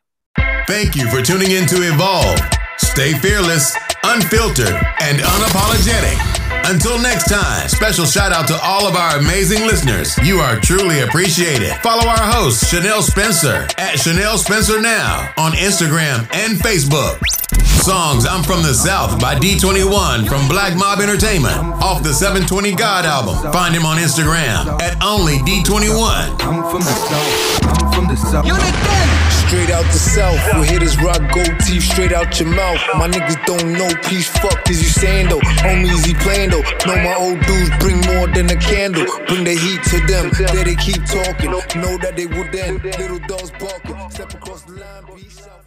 Thank 0.66 0.96
you 0.96 1.08
for 1.08 1.22
tuning 1.22 1.52
in 1.52 1.66
to 1.66 1.76
Evolve. 1.76 2.40
Stay 2.78 3.14
fearless, 3.14 3.76
unfiltered, 4.04 4.74
and 5.00 5.18
unapologetic. 5.18 6.18
Until 6.70 6.98
next 7.00 7.28
time, 7.28 7.68
special 7.68 8.04
shout 8.04 8.32
out 8.32 8.46
to 8.48 8.58
all 8.62 8.86
of 8.86 8.94
our 8.94 9.18
amazing 9.18 9.62
listeners. 9.66 10.16
You 10.18 10.38
are 10.40 10.60
truly 10.60 11.00
appreciated. 11.00 11.72
Follow 11.82 12.06
our 12.06 12.32
host, 12.32 12.70
Chanel 12.70 13.02
Spencer, 13.02 13.66
at 13.78 13.98
Chanel 13.98 14.38
Spencer 14.38 14.80
Now 14.80 15.32
on 15.38 15.52
Instagram 15.52 16.28
and 16.34 16.58
Facebook. 16.58 17.18
Songs 17.64 18.26
I'm 18.26 18.42
From 18.42 18.62
the 18.62 18.74
South 18.74 19.20
by 19.20 19.34
D21 19.34 20.28
from 20.28 20.46
Black 20.48 20.76
Mob 20.76 21.00
Entertainment 21.00 21.56
off 21.82 22.02
the 22.02 22.12
720 22.12 22.74
God 22.74 23.04
album. 23.04 23.36
Find 23.52 23.74
him 23.74 23.86
on 23.86 23.96
Instagram 23.98 24.66
at 24.82 25.02
only 25.02 25.38
D21. 25.38 26.36
I'm 26.42 26.68
from 26.70 26.80
the 26.80 26.94
South. 27.08 27.80
I'm 27.80 27.92
from 27.92 28.08
the 28.08 28.16
South. 28.16 28.46
Unit 28.46 28.60
10. 28.60 29.28
Straight 29.48 29.70
out 29.70 29.84
the 29.84 29.98
South, 29.98 30.60
we 30.60 30.66
hit 30.66 30.82
hitters 30.82 31.00
rock 31.00 31.22
gold 31.32 31.58
teeth 31.60 31.82
straight 31.82 32.12
out 32.12 32.38
your 32.38 32.50
mouth. 32.50 32.78
My 32.98 33.08
niggas 33.08 33.42
don't 33.46 33.72
know 33.72 33.88
peace, 34.04 34.28
fuck 34.28 34.68
is 34.68 34.82
you 34.82 34.88
saying 34.88 35.30
though? 35.30 35.40
Homies, 35.64 36.04
he 36.04 36.12
playing 36.12 36.50
though. 36.50 36.60
Know 36.84 36.96
my 37.00 37.16
old 37.16 37.40
dudes 37.46 37.70
bring 37.80 37.96
more 38.12 38.26
than 38.28 38.50
a 38.50 38.56
candle. 38.56 39.06
Bring 39.26 39.44
the 39.44 39.56
heat 39.56 39.82
to 39.84 40.06
them, 40.06 40.30
there 40.52 40.64
they 40.64 40.76
keep 40.76 41.02
talking. 41.06 41.50
Know 41.80 41.96
that 41.96 42.12
they 42.14 42.26
would 42.26 42.52
then. 42.52 42.76
Little 43.00 43.20
dogs 43.20 43.50
barking, 43.52 44.10
step 44.10 44.34
across 44.34 44.64
the 44.64 44.72
line, 44.72 45.16
peace 45.16 45.40
out. 45.46 45.57